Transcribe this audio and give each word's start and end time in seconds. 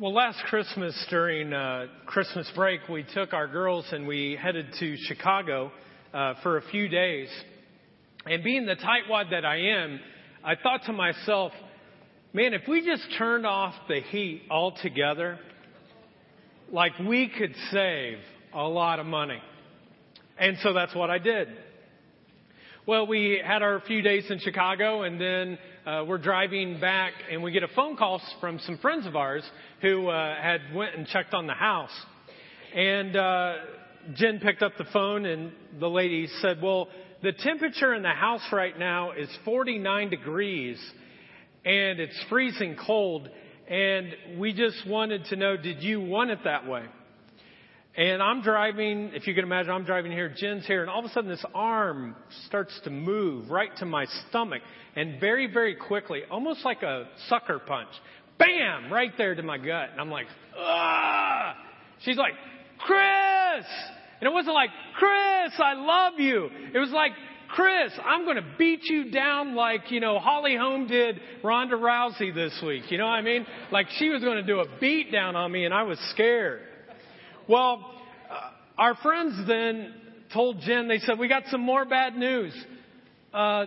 Well, 0.00 0.14
last 0.14 0.42
Christmas 0.44 0.94
during 1.10 1.52
uh, 1.52 1.84
Christmas 2.06 2.50
break, 2.54 2.80
we 2.88 3.04
took 3.12 3.34
our 3.34 3.46
girls 3.46 3.84
and 3.92 4.06
we 4.06 4.34
headed 4.42 4.68
to 4.78 4.96
Chicago 4.96 5.70
uh, 6.14 6.36
for 6.42 6.56
a 6.56 6.62
few 6.70 6.88
days. 6.88 7.28
And 8.24 8.42
being 8.42 8.64
the 8.64 8.76
tightwad 8.76 9.30
that 9.32 9.44
I 9.44 9.56
am, 9.56 10.00
I 10.42 10.54
thought 10.54 10.84
to 10.86 10.94
myself, 10.94 11.52
man, 12.32 12.54
if 12.54 12.62
we 12.66 12.82
just 12.82 13.02
turned 13.18 13.44
off 13.44 13.74
the 13.88 14.00
heat 14.00 14.44
altogether, 14.50 15.38
like 16.72 16.98
we 16.98 17.28
could 17.28 17.54
save 17.70 18.16
a 18.54 18.62
lot 18.66 19.00
of 19.00 19.04
money. 19.04 19.42
And 20.38 20.56
so 20.62 20.72
that's 20.72 20.94
what 20.94 21.10
I 21.10 21.18
did. 21.18 21.48
Well, 22.86 23.06
we 23.06 23.42
had 23.44 23.62
our 23.62 23.78
few 23.80 24.00
days 24.00 24.24
in 24.30 24.38
Chicago 24.38 25.02
and 25.02 25.20
then 25.20 25.58
uh, 25.84 26.02
we're 26.08 26.16
driving 26.16 26.80
back 26.80 27.12
and 27.30 27.42
we 27.42 27.52
get 27.52 27.62
a 27.62 27.68
phone 27.68 27.94
call 27.94 28.22
from 28.40 28.58
some 28.60 28.78
friends 28.78 29.06
of 29.06 29.14
ours 29.16 29.44
who 29.82 30.08
uh, 30.08 30.34
had 30.40 30.74
went 30.74 30.94
and 30.96 31.06
checked 31.06 31.34
on 31.34 31.46
the 31.46 31.52
house. 31.52 31.92
And 32.74 33.14
uh, 33.14 33.54
Jen 34.14 34.40
picked 34.40 34.62
up 34.62 34.72
the 34.78 34.86
phone 34.94 35.26
and 35.26 35.52
the 35.78 35.90
lady 35.90 36.26
said, 36.40 36.62
well, 36.62 36.88
the 37.22 37.32
temperature 37.32 37.92
in 37.92 38.02
the 38.02 38.08
house 38.08 38.46
right 38.50 38.76
now 38.78 39.12
is 39.12 39.28
49 39.44 40.08
degrees 40.08 40.78
and 41.66 42.00
it's 42.00 42.18
freezing 42.30 42.78
cold. 42.86 43.28
And 43.68 44.38
we 44.38 44.54
just 44.54 44.88
wanted 44.88 45.26
to 45.26 45.36
know, 45.36 45.58
did 45.58 45.82
you 45.82 46.00
want 46.00 46.30
it 46.30 46.38
that 46.44 46.66
way? 46.66 46.84
And 48.00 48.22
I'm 48.22 48.40
driving, 48.40 49.10
if 49.12 49.26
you 49.26 49.34
can 49.34 49.44
imagine, 49.44 49.72
I'm 49.72 49.84
driving 49.84 50.10
here, 50.10 50.32
Jen's 50.34 50.66
here, 50.66 50.80
and 50.80 50.88
all 50.88 51.00
of 51.00 51.04
a 51.04 51.10
sudden 51.10 51.28
this 51.28 51.44
arm 51.54 52.16
starts 52.46 52.72
to 52.84 52.90
move 52.90 53.50
right 53.50 53.68
to 53.76 53.84
my 53.84 54.06
stomach. 54.30 54.62
And 54.96 55.20
very, 55.20 55.52
very 55.52 55.74
quickly, 55.74 56.22
almost 56.30 56.64
like 56.64 56.82
a 56.82 57.08
sucker 57.28 57.58
punch, 57.58 57.90
bam, 58.38 58.90
right 58.90 59.12
there 59.18 59.34
to 59.34 59.42
my 59.42 59.58
gut. 59.58 59.90
And 59.92 60.00
I'm 60.00 60.10
like, 60.10 60.24
ah! 60.56 61.54
She's 62.00 62.16
like, 62.16 62.32
Chris! 62.78 63.66
And 64.18 64.30
it 64.30 64.32
wasn't 64.32 64.54
like, 64.54 64.70
Chris, 64.96 65.52
I 65.58 65.74
love 65.74 66.18
you. 66.18 66.48
It 66.72 66.78
was 66.78 66.92
like, 66.92 67.12
Chris, 67.50 67.92
I'm 68.02 68.24
going 68.24 68.36
to 68.36 68.46
beat 68.56 68.80
you 68.84 69.10
down 69.10 69.54
like, 69.54 69.90
you 69.90 70.00
know, 70.00 70.18
Holly 70.20 70.56
Holm 70.56 70.86
did 70.86 71.20
Ronda 71.44 71.76
Rousey 71.76 72.34
this 72.34 72.58
week. 72.64 72.90
You 72.90 72.96
know 72.96 73.04
what 73.04 73.12
I 73.12 73.20
mean? 73.20 73.44
Like 73.70 73.88
she 73.98 74.08
was 74.08 74.22
going 74.22 74.36
to 74.36 74.42
do 74.42 74.60
a 74.60 74.78
beat 74.80 75.12
down 75.12 75.36
on 75.36 75.52
me 75.52 75.66
and 75.66 75.74
I 75.74 75.82
was 75.82 75.98
scared. 76.14 76.62
Well, 77.50 77.84
uh, 78.30 78.50
our 78.78 78.94
friends 78.94 79.44
then 79.48 79.92
told 80.32 80.60
Jen, 80.60 80.86
they 80.86 80.98
said, 80.98 81.18
we 81.18 81.26
got 81.26 81.42
some 81.48 81.62
more 81.62 81.84
bad 81.84 82.14
news. 82.14 82.54
Uh, 83.34 83.66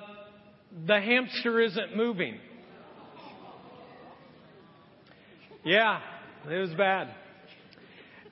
the 0.87 1.01
hamster 1.01 1.59
isn't 1.59 1.93
moving. 1.93 2.37
Yeah, 5.65 5.99
it 6.49 6.57
was 6.57 6.69
bad. 6.75 7.13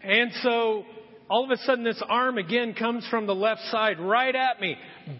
And 0.02 0.32
so 0.42 0.86
all 1.30 1.44
of 1.44 1.52
a 1.52 1.58
sudden 1.58 1.84
this 1.84 2.02
arm 2.08 2.38
again 2.38 2.74
comes 2.74 3.06
from 3.10 3.28
the 3.28 3.36
left 3.36 3.60
side 3.72 4.00
right 4.00 4.34
at 4.34 4.62
me. 4.62 4.78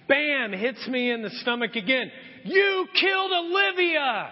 Bam, 0.08 0.54
hits 0.54 0.88
me 0.88 1.12
in 1.12 1.24
the 1.24 1.30
stomach 1.42 1.76
again. 1.76 2.10
You 2.46 2.88
killed 2.98 3.32
Olivia! 3.34 4.32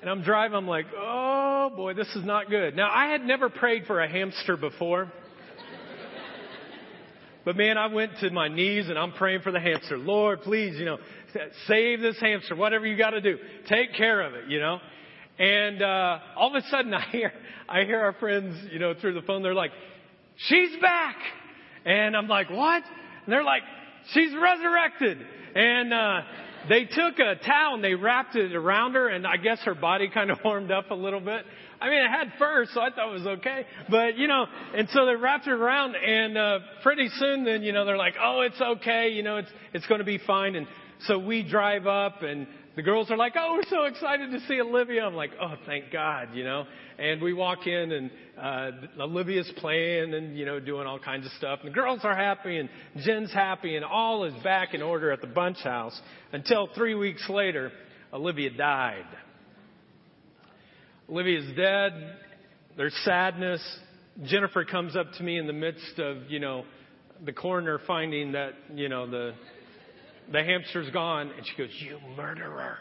And 0.00 0.08
I'm 0.08 0.22
driving, 0.22 0.56
I'm 0.56 0.66
like, 0.66 0.86
oh 0.96 1.70
boy, 1.76 1.94
this 1.94 2.08
is 2.16 2.24
not 2.24 2.48
good. 2.48 2.74
Now, 2.74 2.88
I 2.90 3.10
had 3.10 3.22
never 3.22 3.50
prayed 3.50 3.84
for 3.86 4.00
a 4.00 4.08
hamster 4.08 4.56
before. 4.56 5.12
But 7.44 7.56
man, 7.56 7.78
I 7.78 7.86
went 7.86 8.12
to 8.20 8.30
my 8.30 8.48
knees 8.48 8.88
and 8.88 8.98
I'm 8.98 9.12
praying 9.12 9.40
for 9.40 9.50
the 9.50 9.60
hamster. 9.60 9.96
Lord, 9.96 10.42
please, 10.42 10.78
you 10.78 10.84
know, 10.84 10.98
save 11.66 12.00
this 12.00 12.18
hamster, 12.20 12.54
whatever 12.54 12.86
you 12.86 12.96
gotta 12.96 13.20
do. 13.20 13.38
Take 13.68 13.94
care 13.94 14.20
of 14.20 14.34
it, 14.34 14.48
you 14.48 14.60
know. 14.60 14.78
And, 15.38 15.82
uh, 15.82 16.18
all 16.36 16.54
of 16.54 16.62
a 16.62 16.66
sudden 16.68 16.92
I 16.94 17.06
hear, 17.10 17.32
I 17.68 17.84
hear 17.84 18.00
our 18.00 18.12
friends, 18.14 18.56
you 18.70 18.78
know, 18.78 18.94
through 18.94 19.14
the 19.14 19.22
phone, 19.22 19.42
they're 19.42 19.54
like, 19.54 19.72
she's 20.36 20.70
back! 20.80 21.16
And 21.86 22.14
I'm 22.16 22.28
like, 22.28 22.50
what? 22.50 22.82
And 23.24 23.32
they're 23.32 23.44
like, 23.44 23.62
she's 24.12 24.32
resurrected! 24.34 25.18
And, 25.54 25.92
uh, 25.94 26.20
they 26.68 26.84
took 26.84 27.18
a 27.18 27.36
towel 27.44 27.74
and 27.74 27.84
they 27.84 27.94
wrapped 27.94 28.36
it 28.36 28.54
around 28.54 28.94
her, 28.94 29.08
and 29.08 29.26
I 29.26 29.36
guess 29.36 29.60
her 29.64 29.74
body 29.74 30.08
kind 30.12 30.30
of 30.30 30.38
warmed 30.44 30.70
up 30.70 30.90
a 30.90 30.94
little 30.94 31.20
bit. 31.20 31.44
I 31.80 31.88
mean, 31.88 32.04
it 32.04 32.10
had 32.10 32.32
fur, 32.38 32.66
so 32.72 32.80
I 32.80 32.90
thought 32.90 33.08
it 33.08 33.12
was 33.12 33.26
okay. 33.38 33.64
But, 33.88 34.18
you 34.18 34.28
know, 34.28 34.46
and 34.74 34.88
so 34.90 35.06
they 35.06 35.14
wrapped 35.14 35.46
it 35.46 35.52
around, 35.52 35.94
and 35.96 36.36
uh, 36.36 36.58
pretty 36.82 37.08
soon 37.16 37.44
then, 37.44 37.62
you 37.62 37.72
know, 37.72 37.86
they're 37.86 37.96
like, 37.96 38.14
oh, 38.22 38.42
it's 38.42 38.60
okay, 38.60 39.08
you 39.10 39.22
know, 39.22 39.38
it's, 39.38 39.48
it's 39.72 39.86
going 39.86 40.00
to 40.00 40.04
be 40.04 40.18
fine. 40.18 40.56
And 40.56 40.66
so 41.06 41.18
we 41.18 41.42
drive 41.42 41.86
up, 41.86 42.22
and 42.22 42.46
the 42.76 42.82
girls 42.82 43.10
are 43.10 43.16
like, 43.16 43.34
oh, 43.36 43.54
we're 43.54 43.68
so 43.68 43.84
excited 43.84 44.30
to 44.30 44.40
see 44.46 44.60
Olivia. 44.60 45.04
I'm 45.04 45.14
like, 45.14 45.32
oh, 45.40 45.54
thank 45.66 45.90
God, 45.92 46.28
you 46.34 46.44
know. 46.44 46.64
And 46.98 47.20
we 47.20 47.32
walk 47.32 47.66
in 47.66 47.92
and, 47.92 48.10
uh, 48.40 48.70
Olivia's 49.00 49.50
playing 49.56 50.14
and, 50.14 50.38
you 50.38 50.46
know, 50.46 50.60
doing 50.60 50.86
all 50.86 50.98
kinds 50.98 51.26
of 51.26 51.32
stuff. 51.32 51.60
And 51.62 51.70
the 51.70 51.74
girls 51.74 52.00
are 52.04 52.14
happy 52.14 52.58
and 52.58 52.68
Jen's 52.98 53.32
happy 53.32 53.74
and 53.74 53.84
all 53.84 54.24
is 54.24 54.34
back 54.44 54.72
in 54.72 54.82
order 54.82 55.10
at 55.10 55.20
the 55.20 55.26
Bunch 55.26 55.58
house 55.58 56.00
until 56.32 56.68
three 56.74 56.94
weeks 56.94 57.28
later, 57.28 57.72
Olivia 58.12 58.50
died. 58.50 59.06
Olivia's 61.08 61.56
dead. 61.56 62.16
There's 62.76 62.94
sadness. 63.04 63.60
Jennifer 64.24 64.64
comes 64.64 64.94
up 64.94 65.06
to 65.18 65.24
me 65.24 65.38
in 65.38 65.48
the 65.48 65.52
midst 65.52 65.98
of, 65.98 66.30
you 66.30 66.38
know, 66.38 66.64
the 67.24 67.32
coroner 67.32 67.80
finding 67.86 68.32
that, 68.32 68.54
you 68.74 68.88
know, 68.88 69.10
the 69.10 69.34
the 70.30 70.42
hamster's 70.42 70.90
gone. 70.90 71.30
And 71.36 71.46
she 71.46 71.56
goes, 71.56 71.70
You 71.78 71.98
murderer. 72.16 72.78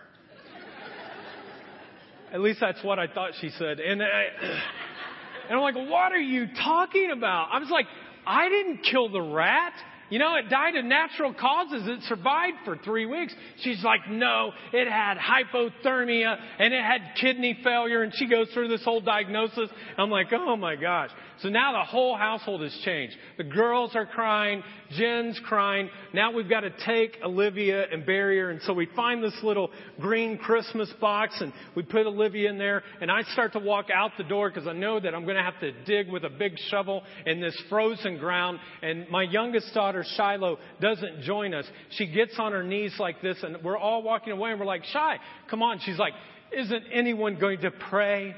At 2.33 2.41
least 2.41 2.59
that's 2.59 2.83
what 2.83 2.99
I 2.99 3.07
thought 3.07 3.31
she 3.39 3.49
said. 3.49 3.79
And, 3.79 4.01
I, 4.03 4.05
and 5.49 5.57
I'm 5.57 5.61
like, 5.61 5.75
What 5.75 6.11
are 6.11 6.17
you 6.17 6.47
talking 6.63 7.11
about? 7.11 7.49
I 7.51 7.59
was 7.59 7.69
like, 7.69 7.85
I 8.25 8.49
didn't 8.49 8.83
kill 8.83 9.09
the 9.09 9.21
rat. 9.21 9.73
You 10.09 10.17
know, 10.17 10.35
it 10.35 10.49
died 10.49 10.75
of 10.75 10.85
natural 10.85 11.33
causes. 11.33 11.83
It 11.85 12.01
survived 12.03 12.57
for 12.65 12.77
three 12.77 13.05
weeks. 13.05 13.33
She's 13.57 13.83
like, 13.83 14.09
no, 14.09 14.51
it 14.73 14.88
had 14.88 15.17
hypothermia 15.17 16.35
and 16.57 16.73
it 16.73 16.83
had 16.83 17.01
kidney 17.21 17.59
failure. 17.63 18.01
And 18.01 18.11
she 18.15 18.27
goes 18.27 18.49
through 18.53 18.69
this 18.69 18.83
whole 18.83 19.01
diagnosis. 19.01 19.69
I'm 19.97 20.09
like, 20.09 20.27
oh 20.33 20.55
my 20.55 20.75
gosh. 20.75 21.11
So 21.41 21.50
now 21.50 21.72
the 21.72 21.85
whole 21.85 22.17
household 22.17 22.61
has 22.61 22.77
changed. 22.83 23.16
The 23.38 23.45
girls 23.45 23.95
are 23.95 24.05
crying. 24.05 24.61
Jen's 24.91 25.39
crying. 25.45 25.89
Now 26.13 26.33
we've 26.33 26.50
got 26.50 26.61
to 26.61 26.72
take 26.85 27.17
Olivia 27.23 27.85
and 27.91 28.05
bury 28.05 28.39
her. 28.39 28.50
And 28.50 28.61
so 28.63 28.73
we 28.73 28.88
find 28.95 29.23
this 29.23 29.38
little 29.41 29.69
green 30.01 30.38
Christmas 30.38 30.91
box 31.00 31.39
and 31.39 31.53
we 31.75 31.83
put 31.83 32.05
Olivia 32.05 32.50
in 32.50 32.57
there. 32.57 32.83
And 33.00 33.09
I 33.09 33.22
start 33.33 33.53
to 33.53 33.59
walk 33.59 33.88
out 33.94 34.11
the 34.17 34.25
door 34.25 34.50
because 34.50 34.67
I 34.67 34.73
know 34.73 35.00
that 35.00 35.16
I'm 35.16 35.23
going 35.23 35.38
to 35.38 35.44
have 35.44 35.59
to 35.61 35.72
dig 35.85 36.11
with 36.11 36.25
a 36.25 36.29
big 36.29 36.57
shovel 36.69 37.03
in 37.25 37.39
this 37.39 37.57
frozen 37.69 38.17
ground. 38.17 38.59
And 38.81 39.07
my 39.09 39.23
youngest 39.23 39.73
daughter, 39.73 40.03
Shiloh, 40.17 40.57
doesn't 40.81 41.21
join 41.21 41.53
us. 41.53 41.66
She 41.91 42.07
gets 42.07 42.38
on 42.38 42.51
her 42.51 42.63
knees 42.63 42.95
like 43.00 43.21
this 43.21 43.38
and 43.44 43.63
we're 43.63 43.77
all 43.77 44.03
walking 44.03 44.33
away 44.33 44.51
and 44.51 44.59
we're 44.59 44.66
like, 44.66 44.83
Shy, 44.85 45.17
come 45.50 45.63
on. 45.63 45.79
She's 45.85 45.97
like, 45.97 46.13
isn't 46.51 46.83
anyone 46.91 47.39
going 47.39 47.61
to 47.61 47.71
pray? 47.71 48.35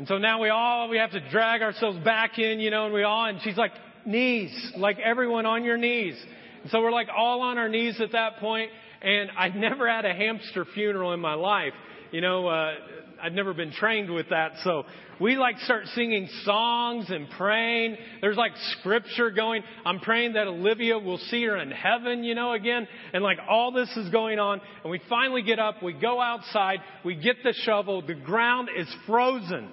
And 0.00 0.08
so 0.08 0.16
now 0.16 0.40
we 0.40 0.48
all, 0.48 0.88
we 0.88 0.96
have 0.96 1.10
to 1.10 1.20
drag 1.28 1.60
ourselves 1.60 1.98
back 1.98 2.38
in, 2.38 2.58
you 2.58 2.70
know, 2.70 2.86
and 2.86 2.94
we 2.94 3.02
all, 3.02 3.26
and 3.26 3.38
she's 3.42 3.58
like, 3.58 3.72
knees, 4.06 4.72
like 4.78 4.98
everyone 4.98 5.44
on 5.44 5.62
your 5.62 5.76
knees. 5.76 6.14
And 6.62 6.70
so 6.70 6.80
we're 6.80 6.90
like 6.90 7.08
all 7.14 7.42
on 7.42 7.58
our 7.58 7.68
knees 7.68 8.00
at 8.00 8.12
that 8.12 8.38
point. 8.38 8.70
and 9.02 9.30
I'd 9.36 9.54
never 9.54 9.86
had 9.86 10.06
a 10.06 10.14
hamster 10.14 10.64
funeral 10.72 11.12
in 11.12 11.20
my 11.20 11.34
life. 11.34 11.74
You 12.12 12.22
know, 12.22 12.48
uh, 12.48 12.76
I'd 13.22 13.34
never 13.34 13.52
been 13.52 13.72
trained 13.72 14.10
with 14.10 14.30
that. 14.30 14.52
So 14.64 14.84
we 15.20 15.36
like 15.36 15.58
start 15.58 15.84
singing 15.94 16.30
songs 16.44 17.10
and 17.10 17.28
praying. 17.36 17.98
There's 18.22 18.38
like 18.38 18.52
scripture 18.78 19.30
going. 19.30 19.62
I'm 19.84 20.00
praying 20.00 20.32
that 20.32 20.46
Olivia 20.46 20.98
will 20.98 21.18
see 21.18 21.44
her 21.44 21.58
in 21.58 21.70
heaven, 21.70 22.24
you 22.24 22.34
know, 22.34 22.54
again. 22.54 22.88
And 23.12 23.22
like 23.22 23.36
all 23.46 23.70
this 23.70 23.94
is 23.98 24.08
going 24.08 24.38
on. 24.38 24.62
And 24.82 24.90
we 24.90 24.98
finally 25.10 25.42
get 25.42 25.58
up. 25.58 25.82
We 25.82 25.92
go 25.92 26.22
outside. 26.22 26.78
We 27.04 27.16
get 27.16 27.36
the 27.44 27.52
shovel. 27.52 28.00
The 28.00 28.14
ground 28.14 28.70
is 28.74 28.88
frozen 29.06 29.68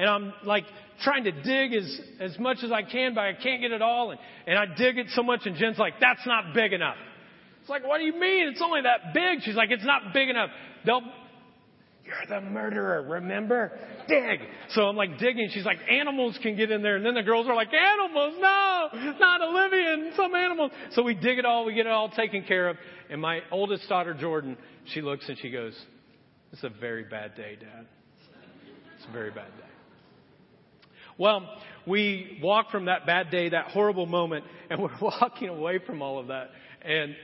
and 0.00 0.08
I'm 0.08 0.32
like 0.44 0.64
trying 1.02 1.24
to 1.24 1.32
dig 1.32 1.74
as, 1.74 2.00
as 2.20 2.38
much 2.38 2.58
as 2.64 2.72
I 2.72 2.82
can, 2.82 3.14
but 3.14 3.20
I 3.20 3.34
can't 3.34 3.60
get 3.60 3.70
it 3.70 3.82
all. 3.82 4.12
And, 4.12 4.20
and 4.46 4.58
I 4.58 4.64
dig 4.64 4.96
it 4.96 5.08
so 5.10 5.22
much, 5.22 5.40
and 5.44 5.56
Jen's 5.56 5.78
like, 5.78 5.94
that's 6.00 6.26
not 6.26 6.54
big 6.54 6.72
enough. 6.72 6.96
It's 7.60 7.68
like, 7.68 7.86
what 7.86 7.98
do 7.98 8.04
you 8.04 8.18
mean? 8.18 8.48
It's 8.48 8.62
only 8.62 8.80
that 8.82 9.12
big. 9.12 9.42
She's 9.42 9.54
like, 9.54 9.70
it's 9.70 9.84
not 9.84 10.14
big 10.14 10.30
enough. 10.30 10.48
They'll, 10.86 11.02
you're 12.02 12.40
the 12.40 12.40
murderer, 12.40 13.02
remember? 13.02 13.78
Dig. 14.08 14.40
So 14.70 14.84
I'm 14.84 14.96
like 14.96 15.18
digging. 15.18 15.50
She's 15.52 15.66
like, 15.66 15.78
animals 15.90 16.38
can 16.42 16.56
get 16.56 16.70
in 16.70 16.82
there. 16.82 16.96
And 16.96 17.04
then 17.04 17.14
the 17.14 17.22
girls 17.22 17.46
are 17.46 17.54
like, 17.54 17.68
animals, 17.74 18.36
no, 18.40 18.88
not 19.20 19.42
Olivia 19.42 20.12
some 20.16 20.34
animals. 20.34 20.72
So 20.92 21.02
we 21.02 21.14
dig 21.14 21.38
it 21.38 21.44
all. 21.44 21.66
We 21.66 21.74
get 21.74 21.84
it 21.84 21.92
all 21.92 22.08
taken 22.08 22.42
care 22.44 22.70
of. 22.70 22.76
And 23.10 23.20
my 23.20 23.40
oldest 23.50 23.86
daughter, 23.88 24.14
Jordan, 24.14 24.56
she 24.86 25.02
looks 25.02 25.28
and 25.28 25.38
she 25.38 25.50
goes, 25.50 25.78
it's 26.52 26.64
a 26.64 26.70
very 26.70 27.04
bad 27.04 27.36
day, 27.36 27.56
Dad. 27.60 27.86
It's 28.96 29.06
a 29.08 29.12
very 29.12 29.30
bad 29.30 29.48
day. 29.58 29.69
Well, 31.20 31.46
we 31.86 32.40
walk 32.42 32.70
from 32.70 32.86
that 32.86 33.04
bad 33.04 33.30
day, 33.30 33.50
that 33.50 33.66
horrible 33.66 34.06
moment, 34.06 34.46
and 34.70 34.80
we're 34.80 34.88
walking 35.02 35.50
away 35.50 35.78
from 35.84 36.00
all 36.00 36.18
of 36.18 36.28
that. 36.28 36.48
And 36.82 37.14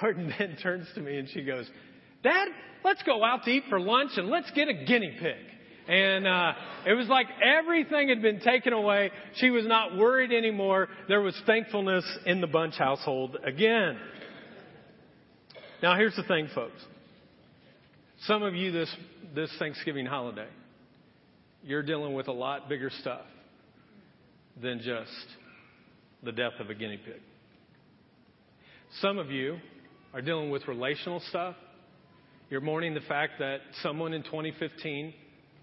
Jordan 0.00 0.32
then 0.38 0.56
turns 0.62 0.86
to 0.94 1.00
me 1.00 1.18
and 1.18 1.28
she 1.28 1.42
goes, 1.42 1.68
Dad, 2.22 2.48
let's 2.84 3.02
go 3.02 3.24
out 3.24 3.42
to 3.42 3.50
eat 3.50 3.64
for 3.68 3.80
lunch 3.80 4.12
and 4.16 4.28
let's 4.28 4.48
get 4.52 4.68
a 4.68 4.74
guinea 4.74 5.16
pig. 5.20 5.44
And 5.88 6.24
uh, 6.24 6.52
it 6.86 6.94
was 6.94 7.08
like 7.08 7.26
everything 7.42 8.10
had 8.10 8.22
been 8.22 8.38
taken 8.38 8.72
away. 8.72 9.10
She 9.34 9.50
was 9.50 9.66
not 9.66 9.96
worried 9.96 10.30
anymore. 10.30 10.88
There 11.08 11.20
was 11.20 11.34
thankfulness 11.44 12.04
in 12.24 12.40
the 12.40 12.46
Bunch 12.46 12.76
household 12.76 13.38
again. 13.42 13.98
Now, 15.82 15.96
here's 15.96 16.14
the 16.14 16.22
thing, 16.22 16.48
folks. 16.54 16.80
Some 18.26 18.44
of 18.44 18.54
you 18.54 18.70
this, 18.70 18.96
this 19.34 19.50
Thanksgiving 19.58 20.06
holiday, 20.06 20.46
you're 21.64 21.82
dealing 21.82 22.14
with 22.14 22.28
a 22.28 22.32
lot 22.32 22.68
bigger 22.68 22.90
stuff 23.00 23.26
than 24.60 24.78
just 24.78 25.10
the 26.22 26.32
death 26.32 26.52
of 26.60 26.70
a 26.70 26.74
guinea 26.74 26.98
pig. 26.98 27.20
Some 29.00 29.18
of 29.18 29.30
you 29.30 29.58
are 30.12 30.20
dealing 30.20 30.50
with 30.50 30.68
relational 30.68 31.20
stuff. 31.28 31.56
You're 32.50 32.60
mourning 32.60 32.94
the 32.94 33.00
fact 33.00 33.34
that 33.38 33.60
someone 33.82 34.12
in 34.12 34.22
2015 34.24 35.14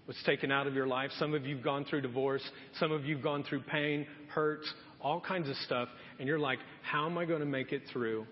was 0.06 0.16
taken 0.26 0.50
out 0.50 0.66
of 0.66 0.74
your 0.74 0.88
life. 0.88 1.10
Some 1.18 1.34
of 1.34 1.46
you 1.46 1.54
have 1.54 1.64
gone 1.64 1.84
through 1.84 2.00
divorce. 2.00 2.42
Some 2.80 2.90
of 2.90 3.04
you 3.04 3.14
have 3.14 3.22
gone 3.22 3.44
through 3.44 3.62
pain, 3.62 4.06
hurts, 4.28 4.72
all 5.00 5.20
kinds 5.20 5.48
of 5.48 5.56
stuff. 5.58 5.88
And 6.18 6.26
you're 6.26 6.38
like, 6.38 6.58
how 6.82 7.06
am 7.06 7.16
I 7.16 7.24
going 7.24 7.40
to 7.40 7.46
make 7.46 7.72
it 7.72 7.82
through 7.92 8.26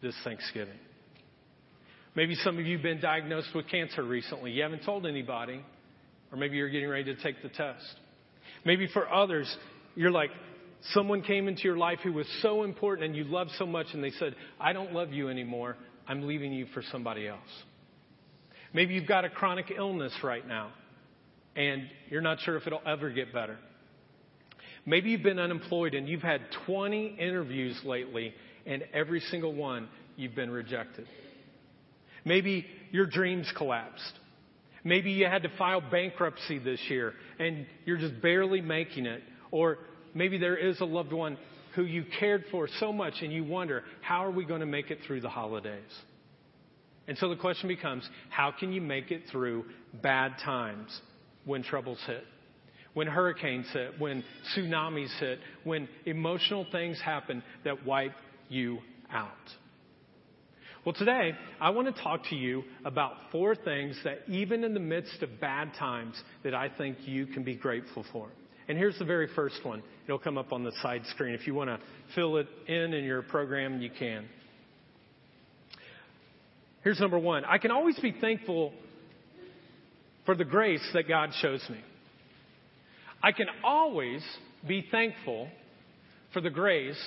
this 0.00 0.14
Thanksgiving? 0.22 0.78
Maybe 2.14 2.36
some 2.36 2.58
of 2.58 2.64
you 2.64 2.76
have 2.76 2.84
been 2.84 3.00
diagnosed 3.00 3.48
with 3.54 3.68
cancer 3.68 4.04
recently. 4.04 4.52
You 4.52 4.62
haven't 4.62 4.84
told 4.84 5.06
anybody. 5.06 5.64
Or 6.34 6.36
maybe 6.36 6.56
you're 6.56 6.68
getting 6.68 6.88
ready 6.88 7.14
to 7.14 7.22
take 7.22 7.40
the 7.44 7.48
test. 7.48 7.84
Maybe 8.64 8.88
for 8.92 9.08
others, 9.08 9.56
you're 9.94 10.10
like, 10.10 10.30
someone 10.92 11.22
came 11.22 11.46
into 11.46 11.62
your 11.62 11.76
life 11.76 12.00
who 12.02 12.12
was 12.12 12.26
so 12.42 12.64
important 12.64 13.06
and 13.06 13.16
you 13.16 13.22
loved 13.22 13.52
so 13.56 13.64
much 13.64 13.86
and 13.92 14.02
they 14.02 14.10
said, 14.10 14.34
I 14.58 14.72
don't 14.72 14.92
love 14.92 15.12
you 15.12 15.28
anymore. 15.28 15.76
I'm 16.08 16.26
leaving 16.26 16.52
you 16.52 16.66
for 16.74 16.82
somebody 16.90 17.28
else. 17.28 17.38
Maybe 18.72 18.94
you've 18.94 19.06
got 19.06 19.24
a 19.24 19.30
chronic 19.30 19.72
illness 19.76 20.12
right 20.24 20.44
now 20.44 20.72
and 21.54 21.84
you're 22.10 22.20
not 22.20 22.40
sure 22.40 22.56
if 22.56 22.66
it'll 22.66 22.82
ever 22.84 23.10
get 23.10 23.32
better. 23.32 23.56
Maybe 24.84 25.10
you've 25.10 25.22
been 25.22 25.38
unemployed 25.38 25.94
and 25.94 26.08
you've 26.08 26.22
had 26.22 26.40
20 26.66 27.14
interviews 27.16 27.80
lately 27.84 28.34
and 28.66 28.82
every 28.92 29.20
single 29.20 29.54
one 29.54 29.88
you've 30.16 30.34
been 30.34 30.50
rejected. 30.50 31.06
Maybe 32.24 32.66
your 32.90 33.06
dreams 33.06 33.46
collapsed. 33.56 34.18
Maybe 34.84 35.12
you 35.12 35.26
had 35.26 35.42
to 35.44 35.48
file 35.56 35.80
bankruptcy 35.80 36.58
this 36.58 36.80
year 36.88 37.14
and 37.38 37.66
you're 37.86 37.96
just 37.96 38.20
barely 38.20 38.60
making 38.60 39.06
it. 39.06 39.22
Or 39.50 39.78
maybe 40.14 40.36
there 40.36 40.56
is 40.56 40.80
a 40.80 40.84
loved 40.84 41.12
one 41.12 41.38
who 41.74 41.84
you 41.84 42.04
cared 42.20 42.44
for 42.50 42.68
so 42.78 42.92
much 42.92 43.14
and 43.22 43.32
you 43.32 43.44
wonder, 43.44 43.82
how 44.02 44.24
are 44.24 44.30
we 44.30 44.44
going 44.44 44.60
to 44.60 44.66
make 44.66 44.90
it 44.90 44.98
through 45.06 45.22
the 45.22 45.28
holidays? 45.28 45.90
And 47.08 47.18
so 47.18 47.28
the 47.28 47.36
question 47.36 47.68
becomes, 47.68 48.08
how 48.30 48.52
can 48.58 48.72
you 48.72 48.80
make 48.80 49.10
it 49.10 49.22
through 49.30 49.64
bad 50.02 50.34
times 50.44 51.00
when 51.44 51.62
troubles 51.62 51.98
hit? 52.06 52.24
When 52.92 53.06
hurricanes 53.06 53.66
hit, 53.72 53.98
when 53.98 54.22
tsunamis 54.54 55.18
hit, 55.18 55.40
when 55.64 55.88
emotional 56.06 56.66
things 56.70 57.00
happen 57.00 57.42
that 57.64 57.84
wipe 57.84 58.14
you 58.48 58.78
out. 59.10 59.32
Well, 60.84 60.92
today, 60.92 61.32
I 61.62 61.70
want 61.70 61.94
to 61.94 62.02
talk 62.02 62.24
to 62.28 62.36
you 62.36 62.62
about 62.84 63.12
four 63.32 63.56
things 63.56 63.98
that 64.04 64.18
even 64.28 64.64
in 64.64 64.74
the 64.74 64.80
midst 64.80 65.22
of 65.22 65.40
bad 65.40 65.72
times 65.78 66.14
that 66.42 66.54
I 66.54 66.68
think 66.68 66.98
you 67.06 67.24
can 67.24 67.42
be 67.42 67.54
grateful 67.54 68.04
for. 68.12 68.28
And 68.68 68.76
here's 68.76 68.98
the 68.98 69.06
very 69.06 69.28
first 69.34 69.64
one. 69.64 69.82
It'll 70.04 70.18
come 70.18 70.36
up 70.36 70.52
on 70.52 70.62
the 70.62 70.72
side 70.82 71.00
screen. 71.06 71.34
If 71.34 71.46
you 71.46 71.54
want 71.54 71.70
to 71.70 71.80
fill 72.14 72.36
it 72.36 72.48
in 72.66 72.92
in 72.92 73.02
your 73.02 73.22
program, 73.22 73.80
you 73.80 73.88
can. 73.98 74.26
Here's 76.82 77.00
number 77.00 77.18
one. 77.18 77.46
I 77.46 77.56
can 77.56 77.70
always 77.70 77.98
be 77.98 78.14
thankful 78.20 78.74
for 80.26 80.34
the 80.34 80.44
grace 80.44 80.86
that 80.92 81.08
God 81.08 81.30
shows 81.40 81.64
me. 81.70 81.80
I 83.22 83.32
can 83.32 83.46
always 83.62 84.22
be 84.68 84.86
thankful 84.90 85.48
for 86.34 86.42
the 86.42 86.50
grace 86.50 87.02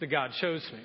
that 0.00 0.06
God 0.06 0.30
shows 0.40 0.66
me. 0.72 0.80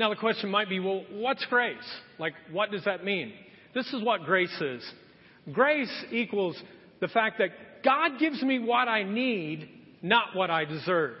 Now, 0.00 0.08
the 0.08 0.16
question 0.16 0.50
might 0.50 0.70
be 0.70 0.80
well, 0.80 1.04
what's 1.12 1.44
grace? 1.44 1.76
Like, 2.18 2.32
what 2.50 2.70
does 2.70 2.86
that 2.86 3.04
mean? 3.04 3.34
This 3.74 3.86
is 3.92 4.02
what 4.02 4.24
grace 4.24 4.58
is 4.58 4.82
grace 5.52 5.92
equals 6.10 6.60
the 7.00 7.08
fact 7.08 7.38
that 7.38 7.50
God 7.84 8.18
gives 8.18 8.42
me 8.42 8.58
what 8.58 8.88
I 8.88 9.02
need, 9.02 9.68
not 10.00 10.34
what 10.34 10.48
I 10.48 10.64
deserve. 10.64 11.16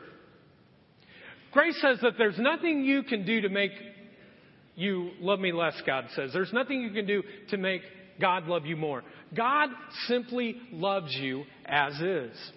Grace 1.52 1.78
says 1.82 1.98
that 2.00 2.14
there's 2.16 2.38
nothing 2.38 2.84
you 2.84 3.02
can 3.02 3.26
do 3.26 3.42
to 3.42 3.50
make 3.50 3.72
you 4.76 5.10
love 5.20 5.40
me 5.40 5.52
less, 5.52 5.74
God 5.86 6.06
says. 6.14 6.30
There's 6.32 6.52
nothing 6.52 6.80
you 6.80 6.90
can 6.90 7.06
do 7.06 7.22
to 7.50 7.58
make 7.58 7.82
God 8.18 8.46
love 8.46 8.64
you 8.64 8.76
more. 8.76 9.02
God 9.36 9.68
simply 10.06 10.56
loves 10.72 11.14
you 11.14 11.44
as 11.66 12.00
is. 12.00 12.52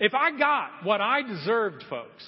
If 0.00 0.12
I 0.12 0.36
got 0.36 0.84
what 0.84 1.00
I 1.00 1.22
deserved, 1.22 1.82
folks, 1.88 2.24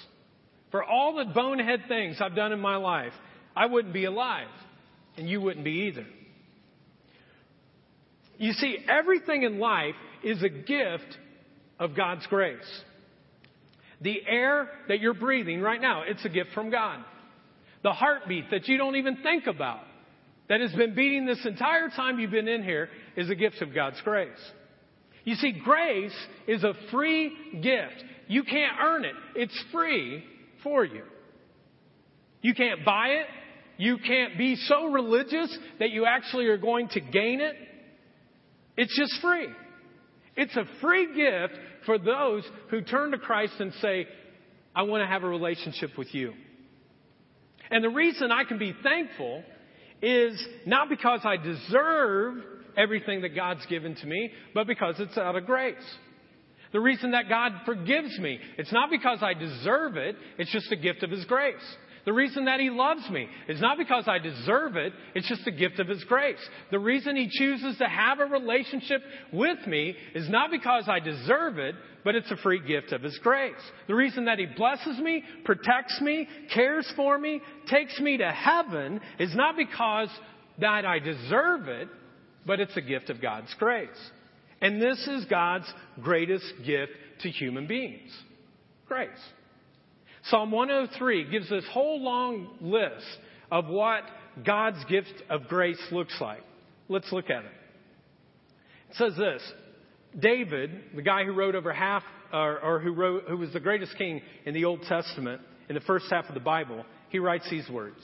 for 0.71 0.85
all 0.85 1.17
the 1.17 1.33
bonehead 1.33 1.83
things 1.89 2.17
I've 2.21 2.35
done 2.35 2.53
in 2.53 2.61
my 2.61 2.77
life, 2.77 3.13
I 3.55 3.67
wouldn't 3.67 3.95
be 3.95 4.05
alive, 4.05 4.49
and 5.17 5.29
you 5.29 5.41
wouldn't 5.41 5.65
be 5.65 5.89
either. 5.89 6.07
You 8.39 8.53
see, 8.53 8.79
everything 8.89 9.45
in 9.45 9.59
life 9.59 9.95
is 10.23 10.43
a 10.43 10.49
gift 10.49 11.17
of 11.79 11.97
God's 11.97 12.27
grace. 12.27 12.59
The 14.03 14.21
air 14.27 14.69
that 14.89 15.01
you're 15.01 15.15
breathing 15.15 15.61
right 15.61 15.81
now, 15.81 16.03
it's 16.07 16.25
a 16.25 16.29
gift 16.29 16.51
from 16.53 16.71
God. 16.71 17.03
The 17.83 17.93
heartbeat 17.93 18.51
that 18.51 18.69
you 18.69 18.77
don't 18.77 18.97
even 18.97 19.19
think 19.23 19.47
about 19.47 19.81
that 20.49 20.61
has 20.61 20.73
been 20.73 20.95
beating 20.95 21.25
this 21.25 21.45
entire 21.47 21.89
time 21.89 22.19
you've 22.19 22.31
been 22.31 22.49
in 22.49 22.63
here 22.63 22.89
is 23.17 23.31
a 23.31 23.35
gift 23.35 23.63
of 23.63 23.75
God's 23.75 24.01
grace. 24.03 24.29
You 25.25 25.35
see, 25.35 25.53
grace 25.65 26.15
is 26.47 26.63
a 26.63 26.75
free 26.93 27.33
gift. 27.55 28.05
You 28.29 28.45
can't 28.45 28.77
earn 28.83 29.05
it. 29.05 29.15
It's 29.35 29.65
free 29.73 30.25
for 30.67 30.85
you. 30.85 31.05
You 32.43 32.55
can't 32.55 32.85
buy 32.85 33.09
it. 33.11 33.27
You 33.79 33.99
can't 33.99 34.37
be 34.37 34.57
so 34.57 34.87
religious 34.87 35.57
that 35.79 35.91
you 35.91 36.07
actually 36.07 36.47
are 36.47 36.57
going 36.57 36.89
to 36.89 37.01
gain 37.01 37.41
it. 37.41 37.55
It's 38.77 38.99
just 38.99 39.23
free. 39.23 39.47
It's 40.35 40.57
a 40.57 40.65
free 40.81 41.07
gift 41.15 41.55
for 41.87 41.99
those 41.99 42.43
who 42.71 42.81
turn 42.81 43.13
to 43.13 43.19
Christ 43.19 43.55
and 43.61 43.73
say, 43.81 44.09
I 44.75 44.83
want 44.83 45.03
to 45.03 45.07
have 45.07 45.23
a 45.23 45.29
relationship 45.29 45.91
with 45.97 46.13
you. 46.13 46.33
And 47.71 47.85
the 47.85 47.91
reason 47.91 48.33
I 48.33 48.43
can 48.43 48.59
be 48.59 48.75
thankful 48.83 49.45
is 50.03 50.45
not 50.67 50.89
because 50.89 51.21
I 51.23 51.37
deserve 51.37 52.39
everything 52.77 53.23
that 53.23 53.37
God's 53.37 53.65
given 53.67 53.95
to 53.95 54.07
me, 54.07 54.33
but 54.53 54.67
because 54.67 54.97
it's 54.99 55.17
out 55.17 55.37
of 55.37 55.47
grace. 55.47 55.77
The 56.77 56.83
reason 56.83 57.13
that 57.13 57.31
God 57.31 57.53
forgives 57.65 58.19
me, 58.19 58.39
it's 58.59 58.71
not 58.71 58.91
because 58.91 59.21
I 59.23 59.33
deserve 59.33 59.97
it, 59.97 60.15
it's 60.37 60.53
just 60.53 60.71
a 60.71 60.77
gift 60.77 61.03
of 61.03 61.11
His 61.11 61.25
grace. 61.25 61.55
The 62.05 62.13
reason 62.13 62.45
that 62.45 62.61
He 62.61 62.69
loves 62.69 63.09
me 63.09 63.29
is 63.49 63.63
not 63.63 63.79
because 63.79 64.05
I 64.07 64.19
deserve 64.19 64.77
it, 64.77 64.93
it's 65.15 65.27
just 65.27 65.47
a 65.47 65.53
gift 65.53 65.79
of 65.79 65.89
His 65.89 66.05
grace. 66.05 66.37
The 66.71 66.79
reason 66.79 67.17
He 67.17 67.31
chooses 67.31 67.79
to 67.79 67.87
have 67.87 68.21
a 68.21 68.27
relationship 68.27 69.01
with 69.33 69.67
me 69.67 69.97
is 70.15 70.29
not 70.29 70.51
because 70.51 70.87
I 70.87 71.01
deserve 71.01 71.59
it, 71.59 71.77
but 72.05 72.15
it's 72.15 72.31
a 72.31 72.37
free 72.37 72.61
gift 72.61 72.93
of 72.93 73.03
His 73.03 73.19
grace. 73.23 73.55
The 73.89 73.95
reason 73.95 74.27
that 74.27 74.39
He 74.39 74.45
blesses 74.45 74.99
me, 74.99 75.25
protects 75.47 75.99
me, 76.03 76.29
cares 76.53 76.93
for 76.95 77.17
me, 77.17 77.41
takes 77.71 77.99
me 78.01 78.19
to 78.19 78.31
heaven 78.31 79.01
is 79.19 79.35
not 79.35 79.57
because 79.57 80.11
that 80.61 80.85
I 80.85 80.99
deserve 80.99 81.69
it, 81.69 81.89
but 82.45 82.61
it's 82.61 82.77
a 82.77 82.83
gift 82.83 83.09
of 83.09 83.23
God's 83.23 83.55
grace. 83.55 83.89
And 84.61 84.81
this 84.81 85.07
is 85.07 85.25
God's 85.27 85.71
greatest 86.03 86.47
gift 86.65 86.93
to 87.21 87.31
human 87.31 87.67
beings. 87.67 88.11
Grace. 88.87 89.09
Psalm 90.25 90.51
103 90.51 91.31
gives 91.31 91.49
this 91.49 91.65
whole 91.71 92.03
long 92.03 92.57
list 92.61 93.07
of 93.51 93.67
what 93.67 94.03
God's 94.45 94.85
gift 94.87 95.13
of 95.31 95.49
grace 95.49 95.81
looks 95.93 96.15
like. 96.21 96.43
Let's 96.89 97.11
look 97.13 97.31
at 97.31 97.45
it. 97.45 97.53
It 98.91 98.97
says 98.97 99.17
this 99.17 99.43
David, 100.19 100.71
the 100.95 101.03
guy 101.03 101.25
who 101.25 101.33
wrote 101.33 101.55
over 101.55 101.73
half, 101.73 102.03
or, 102.33 102.59
or 102.61 102.81
who, 102.81 102.93
wrote, 102.93 103.25
who 103.29 103.37
was 103.37 103.53
the 103.53 103.61
greatest 103.61 103.97
king 103.97 104.23
in 104.45 104.55
the 104.55 104.65
Old 104.65 104.83
Testament, 104.83 105.43
in 105.69 105.75
the 105.75 105.81
first 105.83 106.07
half 106.11 106.29
of 106.29 106.35
the 106.35 106.41
Bible, 106.41 106.85
he 107.09 107.19
writes 107.19 107.49
these 107.51 107.69
words 107.69 107.99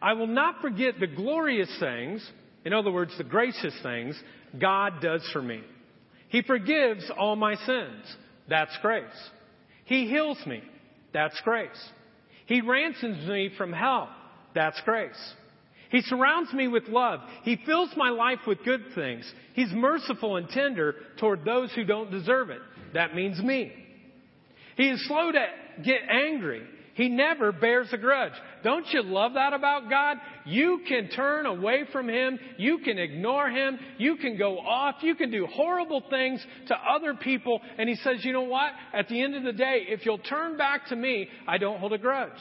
I 0.00 0.14
will 0.14 0.26
not 0.26 0.60
forget 0.60 0.94
the 0.98 1.06
glorious 1.06 1.74
things, 1.78 2.28
in 2.64 2.72
other 2.72 2.90
words, 2.90 3.12
the 3.16 3.24
gracious 3.24 3.74
things, 3.82 4.20
God 4.58 5.00
does 5.00 5.28
for 5.32 5.42
me. 5.42 5.62
He 6.28 6.42
forgives 6.42 7.10
all 7.18 7.36
my 7.36 7.54
sins. 7.54 8.16
That's 8.48 8.76
grace. 8.82 9.04
He 9.84 10.08
heals 10.08 10.38
me. 10.46 10.62
That's 11.12 11.40
grace. 11.42 11.68
He 12.46 12.60
ransoms 12.60 13.26
me 13.28 13.50
from 13.56 13.72
hell. 13.72 14.08
That's 14.54 14.80
grace. 14.84 15.34
He 15.90 16.02
surrounds 16.02 16.52
me 16.52 16.68
with 16.68 16.88
love. 16.88 17.20
He 17.42 17.58
fills 17.66 17.90
my 17.96 18.10
life 18.10 18.40
with 18.46 18.64
good 18.64 18.84
things. 18.94 19.30
He's 19.54 19.72
merciful 19.72 20.36
and 20.36 20.48
tender 20.48 20.94
toward 21.18 21.44
those 21.44 21.72
who 21.72 21.84
don't 21.84 22.12
deserve 22.12 22.50
it. 22.50 22.60
That 22.94 23.14
means 23.14 23.40
me. 23.40 23.72
He 24.76 24.88
is 24.88 25.04
slow 25.06 25.32
to 25.32 25.46
get 25.82 26.00
angry. 26.08 26.62
He 26.94 27.08
never 27.08 27.50
bears 27.50 27.88
a 27.92 27.98
grudge. 27.98 28.32
Don't 28.62 28.86
you 28.92 29.02
love 29.02 29.34
that 29.34 29.52
about 29.52 29.90
God? 29.90 30.18
You 30.50 30.80
can 30.88 31.08
turn 31.08 31.46
away 31.46 31.84
from 31.92 32.08
Him. 32.08 32.38
You 32.58 32.78
can 32.78 32.98
ignore 32.98 33.48
Him. 33.48 33.78
You 33.98 34.16
can 34.16 34.36
go 34.36 34.58
off. 34.58 34.96
You 35.02 35.14
can 35.14 35.30
do 35.30 35.46
horrible 35.46 36.02
things 36.10 36.44
to 36.66 36.74
other 36.74 37.14
people. 37.14 37.60
And 37.78 37.88
He 37.88 37.94
says, 37.94 38.24
you 38.24 38.32
know 38.32 38.42
what? 38.42 38.72
At 38.92 39.08
the 39.08 39.22
end 39.22 39.36
of 39.36 39.44
the 39.44 39.52
day, 39.52 39.84
if 39.88 40.04
you'll 40.04 40.18
turn 40.18 40.56
back 40.56 40.88
to 40.88 40.96
me, 40.96 41.28
I 41.46 41.58
don't 41.58 41.78
hold 41.78 41.92
a 41.92 41.98
grudge. 41.98 42.32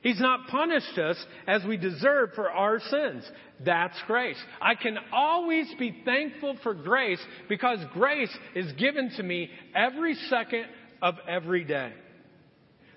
He's 0.00 0.20
not 0.20 0.46
punished 0.48 0.96
us 0.98 1.16
as 1.46 1.64
we 1.64 1.76
deserve 1.76 2.30
for 2.34 2.50
our 2.50 2.80
sins. 2.80 3.28
That's 3.64 3.96
grace. 4.06 4.38
I 4.62 4.74
can 4.76 4.96
always 5.12 5.66
be 5.78 6.02
thankful 6.04 6.56
for 6.62 6.74
grace 6.74 7.20
because 7.48 7.78
grace 7.92 8.34
is 8.54 8.72
given 8.74 9.10
to 9.16 9.22
me 9.22 9.50
every 9.74 10.14
second 10.30 10.66
of 11.02 11.16
every 11.28 11.64
day. 11.64 11.92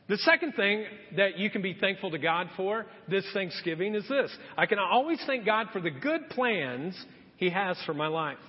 The 0.09 0.17
second 0.17 0.53
thing 0.55 0.85
that 1.17 1.37
you 1.37 1.51
can 1.51 1.61
be 1.61 1.75
thankful 1.79 2.09
to 2.11 2.17
God 2.17 2.49
for 2.57 2.87
this 3.07 3.23
Thanksgiving 3.31 3.93
is 3.93 4.07
this. 4.09 4.35
I 4.57 4.65
can 4.65 4.79
always 4.79 5.21
thank 5.27 5.45
God 5.45 5.67
for 5.71 5.79
the 5.79 5.91
good 5.91 6.29
plans 6.31 6.95
He 7.37 7.51
has 7.51 7.77
for 7.85 7.93
my 7.93 8.07
life. 8.07 8.39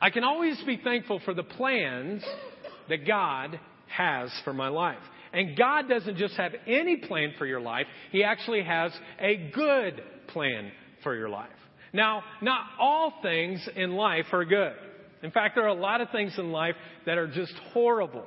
I 0.00 0.10
can 0.10 0.22
always 0.22 0.56
be 0.64 0.80
thankful 0.82 1.20
for 1.24 1.34
the 1.34 1.42
plans 1.42 2.22
that 2.88 3.06
God 3.08 3.58
has 3.88 4.30
for 4.44 4.52
my 4.52 4.68
life. 4.68 5.02
And 5.32 5.58
God 5.58 5.88
doesn't 5.88 6.16
just 6.16 6.34
have 6.36 6.52
any 6.64 6.98
plan 6.98 7.34
for 7.36 7.44
your 7.44 7.60
life, 7.60 7.86
He 8.12 8.22
actually 8.22 8.62
has 8.62 8.92
a 9.18 9.50
good 9.52 10.00
plan 10.28 10.70
for 11.02 11.16
your 11.16 11.28
life. 11.28 11.50
Now, 11.92 12.22
not 12.40 12.66
all 12.78 13.14
things 13.20 13.68
in 13.74 13.94
life 13.94 14.26
are 14.32 14.44
good. 14.44 14.74
In 15.24 15.32
fact, 15.32 15.56
there 15.56 15.64
are 15.64 15.68
a 15.68 15.74
lot 15.74 16.00
of 16.00 16.10
things 16.10 16.38
in 16.38 16.52
life 16.52 16.76
that 17.04 17.18
are 17.18 17.26
just 17.26 17.52
horrible. 17.72 18.24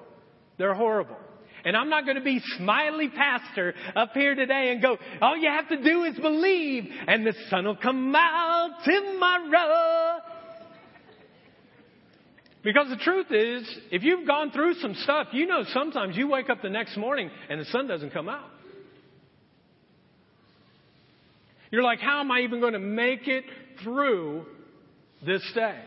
They're 0.57 0.75
horrible. 0.75 1.17
And 1.65 1.77
I'm 1.77 1.89
not 1.89 2.03
going 2.03 2.17
to 2.17 2.23
be 2.23 2.41
smiley 2.57 3.09
pastor 3.09 3.73
up 3.95 4.11
here 4.13 4.35
today 4.35 4.71
and 4.71 4.81
go, 4.81 4.97
all 5.21 5.37
you 5.37 5.49
have 5.49 5.69
to 5.69 5.81
do 5.81 6.03
is 6.03 6.17
believe 6.19 6.85
and 7.07 7.25
the 7.25 7.33
sun 7.49 7.65
will 7.65 7.77
come 7.77 8.13
out 8.15 8.79
tomorrow. 8.83 10.19
Because 12.63 12.87
the 12.89 12.97
truth 12.97 13.27
is, 13.29 13.69
if 13.91 14.03
you've 14.03 14.25
gone 14.25 14.51
through 14.51 14.75
some 14.75 14.93
stuff, 14.95 15.27
you 15.33 15.45
know 15.45 15.63
sometimes 15.73 16.15
you 16.15 16.27
wake 16.29 16.49
up 16.49 16.61
the 16.61 16.69
next 16.69 16.97
morning 16.97 17.29
and 17.49 17.59
the 17.59 17.65
sun 17.65 17.87
doesn't 17.87 18.11
come 18.11 18.29
out. 18.29 18.49
You're 21.71 21.83
like, 21.83 21.99
how 21.99 22.19
am 22.19 22.31
I 22.31 22.41
even 22.41 22.59
going 22.59 22.73
to 22.73 22.79
make 22.79 23.27
it 23.27 23.45
through 23.83 24.45
this 25.25 25.41
day? 25.55 25.81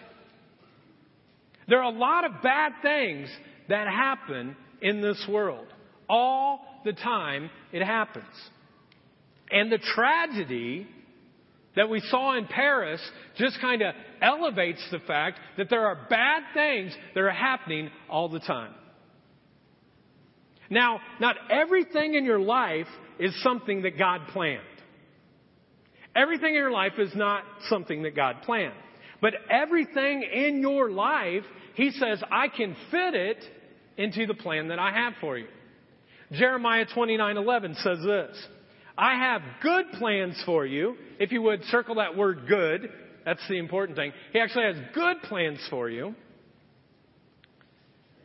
There 1.68 1.78
are 1.82 1.92
a 1.92 1.96
lot 1.96 2.24
of 2.24 2.42
bad 2.42 2.72
things 2.82 3.28
that 3.68 3.86
happen 3.88 4.56
in 4.80 5.00
this 5.00 5.24
world. 5.28 5.66
All 6.08 6.60
the 6.84 6.92
time 6.92 7.50
it 7.72 7.84
happens. 7.84 8.24
And 9.50 9.70
the 9.70 9.78
tragedy 9.78 10.86
that 11.76 11.90
we 11.90 12.00
saw 12.00 12.36
in 12.36 12.46
Paris 12.46 13.00
just 13.36 13.60
kind 13.60 13.82
of 13.82 13.94
elevates 14.20 14.82
the 14.90 14.98
fact 15.00 15.38
that 15.58 15.68
there 15.68 15.86
are 15.86 16.06
bad 16.08 16.42
things 16.54 16.96
that 17.14 17.20
are 17.20 17.30
happening 17.30 17.90
all 18.08 18.28
the 18.28 18.40
time. 18.40 18.72
Now, 20.70 21.00
not 21.20 21.36
everything 21.50 22.14
in 22.14 22.24
your 22.24 22.40
life 22.40 22.88
is 23.20 23.40
something 23.42 23.82
that 23.82 23.98
God 23.98 24.22
planned. 24.32 24.62
Everything 26.16 26.48
in 26.48 26.54
your 26.54 26.72
life 26.72 26.94
is 26.98 27.14
not 27.14 27.44
something 27.68 28.02
that 28.02 28.16
God 28.16 28.42
planned. 28.42 28.74
But 29.20 29.34
everything 29.50 30.22
in 30.22 30.60
your 30.60 30.90
life, 30.90 31.44
He 31.74 31.90
says, 31.90 32.22
I 32.30 32.48
can 32.48 32.74
fit 32.90 33.14
it 33.14 33.44
into 33.96 34.26
the 34.26 34.34
plan 34.34 34.68
that 34.68 34.78
I 34.78 34.92
have 34.92 35.14
for 35.20 35.38
you. 35.38 35.46
Jeremiah 36.32 36.86
29:11 36.86 37.76
says 37.82 37.98
this, 38.04 38.48
I 38.98 39.14
have 39.14 39.42
good 39.62 39.92
plans 39.98 40.40
for 40.44 40.64
you. 40.64 40.96
If 41.18 41.32
you 41.32 41.42
would 41.42 41.62
circle 41.64 41.96
that 41.96 42.16
word 42.16 42.46
good, 42.48 42.90
that's 43.24 43.46
the 43.48 43.58
important 43.58 43.96
thing. 43.96 44.12
He 44.32 44.40
actually 44.40 44.64
has 44.64 44.76
good 44.94 45.22
plans 45.22 45.60
for 45.68 45.90
you. 45.90 46.14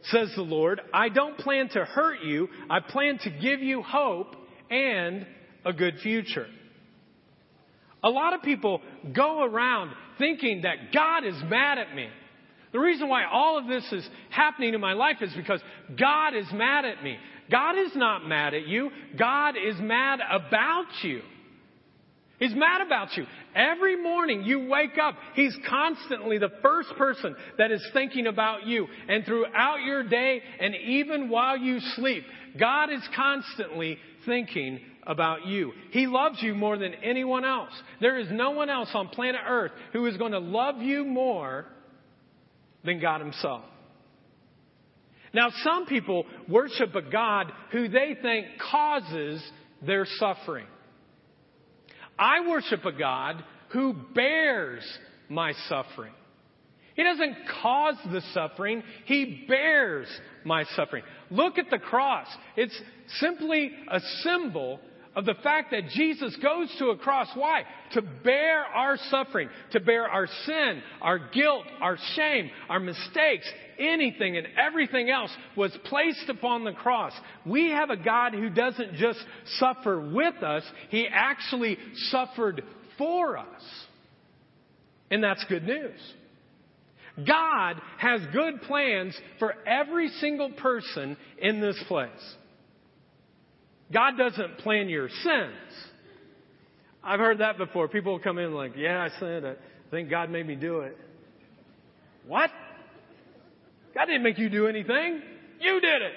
Says 0.04 0.32
the 0.36 0.42
Lord, 0.42 0.82
I 0.94 1.10
don't 1.10 1.38
plan 1.38 1.70
to 1.70 1.86
hurt 1.86 2.24
you. 2.24 2.48
I 2.70 2.80
plan 2.80 3.20
to 3.20 3.30
give 3.30 3.62
you 3.62 3.84
hope 3.84 4.36
and 4.70 5.28
a 5.66 5.74
good 5.74 5.96
future. 6.02 6.48
A 8.04 8.10
lot 8.10 8.34
of 8.34 8.42
people 8.42 8.82
go 9.14 9.44
around 9.44 9.92
thinking 10.18 10.62
that 10.62 10.92
God 10.94 11.24
is 11.24 11.36
mad 11.46 11.78
at 11.78 11.96
me. 11.96 12.08
The 12.72 12.80
reason 12.80 13.10
why 13.10 13.26
all 13.26 13.58
of 13.58 13.68
this 13.68 13.84
is 13.92 14.08
happening 14.30 14.74
in 14.74 14.82
my 14.82 14.94
life 14.94 15.18
is 15.22 15.34
because 15.36 15.62
God 16.00 16.36
is 16.36 16.46
mad 16.54 16.86
at 16.86 17.04
me. 17.04 17.18
God 17.50 17.78
is 17.78 17.96
not 17.96 18.28
mad 18.28 18.54
at 18.54 18.68
you. 18.68 18.92
God 19.18 19.56
is 19.58 19.76
mad 19.80 20.20
about 20.30 20.86
you. 21.04 21.22
He's 22.40 22.56
mad 22.56 22.82
about 22.82 23.16
you. 23.16 23.26
Every 23.54 24.02
morning 24.02 24.44
you 24.44 24.68
wake 24.68 24.98
up, 25.00 25.16
He's 25.36 25.56
constantly 25.70 26.40
the 26.40 26.52
first 26.62 26.90
person 26.98 27.36
that 27.58 27.72
is 27.72 27.86
thinking 27.94 28.26
about 28.26 28.66
you. 28.66 28.88
And 29.08 29.26
throughout 29.26 29.82
your 29.86 30.04
day 30.04 30.42
and 30.60 30.74
even 30.74 31.30
while 31.30 31.58
you 31.58 31.80
sleep, 31.96 32.24
God 32.60 32.92
is 32.92 33.08
constantly 33.16 34.00
thinking 34.26 34.80
about 35.06 35.46
you. 35.46 35.74
He 35.92 36.08
loves 36.08 36.42
you 36.42 36.56
more 36.56 36.78
than 36.78 36.94
anyone 36.96 37.46
else. 37.46 37.74
There 38.00 38.18
is 38.18 38.28
no 38.32 38.52
one 38.52 38.70
else 38.70 38.90
on 38.94 39.10
planet 39.10 39.42
Earth 39.46 39.72
who 39.94 40.06
is 40.06 40.18
going 40.18 40.32
to 40.32 40.40
love 40.40 40.82
you 40.82 41.04
more 41.06 41.66
than 42.84 43.00
God 43.00 43.22
Himself. 43.22 43.64
Now, 45.34 45.50
some 45.64 45.86
people 45.86 46.26
worship 46.50 46.94
a 46.96 47.02
God 47.02 47.52
who 47.72 47.88
they 47.88 48.18
think 48.22 48.48
causes 48.72 49.42
their 49.86 50.06
suffering. 50.18 50.66
I 52.20 52.48
worship 52.48 52.84
a 52.86 52.92
God 52.92 53.44
who 53.70 53.96
bears 54.14 54.84
my 55.30 55.54
suffering. 55.70 56.12
He 56.96 57.04
doesn't 57.04 57.36
cause 57.62 57.96
the 58.12 58.22
suffering, 58.34 58.84
He 59.06 59.46
bears 59.48 60.08
my 60.44 60.66
suffering. 60.76 61.04
Look 61.30 61.58
at 61.58 61.70
the 61.70 61.80
cross. 61.80 62.28
It's 62.58 62.80
simply 63.20 63.72
a 63.90 64.02
symbol 64.24 64.82
of 65.16 65.26
the 65.26 65.36
fact 65.44 65.72
that 65.72 65.90
Jesus 65.90 66.36
goes 66.42 66.74
to 66.80 66.88
a 66.88 66.98
cross. 66.98 67.28
Why? 67.36 67.64
To 67.94 68.02
bear 68.02 68.64
our 68.64 68.98
suffering, 69.10 69.50
to 69.72 69.80
bear 69.80 70.08
our 70.08 70.28
sin, 70.46 70.82
our 71.02 71.20
guilt, 71.20 71.66
our 71.82 71.98
shame, 72.16 72.50
our 72.70 72.80
mistakes, 72.80 73.50
anything 73.78 74.38
and 74.38 74.48
everything 74.58 75.10
else 75.10 75.32
was 75.58 75.76
placed 75.86 76.30
upon 76.30 76.64
the 76.64 76.72
cross. 76.72 77.14
We 77.46 77.72
have 77.72 77.90
a 77.90 77.98
God 77.98 78.34
who 78.34 78.50
doesn't 78.50 78.96
just 78.96 79.20
suffer 79.58 80.00
with 80.00 80.42
us, 80.44 80.64
He 80.90 81.08
actually 81.12 81.78
suffered 82.10 82.64
for 82.98 83.38
us. 83.38 83.62
And 85.10 85.22
that's 85.22 85.44
good 85.50 85.64
news. 85.64 86.00
God 87.28 87.76
has 87.98 88.22
good 88.32 88.62
plans 88.62 89.20
for 89.40 89.54
every 89.68 90.08
single 90.20 90.52
person 90.52 91.18
in 91.38 91.60
this 91.60 91.82
place. 91.90 92.10
God 93.94 94.18
doesn't 94.18 94.60
plan 94.60 94.90
your 94.90 95.10
sins. 95.10 95.90
I've 97.04 97.20
heard 97.20 97.40
that 97.40 97.58
before. 97.58 97.88
People 97.88 98.20
come 98.20 98.38
in 98.38 98.54
like, 98.54 98.74
yeah, 98.76 99.02
I 99.02 99.20
sinned. 99.20 99.46
I 99.46 99.56
think 99.90 100.10
God 100.10 100.30
made 100.30 100.46
me 100.46 100.56
do 100.56 100.82
it. 100.82 100.98
What? 102.28 102.52
God 103.96 104.06
didn't 104.06 104.24
make 104.24 104.38
you 104.38 104.50
do 104.50 104.68
anything. 104.68 105.22
You 105.60 105.82
did 105.82 106.02
it. 106.02 106.14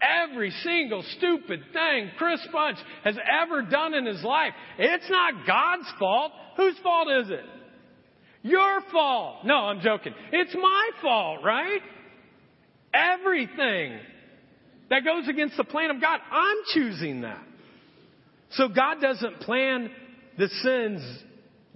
Every 0.00 0.50
single 0.62 1.02
stupid 1.16 1.60
thing 1.72 2.10
Chris 2.18 2.40
Bunch 2.52 2.78
has 3.04 3.16
ever 3.42 3.62
done 3.62 3.94
in 3.94 4.04
his 4.04 4.22
life, 4.22 4.52
it's 4.78 5.08
not 5.08 5.46
God's 5.46 5.90
fault. 5.98 6.32
Whose 6.56 6.76
fault 6.82 7.08
is 7.22 7.30
it? 7.30 7.44
Your 8.42 8.80
fault. 8.92 9.44
No, 9.44 9.54
I'm 9.54 9.80
joking. 9.80 10.12
It's 10.32 10.54
my 10.54 10.90
fault, 11.00 11.42
right? 11.42 11.80
Everything 12.92 13.98
that 14.90 15.04
goes 15.04 15.28
against 15.28 15.56
the 15.56 15.64
plan 15.64 15.90
of 15.90 16.00
God. 16.00 16.20
I'm 16.30 16.58
choosing 16.72 17.22
that. 17.22 17.42
So 18.52 18.68
God 18.68 19.00
doesn't 19.00 19.40
plan 19.40 19.90
the 20.38 20.48
sins 20.62 21.02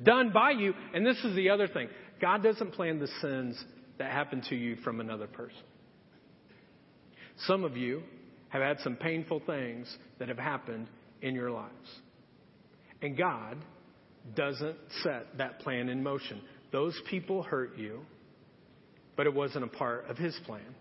done 0.02 0.30
by 0.32 0.52
you. 0.52 0.74
And 0.94 1.04
this 1.04 1.18
is 1.24 1.34
the 1.34 1.50
other 1.50 1.68
thing 1.68 1.88
God 2.20 2.42
doesn't 2.42 2.72
plan 2.72 2.98
the 2.98 3.08
sins 3.20 3.62
that 3.98 4.10
happen 4.10 4.42
to 4.48 4.56
you 4.56 4.76
from 4.76 5.00
another 5.00 5.26
person. 5.26 5.62
Some 7.46 7.64
of 7.64 7.76
you 7.76 8.02
have 8.50 8.62
had 8.62 8.78
some 8.80 8.96
painful 8.96 9.42
things 9.46 9.94
that 10.18 10.28
have 10.28 10.38
happened 10.38 10.88
in 11.22 11.34
your 11.34 11.50
lives. 11.50 11.72
And 13.02 13.16
God 13.16 13.56
doesn't 14.34 14.76
set 15.02 15.38
that 15.38 15.60
plan 15.60 15.88
in 15.88 16.02
motion. 16.02 16.40
Those 16.72 17.00
people 17.08 17.42
hurt 17.42 17.76
you, 17.78 18.00
but 19.16 19.26
it 19.26 19.34
wasn't 19.34 19.64
a 19.64 19.68
part 19.68 20.06
of 20.08 20.18
His 20.18 20.38
plan. 20.46 20.74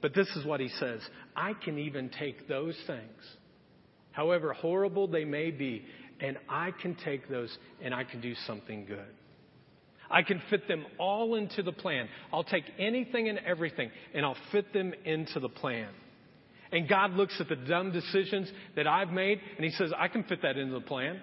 But 0.00 0.14
this 0.14 0.28
is 0.36 0.44
what 0.44 0.60
he 0.60 0.68
says 0.68 1.00
I 1.36 1.54
can 1.54 1.78
even 1.78 2.10
take 2.10 2.48
those 2.48 2.76
things, 2.86 3.22
however 4.12 4.52
horrible 4.52 5.06
they 5.08 5.24
may 5.24 5.50
be, 5.50 5.84
and 6.20 6.38
I 6.48 6.70
can 6.70 6.96
take 7.04 7.28
those 7.28 7.56
and 7.82 7.94
I 7.94 8.04
can 8.04 8.20
do 8.20 8.34
something 8.46 8.84
good. 8.86 9.06
I 10.10 10.22
can 10.22 10.40
fit 10.48 10.66
them 10.68 10.86
all 10.98 11.34
into 11.34 11.62
the 11.62 11.72
plan. 11.72 12.08
I'll 12.32 12.44
take 12.44 12.64
anything 12.78 13.28
and 13.28 13.38
everything 13.38 13.90
and 14.14 14.24
I'll 14.24 14.36
fit 14.52 14.72
them 14.72 14.94
into 15.04 15.38
the 15.38 15.50
plan. 15.50 15.88
And 16.72 16.88
God 16.88 17.12
looks 17.12 17.34
at 17.40 17.48
the 17.48 17.56
dumb 17.56 17.92
decisions 17.92 18.50
that 18.76 18.86
I've 18.86 19.10
made 19.10 19.40
and 19.56 19.64
He 19.64 19.70
says, 19.72 19.92
I 19.96 20.08
can 20.08 20.24
fit 20.24 20.42
that 20.42 20.56
into 20.56 20.74
the 20.74 20.80
plan. 20.80 21.20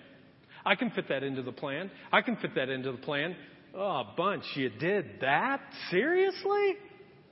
I 0.65 0.75
can 0.75 0.91
fit 0.91 1.09
that 1.09 1.23
into 1.23 1.41
the 1.41 1.51
plan. 1.51 1.91
I 2.11 2.21
can 2.21 2.37
fit 2.37 2.55
that 2.55 2.69
into 2.69 2.91
the 2.91 2.97
plan. 2.97 3.35
Oh, 3.75 4.03
Bunch, 4.15 4.43
you 4.55 4.69
did 4.69 5.05
that? 5.21 5.61
Seriously? 5.91 6.75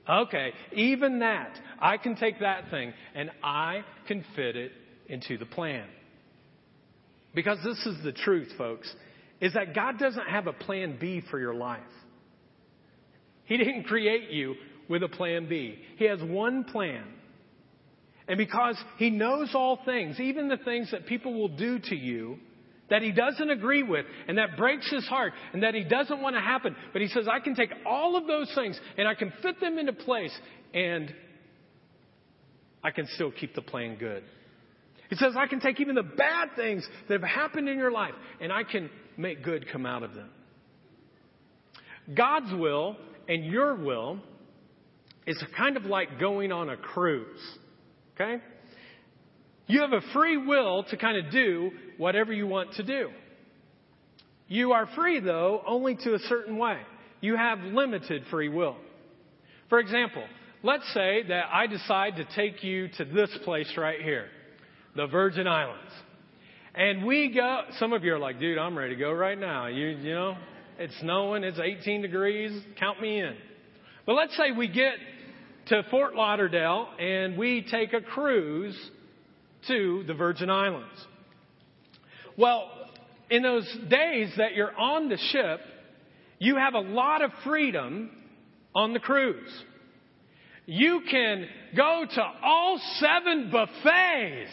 Okay, 0.08 0.52
even 0.72 1.20
that. 1.20 1.50
I 1.80 1.96
can 1.96 2.16
take 2.16 2.40
that 2.40 2.70
thing 2.70 2.92
and 3.14 3.30
I 3.42 3.84
can 4.06 4.24
fit 4.36 4.56
it 4.56 4.72
into 5.08 5.38
the 5.38 5.46
plan. 5.46 5.86
Because 7.34 7.58
this 7.64 7.78
is 7.86 8.02
the 8.04 8.12
truth, 8.12 8.48
folks, 8.56 8.92
is 9.40 9.54
that 9.54 9.74
God 9.74 9.98
doesn't 9.98 10.26
have 10.26 10.46
a 10.46 10.52
plan 10.52 10.96
B 11.00 11.22
for 11.30 11.38
your 11.38 11.54
life. 11.54 11.80
He 13.44 13.56
didn't 13.56 13.84
create 13.84 14.30
you 14.30 14.54
with 14.88 15.02
a 15.02 15.08
plan 15.08 15.48
B. 15.48 15.78
He 15.96 16.04
has 16.04 16.20
one 16.22 16.64
plan. 16.64 17.04
And 18.28 18.38
because 18.38 18.76
He 18.98 19.10
knows 19.10 19.50
all 19.54 19.78
things, 19.84 20.20
even 20.20 20.48
the 20.48 20.56
things 20.58 20.90
that 20.92 21.06
people 21.06 21.34
will 21.34 21.56
do 21.56 21.78
to 21.78 21.96
you, 21.96 22.38
that 22.90 23.02
he 23.02 23.12
doesn't 23.12 23.50
agree 23.50 23.82
with 23.82 24.06
and 24.28 24.38
that 24.38 24.56
breaks 24.56 24.90
his 24.90 25.06
heart 25.06 25.32
and 25.52 25.62
that 25.62 25.74
he 25.74 25.84
doesn't 25.84 26.20
want 26.20 26.36
to 26.36 26.40
happen. 26.40 26.76
But 26.92 27.02
he 27.02 27.08
says, 27.08 27.26
I 27.30 27.40
can 27.40 27.54
take 27.54 27.70
all 27.86 28.16
of 28.16 28.26
those 28.26 28.52
things 28.54 28.78
and 28.98 29.08
I 29.08 29.14
can 29.14 29.32
fit 29.42 29.60
them 29.60 29.78
into 29.78 29.92
place 29.92 30.36
and 30.72 31.12
I 32.82 32.90
can 32.90 33.06
still 33.14 33.32
keep 33.32 33.54
the 33.54 33.62
plan 33.62 33.96
good. 33.96 34.22
He 35.08 35.16
says, 35.16 35.34
I 35.36 35.46
can 35.46 35.60
take 35.60 35.80
even 35.80 35.94
the 35.94 36.02
bad 36.02 36.50
things 36.56 36.86
that 37.08 37.20
have 37.20 37.28
happened 37.28 37.68
in 37.68 37.78
your 37.78 37.90
life 37.90 38.14
and 38.40 38.52
I 38.52 38.64
can 38.64 38.90
make 39.16 39.42
good 39.42 39.66
come 39.72 39.86
out 39.86 40.02
of 40.02 40.14
them. 40.14 40.30
God's 42.14 42.52
will 42.52 42.96
and 43.28 43.44
your 43.44 43.74
will 43.74 44.18
is 45.26 45.42
kind 45.56 45.76
of 45.76 45.84
like 45.84 46.20
going 46.20 46.52
on 46.52 46.68
a 46.68 46.76
cruise. 46.76 47.40
Okay? 48.14 48.42
You 49.66 49.80
have 49.80 49.92
a 49.92 50.02
free 50.12 50.36
will 50.36 50.84
to 50.90 50.96
kind 50.96 51.24
of 51.24 51.32
do 51.32 51.70
whatever 51.98 52.32
you 52.32 52.46
want 52.46 52.74
to 52.74 52.82
do. 52.82 53.10
You 54.48 54.72
are 54.72 54.88
free, 54.94 55.20
though, 55.20 55.62
only 55.66 55.96
to 55.96 56.14
a 56.14 56.18
certain 56.20 56.58
way. 56.58 56.78
You 57.20 57.36
have 57.36 57.60
limited 57.60 58.24
free 58.30 58.48
will. 58.48 58.76
For 59.70 59.78
example, 59.78 60.24
let's 60.62 60.84
say 60.92 61.22
that 61.28 61.44
I 61.52 61.66
decide 61.66 62.16
to 62.16 62.24
take 62.36 62.62
you 62.62 62.88
to 62.98 63.04
this 63.04 63.30
place 63.44 63.72
right 63.76 64.00
here, 64.00 64.26
the 64.94 65.06
Virgin 65.06 65.46
Islands. 65.46 65.92
And 66.74 67.06
we 67.06 67.32
go, 67.32 67.62
some 67.78 67.92
of 67.92 68.04
you 68.04 68.14
are 68.14 68.18
like, 68.18 68.40
dude, 68.40 68.58
I'm 68.58 68.76
ready 68.76 68.94
to 68.94 69.00
go 69.00 69.12
right 69.12 69.38
now. 69.38 69.68
You, 69.68 69.86
you 69.86 70.12
know, 70.12 70.36
it's 70.78 70.92
snowing, 71.00 71.44
it's 71.44 71.58
18 71.58 72.02
degrees, 72.02 72.60
count 72.78 73.00
me 73.00 73.20
in. 73.20 73.36
But 74.06 74.14
let's 74.14 74.36
say 74.36 74.50
we 74.50 74.68
get 74.68 74.94
to 75.66 75.82
Fort 75.90 76.14
Lauderdale 76.14 76.88
and 76.98 77.38
we 77.38 77.66
take 77.70 77.92
a 77.94 78.00
cruise 78.00 78.76
to 79.68 80.04
the 80.06 80.14
Virgin 80.14 80.50
Islands. 80.50 81.06
Well, 82.36 82.68
in 83.30 83.42
those 83.42 83.66
days 83.88 84.32
that 84.36 84.54
you're 84.54 84.76
on 84.76 85.08
the 85.08 85.16
ship, 85.16 85.60
you 86.38 86.56
have 86.56 86.74
a 86.74 86.80
lot 86.80 87.22
of 87.22 87.30
freedom 87.44 88.10
on 88.74 88.92
the 88.92 89.00
cruise. 89.00 89.62
You 90.66 91.02
can 91.10 91.46
go 91.76 92.04
to 92.08 92.22
all 92.42 92.80
seven 92.98 93.50
buffets 93.50 94.50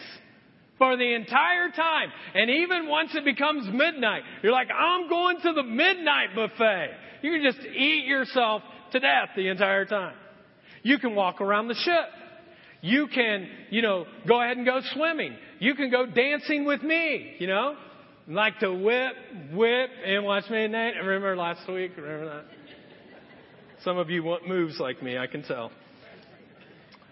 for 0.77 0.97
the 0.97 1.13
entire 1.13 1.69
time. 1.69 2.11
And 2.33 2.49
even 2.49 2.87
once 2.87 3.11
it 3.13 3.23
becomes 3.23 3.71
midnight, 3.73 4.23
you're 4.41 4.51
like, 4.51 4.69
I'm 4.75 5.07
going 5.07 5.37
to 5.41 5.53
the 5.53 5.63
midnight 5.63 6.35
buffet. 6.35 6.89
You 7.21 7.31
can 7.31 7.43
just 7.43 7.65
eat 7.65 8.05
yourself 8.05 8.61
to 8.91 8.99
death 8.99 9.29
the 9.35 9.47
entire 9.47 9.85
time. 9.85 10.15
You 10.83 10.97
can 10.97 11.15
walk 11.15 11.39
around 11.39 11.67
the 11.67 11.75
ship. 11.75 12.09
You 12.81 13.07
can, 13.07 13.47
you 13.69 13.81
know, 13.81 14.05
go 14.27 14.41
ahead 14.41 14.57
and 14.57 14.65
go 14.65 14.81
swimming. 14.93 15.35
You 15.61 15.75
can 15.75 15.91
go 15.91 16.07
dancing 16.07 16.65
with 16.65 16.81
me, 16.81 17.35
you 17.37 17.45
know. 17.45 17.75
Like 18.27 18.57
to 18.61 18.73
whip, 18.73 19.13
whip, 19.53 19.89
and 20.03 20.25
watch 20.25 20.49
me 20.49 20.67
Nate. 20.67 20.95
Remember 20.95 21.37
last 21.37 21.71
week? 21.71 21.91
Remember 21.97 22.25
that? 22.25 22.45
Some 23.83 23.99
of 23.99 24.09
you 24.09 24.23
want 24.23 24.47
moves 24.47 24.79
like 24.79 25.03
me, 25.03 25.19
I 25.19 25.27
can 25.27 25.43
tell. 25.43 25.71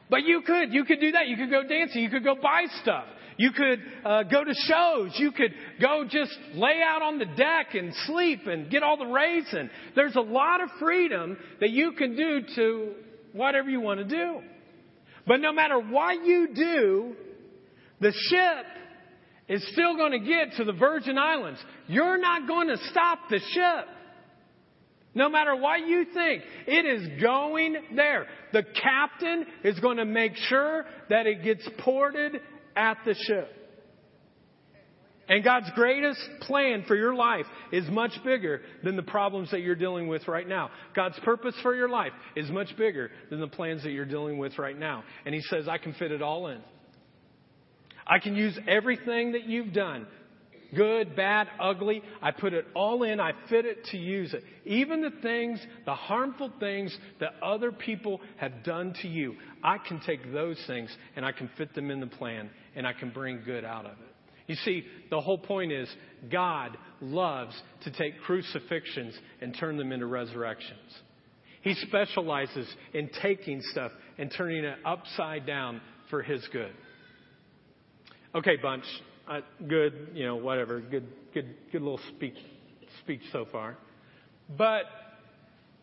But 0.09 0.23
you 0.23 0.41
could, 0.41 0.73
you 0.73 0.83
could 0.83 0.99
do 0.99 1.11
that. 1.11 1.27
You 1.27 1.37
could 1.37 1.51
go 1.51 1.61
dancing. 1.61 2.01
You 2.01 2.09
could 2.09 2.23
go 2.23 2.33
buy 2.41 2.65
stuff. 2.81 3.05
You 3.37 3.51
could 3.51 3.83
uh, 4.03 4.23
go 4.23 4.43
to 4.43 4.53
shows. 4.55 5.11
You 5.19 5.31
could 5.31 5.53
go 5.79 6.05
just 6.09 6.35
lay 6.55 6.81
out 6.83 7.03
on 7.03 7.19
the 7.19 7.25
deck 7.25 7.75
and 7.75 7.93
sleep 8.07 8.47
and 8.47 8.71
get 8.71 8.81
all 8.81 8.97
the 8.97 9.05
rays 9.05 9.45
raisin. 9.45 9.69
There's 9.95 10.15
a 10.15 10.21
lot 10.21 10.61
of 10.61 10.69
freedom 10.79 11.37
that 11.59 11.69
you 11.69 11.91
can 11.91 12.15
do 12.15 12.41
to 12.55 12.93
whatever 13.33 13.69
you 13.69 13.79
want 13.79 13.99
to 13.99 14.05
do. 14.05 14.41
But 15.27 15.39
no 15.39 15.53
matter 15.53 15.79
what 15.79 16.25
you 16.25 16.49
do, 16.55 17.15
the 17.99 18.11
ship 18.11 18.65
is 19.47 19.67
still 19.71 19.95
going 19.95 20.11
to 20.11 20.19
get 20.19 20.57
to 20.57 20.63
the 20.63 20.73
Virgin 20.73 21.17
Islands. 21.17 21.59
You're 21.87 22.19
not 22.19 22.47
going 22.47 22.67
to 22.67 22.77
stop 22.89 23.19
the 23.29 23.39
ship. 23.39 23.87
No 25.15 25.27
matter 25.27 25.55
what 25.55 25.87
you 25.87 26.05
think, 26.13 26.43
it 26.67 26.85
is 26.85 27.21
going 27.21 27.75
there. 27.95 28.27
The 28.53 28.63
captain 28.63 29.45
is 29.63 29.79
going 29.79 29.97
to 29.97 30.05
make 30.05 30.35
sure 30.35 30.85
that 31.09 31.25
it 31.25 31.43
gets 31.43 31.67
ported 31.79 32.39
at 32.75 32.99
the 33.05 33.15
ship. 33.15 33.55
And 35.27 35.43
God's 35.43 35.69
greatest 35.75 36.19
plan 36.41 36.85
for 36.87 36.95
your 36.95 37.13
life 37.13 37.45
is 37.71 37.87
much 37.89 38.11
bigger 38.23 38.61
than 38.83 38.95
the 38.95 39.03
problems 39.03 39.51
that 39.51 39.61
you're 39.61 39.75
dealing 39.75 40.07
with 40.07 40.27
right 40.27 40.47
now. 40.47 40.71
God's 40.95 41.19
purpose 41.19 41.53
for 41.61 41.75
your 41.75 41.89
life 41.89 42.13
is 42.35 42.49
much 42.49 42.75
bigger 42.77 43.11
than 43.29 43.39
the 43.39 43.47
plans 43.47 43.83
that 43.83 43.91
you're 43.91 44.05
dealing 44.05 44.39
with 44.39 44.57
right 44.57 44.77
now. 44.77 45.03
And 45.25 45.35
He 45.35 45.41
says, 45.41 45.67
I 45.67 45.77
can 45.77 45.93
fit 45.93 46.11
it 46.11 46.23
all 46.23 46.47
in. 46.47 46.61
I 48.09 48.19
can 48.19 48.35
use 48.35 48.57
everything 48.67 49.33
that 49.33 49.45
you've 49.45 49.71
done 49.71 50.07
good, 50.75 51.15
bad, 51.15 51.47
ugly. 51.59 52.01
I 52.21 52.31
put 52.31 52.53
it 52.53 52.65
all 52.75 53.03
in. 53.03 53.19
I 53.19 53.33
fit 53.49 53.65
it 53.65 53.85
to 53.85 53.97
use 53.97 54.33
it. 54.33 54.43
Even 54.65 55.01
the 55.01 55.11
things, 55.21 55.59
the 55.85 55.95
harmful 55.95 56.51
things 56.59 56.95
that 57.19 57.33
other 57.41 57.71
people 57.71 58.21
have 58.37 58.63
done 58.63 58.93
to 59.01 59.07
you, 59.07 59.35
I 59.63 59.77
can 59.77 59.99
take 60.01 60.31
those 60.31 60.61
things 60.67 60.95
and 61.15 61.25
I 61.25 61.31
can 61.31 61.49
fit 61.57 61.73
them 61.73 61.91
in 61.91 61.99
the 61.99 62.07
plan 62.07 62.49
and 62.75 62.85
I 62.85 62.93
can 62.93 63.09
bring 63.09 63.41
good 63.43 63.65
out 63.65 63.85
of 63.85 63.93
it. 63.93 64.15
You 64.47 64.55
see, 64.55 64.83
the 65.11 65.21
whole 65.21 65.37
point 65.37 65.71
is 65.71 65.87
God 66.31 66.75
loves 67.01 67.55
to 67.83 67.91
take 67.91 68.19
crucifixions 68.21 69.17
and 69.41 69.55
turn 69.59 69.77
them 69.77 69.91
into 69.91 70.07
resurrections. 70.07 70.79
He 71.61 71.75
specializes 71.75 72.67
in 72.93 73.09
taking 73.21 73.61
stuff 73.61 73.91
and 74.17 74.31
turning 74.35 74.63
it 74.63 74.77
upside 74.85 75.45
down 75.45 75.81
for 76.09 76.23
His 76.23 76.47
good. 76.51 76.71
Okay, 78.35 78.57
Bunch. 78.57 78.83
Uh, 79.27 79.41
good, 79.67 80.09
you 80.13 80.25
know, 80.25 80.35
whatever. 80.35 80.79
Good, 80.79 81.07
good, 81.33 81.55
good 81.71 81.81
little 81.81 81.99
speech, 82.15 82.37
speech 83.03 83.21
so 83.31 83.47
far. 83.51 83.77
But, 84.55 84.83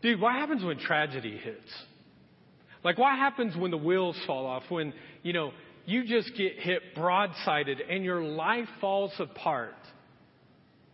dude, 0.02 0.20
what 0.20 0.32
happens 0.32 0.64
when 0.64 0.78
tragedy 0.78 1.36
hits? 1.36 1.72
Like, 2.84 2.98
what 2.98 3.16
happens 3.16 3.56
when 3.56 3.72
the 3.72 3.76
wheels 3.76 4.16
fall 4.26 4.46
off? 4.46 4.62
When, 4.68 4.92
you 5.22 5.32
know, 5.32 5.52
you 5.86 6.04
just 6.04 6.36
get 6.36 6.58
hit 6.58 6.82
broadsided 6.96 7.80
and 7.88 8.04
your 8.04 8.22
life 8.22 8.68
falls 8.80 9.12
apart. 9.18 9.74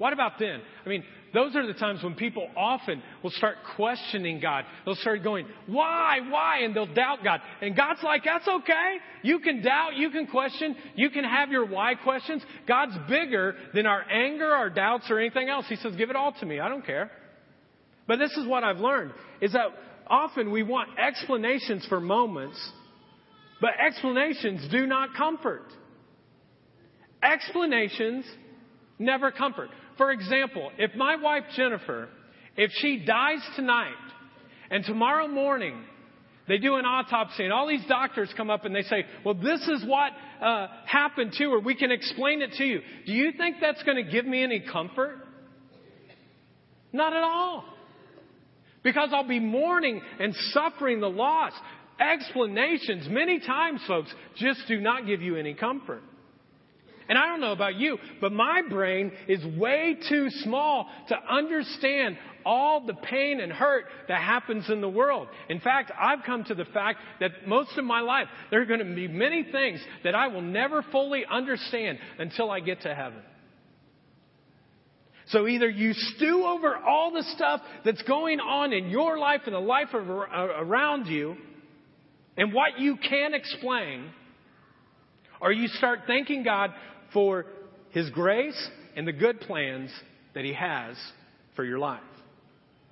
What 0.03 0.13
about 0.13 0.33
then? 0.41 0.61
I 0.85 0.89
mean, 0.89 1.05
those 1.33 1.55
are 1.55 1.65
the 1.65 1.75
times 1.75 2.03
when 2.03 2.17
people 2.17 2.49
often 2.57 3.01
will 3.23 3.31
start 3.31 3.55
questioning 3.77 4.41
God. 4.41 4.65
They'll 4.85 4.97
start 4.97 5.23
going, 5.23 5.47
why, 5.69 6.19
why? 6.29 6.63
And 6.65 6.75
they'll 6.75 6.93
doubt 6.93 7.19
God. 7.23 7.39
And 7.61 7.77
God's 7.77 8.03
like, 8.03 8.25
that's 8.25 8.49
okay. 8.49 8.97
You 9.23 9.39
can 9.39 9.63
doubt, 9.63 9.95
you 9.95 10.11
can 10.11 10.27
question, 10.27 10.75
you 10.97 11.09
can 11.11 11.23
have 11.23 11.53
your 11.53 11.65
why 11.65 11.95
questions. 11.95 12.43
God's 12.67 12.97
bigger 13.09 13.55
than 13.75 13.87
our 13.87 14.03
anger, 14.11 14.51
our 14.51 14.71
doubts, 14.71 15.09
or 15.09 15.21
anything 15.21 15.49
else. 15.49 15.67
He 15.69 15.77
says, 15.77 15.95
give 15.95 16.11
it 16.11 16.17
all 16.17 16.33
to 16.33 16.47
me. 16.47 16.59
I 16.59 16.69
don't 16.69 16.85
care. 16.85 17.09
But 18.09 18.19
this 18.19 18.33
is 18.33 18.45
what 18.45 18.65
I've 18.65 18.81
learned, 18.81 19.13
is 19.41 19.53
that 19.53 19.67
often 20.09 20.51
we 20.51 20.65
want 20.65 20.99
explanations 20.99 21.87
for 21.89 22.01
moments 22.01 22.59
but 23.61 23.71
explanations 23.79 24.67
do 24.73 24.89
not 24.89 25.15
comfort. 25.15 25.63
Explanations 27.23 28.25
never 28.99 29.31
comfort. 29.31 29.69
For 29.97 30.11
example, 30.11 30.71
if 30.79 30.95
my 30.95 31.17
wife 31.17 31.45
Jennifer, 31.57 32.09
if 32.57 32.71
she 32.73 33.05
dies 33.05 33.41
tonight 33.57 33.93
and 34.71 34.85
tomorrow 34.85 35.29
morning 35.29 35.83
they 36.49 36.59
do 36.59 36.75
an 36.75 36.85
autopsy 36.85 37.45
and 37.45 37.53
all 37.53 37.69
these 37.69 37.85
doctors 37.89 38.29
come 38.37 38.51
up 38.51 38.65
and 38.65 38.75
they 38.75 38.83
say, 38.83 39.05
well, 39.25 39.35
this 39.35 39.61
is 39.69 39.85
what 39.87 40.13
uh, 40.41 40.67
happened 40.87 41.33
to 41.39 41.51
her. 41.53 41.61
We 41.61 41.75
can 41.75 41.93
explain 41.93 42.43
it 42.43 42.53
to 42.59 42.65
you. 42.65 42.81
Do 43.07 43.13
you 43.13 43.33
think 43.39 43.57
that's 43.61 43.83
going 43.85 44.05
to 44.05 44.11
give 44.11 44.27
me 44.27 44.43
any 44.43 44.61
comfort? 44.61 45.19
Not 46.93 47.15
at 47.15 47.23
all. 47.23 47.65
Because 48.83 49.11
I'll 49.13 49.27
be 49.27 49.39
mourning 49.39 50.03
and 50.19 50.35
suffering 50.51 51.01
the 51.01 51.09
loss. 51.09 51.53
Explanations, 52.01 53.07
many 53.09 53.39
times, 53.39 53.81
folks, 53.87 54.13
just 54.37 54.63
do 54.67 54.81
not 54.81 55.07
give 55.07 55.23
you 55.23 55.37
any 55.37 55.55
comfort. 55.55 56.03
And 57.13 57.19
I 57.19 57.27
don't 57.27 57.43
know 57.43 57.53
about 57.53 57.75
you, 57.75 57.99
but 58.23 58.33
my 58.33 58.63
brain 58.71 59.13
is 59.29 59.45
way 59.59 59.99
too 60.09 60.31
small 60.31 60.89
to 61.09 61.17
understand 61.31 62.17
all 62.47 62.87
the 62.87 62.95
pain 62.95 63.39
and 63.39 63.53
hurt 63.53 63.85
that 64.09 64.23
happens 64.23 64.71
in 64.71 64.81
the 64.81 64.89
world. 64.89 65.29
In 65.51 65.61
fact, 65.61 65.93
I've 66.01 66.21
come 66.25 66.43
to 66.45 66.55
the 66.55 66.65
fact 66.65 67.01
that 67.21 67.47
most 67.47 67.77
of 67.77 67.85
my 67.85 68.01
life, 68.01 68.29
there 68.51 68.63
are 68.63 68.65
going 68.65 68.81
to 68.81 68.95
be 68.95 69.09
many 69.09 69.45
things 69.45 69.79
that 70.05 70.15
I 70.15 70.29
will 70.29 70.41
never 70.41 70.83
fully 70.91 71.27
understand 71.31 71.99
until 72.19 72.51
I 72.51 72.61
get 72.61 72.81
to 72.81 72.95
heaven. 72.95 73.21
So 75.27 75.47
either 75.47 75.69
you 75.69 75.93
stew 75.93 76.47
over 76.47 76.79
all 76.79 77.13
the 77.13 77.25
stuff 77.37 77.61
that's 77.85 78.03
going 78.05 78.41
on 78.41 78.73
in 78.73 78.89
your 78.89 79.19
life 79.19 79.43
and 79.45 79.55
the 79.55 79.59
life 79.59 79.93
of, 79.93 80.09
uh, 80.09 80.23
around 80.61 81.09
you 81.09 81.37
and 82.39 82.55
what 82.55 82.79
you 82.79 82.97
can 82.97 83.35
explain, 83.35 84.09
or 85.43 85.53
you 85.53 85.69
start 85.69 86.05
thanking 86.07 86.45
God 86.45 86.73
for 87.13 87.47
His 87.91 88.11
grace 88.11 88.71
and 88.97 89.07
the 89.07 89.13
good 89.13 89.41
plans 89.41 89.91
that 90.35 90.45
He 90.45 90.53
has 90.53 90.97
for 91.57 91.65
your 91.65 91.79
life. 91.79 92.01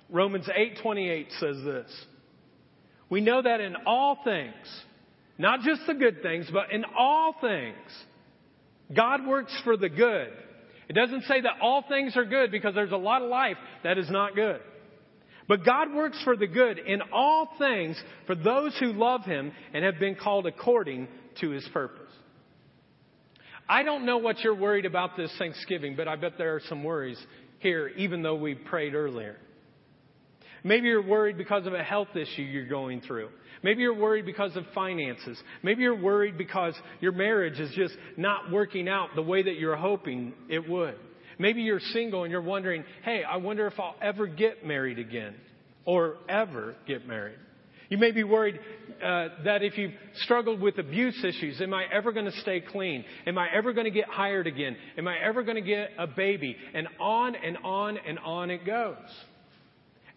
Romans 0.09 0.47
8:28 0.47 1.27
says 1.39 1.63
this. 1.63 2.05
We 3.09 3.21
know 3.21 3.41
that 3.41 3.59
in 3.59 3.75
all 3.85 4.19
things, 4.23 4.53
not 5.37 5.61
just 5.61 5.81
the 5.87 5.93
good 5.93 6.21
things, 6.21 6.49
but 6.51 6.71
in 6.71 6.85
all 6.97 7.35
things, 7.41 7.75
God 8.95 9.25
works 9.25 9.53
for 9.63 9.75
the 9.75 9.89
good 9.89 10.31
it 10.91 10.93
doesn't 10.93 11.23
say 11.23 11.39
that 11.39 11.53
all 11.61 11.85
things 11.87 12.17
are 12.17 12.25
good 12.25 12.51
because 12.51 12.75
there's 12.75 12.91
a 12.91 12.97
lot 12.97 13.21
of 13.21 13.29
life 13.29 13.55
that 13.81 13.97
is 13.97 14.09
not 14.09 14.35
good. 14.35 14.59
But 15.47 15.63
God 15.63 15.93
works 15.93 16.21
for 16.25 16.35
the 16.35 16.47
good 16.47 16.79
in 16.79 17.01
all 17.13 17.47
things 17.57 17.95
for 18.27 18.35
those 18.35 18.75
who 18.77 18.91
love 18.91 19.23
Him 19.23 19.53
and 19.73 19.85
have 19.85 19.99
been 19.99 20.15
called 20.15 20.47
according 20.47 21.07
to 21.39 21.51
His 21.51 21.65
purpose. 21.71 22.11
I 23.69 23.83
don't 23.83 24.05
know 24.05 24.17
what 24.17 24.39
you're 24.39 24.55
worried 24.55 24.85
about 24.85 25.15
this 25.15 25.31
Thanksgiving, 25.37 25.95
but 25.95 26.07
I 26.07 26.15
bet 26.15 26.33
there 26.37 26.55
are 26.55 26.61
some 26.67 26.83
worries 26.83 27.19
here, 27.59 27.89
even 27.97 28.21
though 28.21 28.35
we 28.35 28.55
prayed 28.55 28.93
earlier. 28.93 29.37
Maybe 30.63 30.87
you're 30.87 31.05
worried 31.05 31.37
because 31.37 31.65
of 31.65 31.73
a 31.73 31.83
health 31.83 32.15
issue 32.15 32.41
you're 32.41 32.67
going 32.67 33.01
through. 33.01 33.29
Maybe 33.63 33.81
you're 33.81 33.97
worried 33.97 34.25
because 34.25 34.55
of 34.55 34.65
finances. 34.73 35.41
Maybe 35.63 35.83
you're 35.83 35.99
worried 35.99 36.37
because 36.37 36.73
your 36.99 37.11
marriage 37.11 37.59
is 37.59 37.71
just 37.75 37.95
not 38.17 38.51
working 38.51 38.87
out 38.87 39.09
the 39.15 39.21
way 39.21 39.43
that 39.43 39.55
you're 39.55 39.75
hoping 39.75 40.33
it 40.49 40.67
would. 40.67 40.95
Maybe 41.39 41.61
you're 41.61 41.79
single 41.79 42.23
and 42.23 42.31
you're 42.31 42.41
wondering, 42.41 42.83
hey, 43.03 43.23
I 43.23 43.37
wonder 43.37 43.67
if 43.67 43.79
I'll 43.79 43.95
ever 44.01 44.27
get 44.27 44.65
married 44.65 44.99
again 44.99 45.35
or 45.85 46.17
ever 46.29 46.75
get 46.87 47.07
married. 47.07 47.39
You 47.91 47.97
may 47.97 48.11
be 48.11 48.23
worried 48.23 48.57
uh, 49.03 49.27
that 49.43 49.63
if 49.63 49.77
you've 49.77 49.91
struggled 50.23 50.61
with 50.61 50.77
abuse 50.77 51.21
issues, 51.25 51.59
am 51.59 51.73
I 51.73 51.83
ever 51.91 52.13
going 52.13 52.23
to 52.23 52.39
stay 52.39 52.61
clean? 52.61 53.03
Am 53.27 53.37
I 53.37 53.49
ever 53.53 53.73
going 53.73 53.83
to 53.83 53.91
get 53.91 54.07
hired 54.07 54.47
again? 54.47 54.77
Am 54.97 55.09
I 55.09 55.17
ever 55.19 55.43
going 55.43 55.57
to 55.57 55.61
get 55.61 55.89
a 55.99 56.07
baby? 56.07 56.55
And 56.73 56.87
on 57.01 57.35
and 57.35 57.57
on 57.65 57.97
and 57.97 58.17
on 58.19 58.49
it 58.49 58.65
goes. 58.65 58.95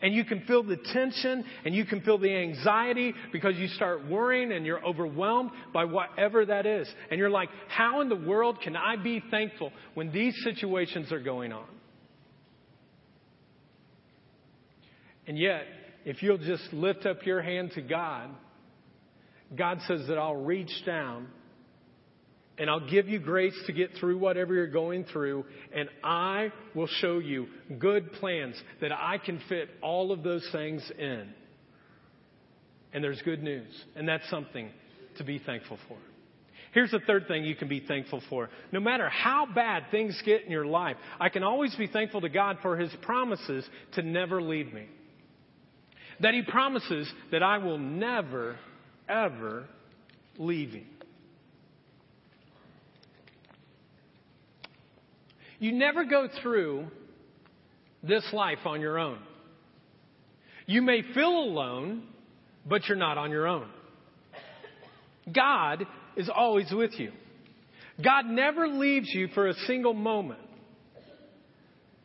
And 0.00 0.14
you 0.14 0.24
can 0.24 0.42
feel 0.42 0.62
the 0.62 0.76
tension 0.92 1.44
and 1.64 1.74
you 1.74 1.84
can 1.84 2.00
feel 2.02 2.16
the 2.16 2.32
anxiety 2.32 3.12
because 3.32 3.56
you 3.56 3.66
start 3.66 4.08
worrying 4.08 4.52
and 4.52 4.64
you're 4.64 4.84
overwhelmed 4.86 5.50
by 5.72 5.84
whatever 5.84 6.46
that 6.46 6.66
is. 6.66 6.86
And 7.10 7.18
you're 7.18 7.28
like, 7.28 7.48
how 7.66 8.02
in 8.02 8.08
the 8.08 8.14
world 8.14 8.60
can 8.62 8.76
I 8.76 8.94
be 9.02 9.20
thankful 9.32 9.72
when 9.94 10.12
these 10.12 10.36
situations 10.44 11.10
are 11.10 11.20
going 11.20 11.52
on? 11.52 11.66
And 15.26 15.36
yet, 15.36 15.64
if 16.04 16.22
you'll 16.22 16.38
just 16.38 16.72
lift 16.72 17.06
up 17.06 17.24
your 17.24 17.42
hand 17.42 17.72
to 17.72 17.82
God, 17.82 18.30
God 19.56 19.78
says 19.86 20.06
that 20.08 20.18
I'll 20.18 20.36
reach 20.36 20.72
down 20.84 21.28
and 22.58 22.70
I'll 22.70 22.88
give 22.88 23.08
you 23.08 23.18
grace 23.18 23.58
to 23.66 23.72
get 23.72 23.90
through 23.98 24.18
whatever 24.18 24.54
you're 24.54 24.68
going 24.68 25.04
through, 25.04 25.44
and 25.74 25.88
I 26.04 26.52
will 26.72 26.86
show 26.86 27.18
you 27.18 27.48
good 27.80 28.12
plans 28.12 28.54
that 28.80 28.92
I 28.92 29.18
can 29.18 29.40
fit 29.48 29.68
all 29.82 30.12
of 30.12 30.22
those 30.22 30.48
things 30.52 30.88
in. 30.96 31.28
And 32.92 33.02
there's 33.02 33.20
good 33.22 33.42
news, 33.42 33.66
and 33.96 34.06
that's 34.06 34.28
something 34.30 34.70
to 35.18 35.24
be 35.24 35.40
thankful 35.40 35.78
for. 35.88 35.98
Here's 36.72 36.92
the 36.92 37.00
third 37.00 37.26
thing 37.26 37.44
you 37.44 37.56
can 37.56 37.68
be 37.68 37.80
thankful 37.80 38.22
for. 38.28 38.50
No 38.70 38.78
matter 38.78 39.08
how 39.08 39.46
bad 39.52 39.84
things 39.90 40.20
get 40.24 40.42
in 40.44 40.50
your 40.50 40.66
life, 40.66 40.96
I 41.18 41.30
can 41.30 41.42
always 41.42 41.74
be 41.74 41.88
thankful 41.88 42.20
to 42.20 42.28
God 42.28 42.58
for 42.62 42.76
His 42.76 42.92
promises 43.02 43.64
to 43.94 44.02
never 44.02 44.40
leave 44.40 44.72
me. 44.72 44.86
That 46.20 46.34
He 46.34 46.42
promises 46.42 47.10
that 47.32 47.42
I 47.42 47.58
will 47.58 47.78
never, 47.78 48.56
ever 49.08 49.66
leave 50.38 50.74
you. 50.74 50.84
You 55.58 55.72
never 55.72 56.04
go 56.04 56.28
through 56.42 56.86
this 58.02 58.24
life 58.32 58.58
on 58.66 58.80
your 58.80 58.98
own. 58.98 59.18
You 60.66 60.82
may 60.82 61.02
feel 61.14 61.30
alone, 61.30 62.02
but 62.66 62.86
you're 62.86 62.96
not 62.96 63.18
on 63.18 63.30
your 63.30 63.46
own. 63.46 63.68
God 65.32 65.86
is 66.16 66.30
always 66.34 66.70
with 66.70 66.92
you. 66.98 67.12
God 68.02 68.26
never 68.26 68.66
leaves 68.66 69.08
you 69.12 69.28
for 69.28 69.48
a 69.48 69.54
single 69.66 69.94
moment. 69.94 70.40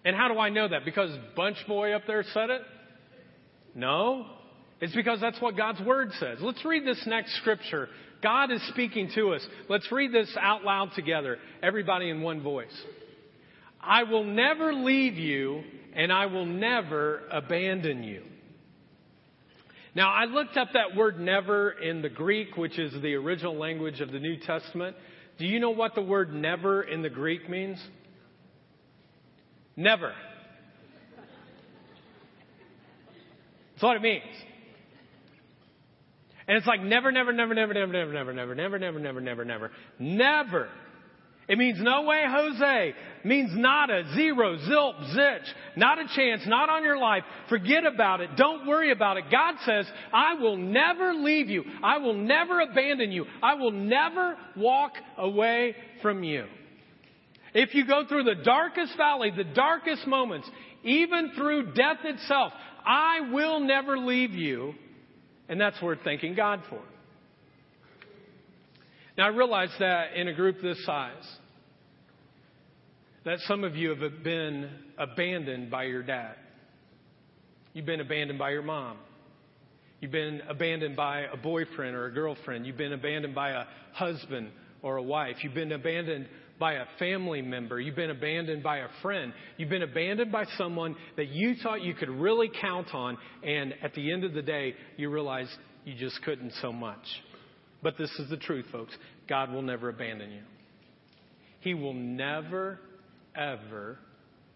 And 0.05 0.15
how 0.15 0.27
do 0.27 0.39
I 0.39 0.49
know 0.49 0.67
that? 0.67 0.85
Because 0.85 1.11
Bunch 1.35 1.57
Boy 1.67 1.93
up 1.93 2.03
there 2.07 2.23
said 2.33 2.49
it? 2.49 2.61
No. 3.75 4.25
It's 4.81 4.95
because 4.95 5.19
that's 5.19 5.41
what 5.41 5.57
God's 5.57 5.81
Word 5.81 6.11
says. 6.19 6.37
Let's 6.41 6.63
read 6.63 6.85
this 6.85 7.01
next 7.05 7.35
scripture. 7.37 7.89
God 8.21 8.51
is 8.51 8.61
speaking 8.69 9.11
to 9.15 9.33
us. 9.33 9.45
Let's 9.67 9.91
read 9.91 10.13
this 10.13 10.35
out 10.39 10.63
loud 10.63 10.91
together, 10.95 11.37
everybody 11.61 12.09
in 12.09 12.21
one 12.21 12.41
voice. 12.41 12.67
I 13.81 14.03
will 14.03 14.23
never 14.23 14.73
leave 14.73 15.15
you 15.15 15.63
and 15.93 16.11
I 16.11 16.25
will 16.25 16.45
never 16.45 17.21
abandon 17.31 18.03
you. 18.03 18.23
Now, 19.95 20.13
I 20.13 20.25
looked 20.25 20.55
up 20.55 20.69
that 20.73 20.95
word 20.95 21.19
never 21.19 21.71
in 21.71 22.01
the 22.01 22.09
Greek, 22.09 22.55
which 22.55 22.77
is 22.77 22.93
the 23.01 23.15
original 23.15 23.57
language 23.57 24.01
of 24.01 24.11
the 24.11 24.19
New 24.19 24.37
Testament. 24.37 24.95
Do 25.39 25.45
you 25.45 25.59
know 25.59 25.71
what 25.71 25.95
the 25.95 26.01
word 26.01 26.33
never 26.33 26.83
in 26.83 27.01
the 27.01 27.09
Greek 27.09 27.49
means? 27.49 27.83
Never. 29.75 30.13
That's 33.79 33.85
what 33.85 33.95
it 33.95 34.01
means. 34.01 34.23
And 36.49 36.57
it's 36.57 36.67
like 36.67 36.81
never, 36.81 37.13
never, 37.13 37.31
never, 37.31 37.53
never, 37.53 37.73
never, 37.73 37.93
never, 37.93 38.11
never, 38.11 38.33
never, 38.33 38.53
never, 38.53 38.77
never, 38.77 38.99
never, 38.99 39.21
never, 39.21 39.45
never, 39.45 39.69
never 39.99 40.69
it 41.47 41.57
means 41.57 41.77
no 41.81 42.01
way, 42.01 42.21
Jose. 42.27 42.89
It 42.89 43.25
means 43.25 43.51
nada, 43.53 44.03
zero, 44.13 44.57
zilp, 44.57 45.15
zitch. 45.15 45.47
Not 45.77 45.97
a 45.97 46.05
chance, 46.13 46.41
not 46.45 46.69
on 46.69 46.83
your 46.83 46.97
life. 46.97 47.23
Forget 47.47 47.85
about 47.85 48.19
it. 48.19 48.35
Don't 48.35 48.67
worry 48.67 48.91
about 48.91 49.15
it. 49.15 49.23
God 49.31 49.55
says, 49.65 49.87
I 50.13 50.35
will 50.35 50.57
never 50.57 51.13
leave 51.13 51.49
you. 51.49 51.63
I 51.81 51.99
will 51.99 52.13
never 52.13 52.59
abandon 52.59 53.11
you. 53.13 53.25
I 53.41 53.55
will 53.55 53.71
never 53.71 54.37
walk 54.57 54.91
away 55.17 55.75
from 56.01 56.23
you. 56.23 56.45
If 57.55 57.73
you 57.73 57.87
go 57.87 58.05
through 58.07 58.25
the 58.25 58.43
darkest 58.43 58.95
valley, 58.97 59.31
the 59.35 59.43
darkest 59.43 60.05
moments, 60.05 60.47
even 60.83 61.31
through 61.35 61.73
death 61.73 61.97
itself, 62.03 62.53
I 62.85 63.31
will 63.31 63.59
never 63.59 63.97
leave 63.97 64.31
you. 64.33 64.73
And 65.47 65.59
that's 65.59 65.81
worth 65.81 65.99
thanking 66.03 66.35
God 66.35 66.61
for. 66.69 66.79
Now, 69.17 69.25
I 69.25 69.29
realize 69.29 69.71
that 69.79 70.13
in 70.13 70.27
a 70.27 70.33
group 70.33 70.61
this 70.61 70.83
size, 70.85 71.37
that 73.25 73.39
some 73.41 73.63
of 73.63 73.75
you 73.75 73.89
have 73.89 74.23
been 74.23 74.69
abandoned 74.97 75.69
by 75.69 75.83
your 75.83 76.03
dad. 76.03 76.35
You've 77.73 77.85
been 77.85 77.99
abandoned 77.99 78.39
by 78.39 78.51
your 78.51 78.61
mom. 78.61 78.97
You've 79.99 80.11
been 80.11 80.41
abandoned 80.47 80.95
by 80.95 81.21
a 81.21 81.35
boyfriend 81.35 81.95
or 81.95 82.05
a 82.05 82.13
girlfriend. 82.13 82.65
You've 82.65 82.77
been 82.77 82.93
abandoned 82.93 83.35
by 83.35 83.49
a 83.49 83.65
husband 83.93 84.51
or 84.81 84.97
a 84.97 85.03
wife. 85.03 85.37
You've 85.43 85.53
been 85.53 85.73
abandoned 85.73 86.27
by 86.59 86.73
a 86.73 86.85
family 86.99 87.41
member. 87.41 87.79
You've 87.79 87.95
been 87.95 88.09
abandoned 88.09 88.61
by 88.61 88.79
a 88.79 88.87
friend. 89.01 89.33
You've 89.57 89.69
been 89.69 89.83
abandoned 89.83 90.31
by 90.31 90.45
someone 90.57 90.95
that 91.15 91.29
you 91.29 91.55
thought 91.63 91.81
you 91.81 91.93
could 91.93 92.09
really 92.09 92.51
count 92.61 92.93
on, 92.93 93.17
and 93.43 93.73
at 93.81 93.93
the 93.93 94.11
end 94.11 94.23
of 94.23 94.33
the 94.33 94.41
day, 94.41 94.75
you 94.97 95.09
realize 95.09 95.47
you 95.85 95.95
just 95.95 96.21
couldn't 96.23 96.53
so 96.61 96.71
much. 96.73 97.03
But 97.81 97.97
this 97.97 98.11
is 98.19 98.29
the 98.29 98.37
truth, 98.37 98.65
folks. 98.71 98.93
God 99.27 99.51
will 99.51 99.61
never 99.61 99.89
abandon 99.89 100.31
you. 100.31 100.41
He 101.61 101.73
will 101.73 101.93
never 101.93 102.79
ever 103.35 103.97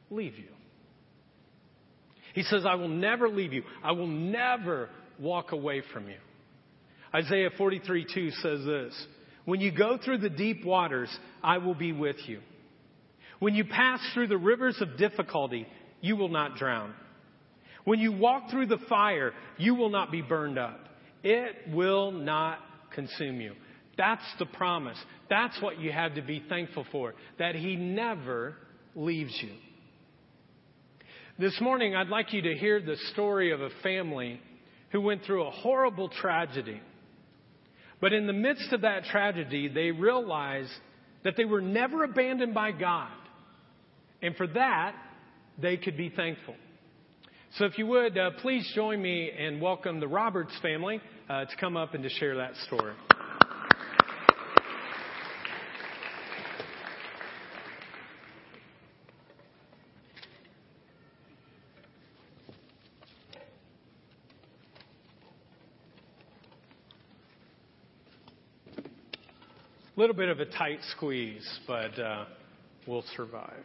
leave 0.09 0.37
you. 0.37 0.49
He 2.33 2.43
says, 2.43 2.65
I 2.65 2.75
will 2.75 2.89
never 2.89 3.29
leave 3.29 3.53
you. 3.53 3.63
I 3.83 3.91
will 3.91 4.07
never 4.07 4.89
walk 5.19 5.51
away 5.51 5.83
from 5.93 6.09
you. 6.09 6.17
Isaiah 7.15 7.49
43 7.57 8.07
2 8.11 8.31
says 8.31 8.65
this 8.65 9.07
When 9.45 9.59
you 9.59 9.71
go 9.71 9.97
through 10.03 10.19
the 10.19 10.29
deep 10.29 10.65
waters, 10.65 11.09
I 11.43 11.57
will 11.57 11.75
be 11.75 11.91
with 11.91 12.17
you. 12.27 12.39
When 13.39 13.55
you 13.55 13.65
pass 13.65 13.99
through 14.13 14.27
the 14.27 14.37
rivers 14.37 14.77
of 14.79 14.97
difficulty, 14.97 15.67
you 16.01 16.15
will 16.15 16.29
not 16.29 16.55
drown. 16.55 16.93
When 17.83 17.99
you 17.99 18.13
walk 18.13 18.49
through 18.49 18.67
the 18.67 18.77
fire, 18.87 19.33
you 19.57 19.75
will 19.75 19.89
not 19.89 20.11
be 20.11 20.21
burned 20.21 20.57
up. 20.57 20.79
It 21.23 21.73
will 21.73 22.11
not 22.11 22.59
consume 22.93 23.41
you. 23.41 23.53
That's 23.97 24.23
the 24.39 24.45
promise. 24.45 24.97
That's 25.29 25.61
what 25.61 25.79
you 25.79 25.91
have 25.91 26.15
to 26.15 26.21
be 26.21 26.43
thankful 26.47 26.85
for, 26.91 27.13
that 27.37 27.55
He 27.55 27.75
never 27.75 28.55
leaves 28.95 29.37
you. 29.41 29.51
This 31.37 31.59
morning, 31.59 31.95
I'd 31.95 32.09
like 32.09 32.31
you 32.31 32.41
to 32.43 32.53
hear 32.55 32.79
the 32.79 32.95
story 33.11 33.51
of 33.51 33.59
a 33.61 33.69
family 33.81 34.39
who 34.91 35.01
went 35.01 35.23
through 35.23 35.45
a 35.45 35.51
horrible 35.51 36.09
tragedy. 36.09 36.79
But 38.03 38.11
in 38.11 38.27
the 38.27 38.33
midst 38.33 38.73
of 38.73 38.81
that 38.81 39.05
tragedy, 39.05 39.69
they 39.69 39.91
realized 39.91 40.73
that 41.23 41.35
they 41.37 41.45
were 41.45 41.61
never 41.61 42.03
abandoned 42.03 42.53
by 42.53 42.73
God. 42.73 43.13
And 44.21 44.35
for 44.35 44.45
that, 44.45 44.93
they 45.57 45.77
could 45.77 45.95
be 45.95 46.09
thankful. 46.09 46.55
So 47.55 47.63
if 47.63 47.77
you 47.77 47.87
would, 47.87 48.17
uh, 48.17 48.31
please 48.41 48.69
join 48.75 49.01
me 49.01 49.31
and 49.31 49.61
welcome 49.61 50.01
the 50.01 50.07
Roberts 50.09 50.51
family 50.61 50.99
uh, 51.29 51.45
to 51.45 51.55
come 51.55 51.77
up 51.77 51.93
and 51.93 52.03
to 52.03 52.09
share 52.09 52.35
that 52.35 52.57
story. 52.67 52.93
A 69.95 69.99
little 69.99 70.15
bit 70.15 70.29
of 70.29 70.39
a 70.39 70.45
tight 70.45 70.79
squeeze, 70.97 71.47
but 71.67 71.99
uh, 71.99 72.25
we'll 72.87 73.03
survive. 73.15 73.63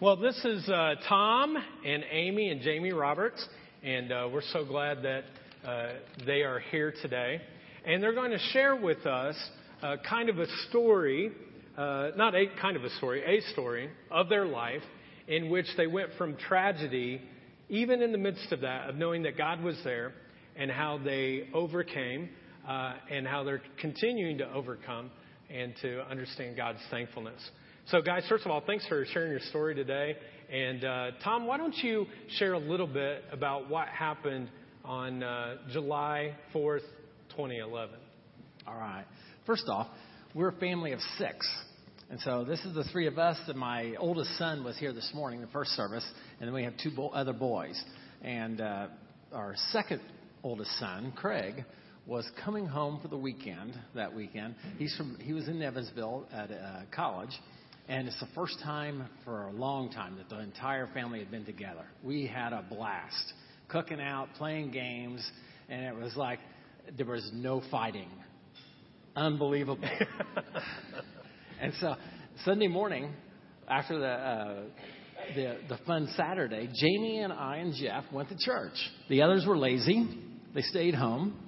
Well, 0.00 0.16
this 0.16 0.36
is 0.44 0.68
uh, 0.68 0.96
Tom 1.08 1.56
and 1.86 2.04
Amy 2.10 2.50
and 2.50 2.60
Jamie 2.60 2.92
Roberts, 2.92 3.46
and 3.84 4.10
uh, 4.10 4.28
we're 4.32 4.42
so 4.52 4.64
glad 4.64 5.04
that 5.04 5.22
uh, 5.64 5.92
they 6.26 6.42
are 6.42 6.58
here 6.72 6.92
today. 7.02 7.40
And 7.86 8.02
they're 8.02 8.14
going 8.14 8.32
to 8.32 8.38
share 8.52 8.74
with 8.74 9.06
us 9.06 9.36
uh, 9.80 9.98
kind 10.10 10.28
of 10.28 10.40
a 10.40 10.46
story, 10.68 11.30
uh, 11.78 12.10
not 12.16 12.34
a 12.34 12.46
kind 12.60 12.76
of 12.76 12.82
a 12.82 12.90
story, 12.96 13.22
a 13.24 13.40
story 13.52 13.90
of 14.10 14.28
their 14.28 14.44
life 14.44 14.82
in 15.28 15.50
which 15.50 15.66
they 15.76 15.86
went 15.86 16.08
from 16.18 16.36
tragedy, 16.36 17.22
even 17.68 18.02
in 18.02 18.10
the 18.10 18.18
midst 18.18 18.50
of 18.50 18.62
that, 18.62 18.90
of 18.90 18.96
knowing 18.96 19.22
that 19.22 19.38
God 19.38 19.62
was 19.62 19.76
there, 19.84 20.14
and 20.56 20.68
how 20.68 20.98
they 20.98 21.48
overcame 21.54 22.30
uh, 22.68 22.94
and 23.10 23.26
how 23.26 23.44
they're 23.44 23.62
continuing 23.80 24.38
to 24.38 24.52
overcome 24.52 25.10
and 25.50 25.74
to 25.82 26.02
understand 26.10 26.56
God's 26.56 26.80
thankfulness. 26.90 27.40
So, 27.88 28.00
guys, 28.00 28.24
first 28.28 28.46
of 28.46 28.50
all, 28.50 28.62
thanks 28.66 28.86
for 28.86 29.04
sharing 29.12 29.30
your 29.30 29.40
story 29.40 29.74
today. 29.74 30.16
And 30.50 30.84
uh, 30.84 31.10
Tom, 31.22 31.46
why 31.46 31.58
don't 31.58 31.76
you 31.76 32.06
share 32.38 32.54
a 32.54 32.58
little 32.58 32.86
bit 32.86 33.24
about 33.30 33.68
what 33.68 33.88
happened 33.88 34.48
on 34.84 35.22
uh, 35.22 35.56
July 35.70 36.34
4th, 36.54 36.80
2011? 37.30 37.94
All 38.66 38.74
right. 38.74 39.04
First 39.44 39.68
off, 39.68 39.88
we're 40.34 40.48
a 40.48 40.52
family 40.52 40.92
of 40.92 41.00
six. 41.18 41.46
And 42.10 42.20
so 42.20 42.44
this 42.44 42.60
is 42.64 42.74
the 42.74 42.84
three 42.84 43.06
of 43.06 43.18
us, 43.18 43.38
and 43.48 43.58
my 43.58 43.94
oldest 43.98 44.36
son 44.38 44.64
was 44.64 44.78
here 44.78 44.92
this 44.92 45.10
morning, 45.14 45.40
the 45.40 45.46
first 45.48 45.70
service, 45.72 46.04
and 46.38 46.46
then 46.46 46.54
we 46.54 46.64
have 46.64 46.74
two 46.82 46.90
bo- 46.90 47.08
other 47.08 47.32
boys. 47.32 47.82
And 48.22 48.60
uh, 48.60 48.86
our 49.32 49.54
second 49.72 50.00
oldest 50.42 50.70
son, 50.78 51.12
Craig, 51.16 51.64
was 52.06 52.28
coming 52.44 52.66
home 52.66 53.00
for 53.00 53.08
the 53.08 53.16
weekend 53.16 53.78
that 53.94 54.14
weekend. 54.14 54.54
He's 54.78 54.94
from 54.96 55.16
he 55.20 55.32
was 55.32 55.48
in 55.48 55.60
Evansville 55.62 56.26
at 56.32 56.50
uh, 56.50 56.82
college, 56.94 57.30
and 57.88 58.06
it's 58.06 58.18
the 58.20 58.28
first 58.34 58.58
time 58.62 59.08
for 59.24 59.46
a 59.46 59.52
long 59.52 59.90
time 59.90 60.16
that 60.16 60.28
the 60.28 60.40
entire 60.40 60.86
family 60.88 61.18
had 61.18 61.30
been 61.30 61.44
together. 61.44 61.86
We 62.02 62.26
had 62.26 62.52
a 62.52 62.62
blast, 62.68 63.32
cooking 63.68 64.00
out, 64.00 64.28
playing 64.36 64.70
games, 64.70 65.26
and 65.68 65.82
it 65.82 65.94
was 65.94 66.14
like 66.16 66.40
there 66.96 67.06
was 67.06 67.28
no 67.32 67.62
fighting. 67.70 68.10
Unbelievable. 69.16 69.88
and 71.60 71.72
so 71.80 71.94
Sunday 72.44 72.68
morning, 72.68 73.12
after 73.66 73.98
the 73.98 74.06
uh, 74.06 74.62
the 75.34 75.56
the 75.70 75.78
fun 75.86 76.12
Saturday, 76.16 76.68
Jamie 76.74 77.20
and 77.20 77.32
I 77.32 77.56
and 77.58 77.72
Jeff 77.74 78.04
went 78.12 78.28
to 78.28 78.36
church. 78.38 78.74
The 79.08 79.22
others 79.22 79.46
were 79.46 79.56
lazy; 79.56 80.06
they 80.54 80.62
stayed 80.62 80.94
home. 80.94 81.38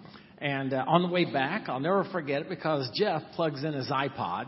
And 0.47 0.73
uh, 0.73 0.85
on 0.87 1.03
the 1.03 1.09
way 1.09 1.25
back, 1.25 1.69
I'll 1.69 1.81
never 1.81 2.05
forget 2.13 2.43
it 2.43 2.49
because 2.49 2.89
Jeff 2.95 3.21
plugs 3.35 3.65
in 3.65 3.73
his 3.73 3.91
iPod 3.91 4.47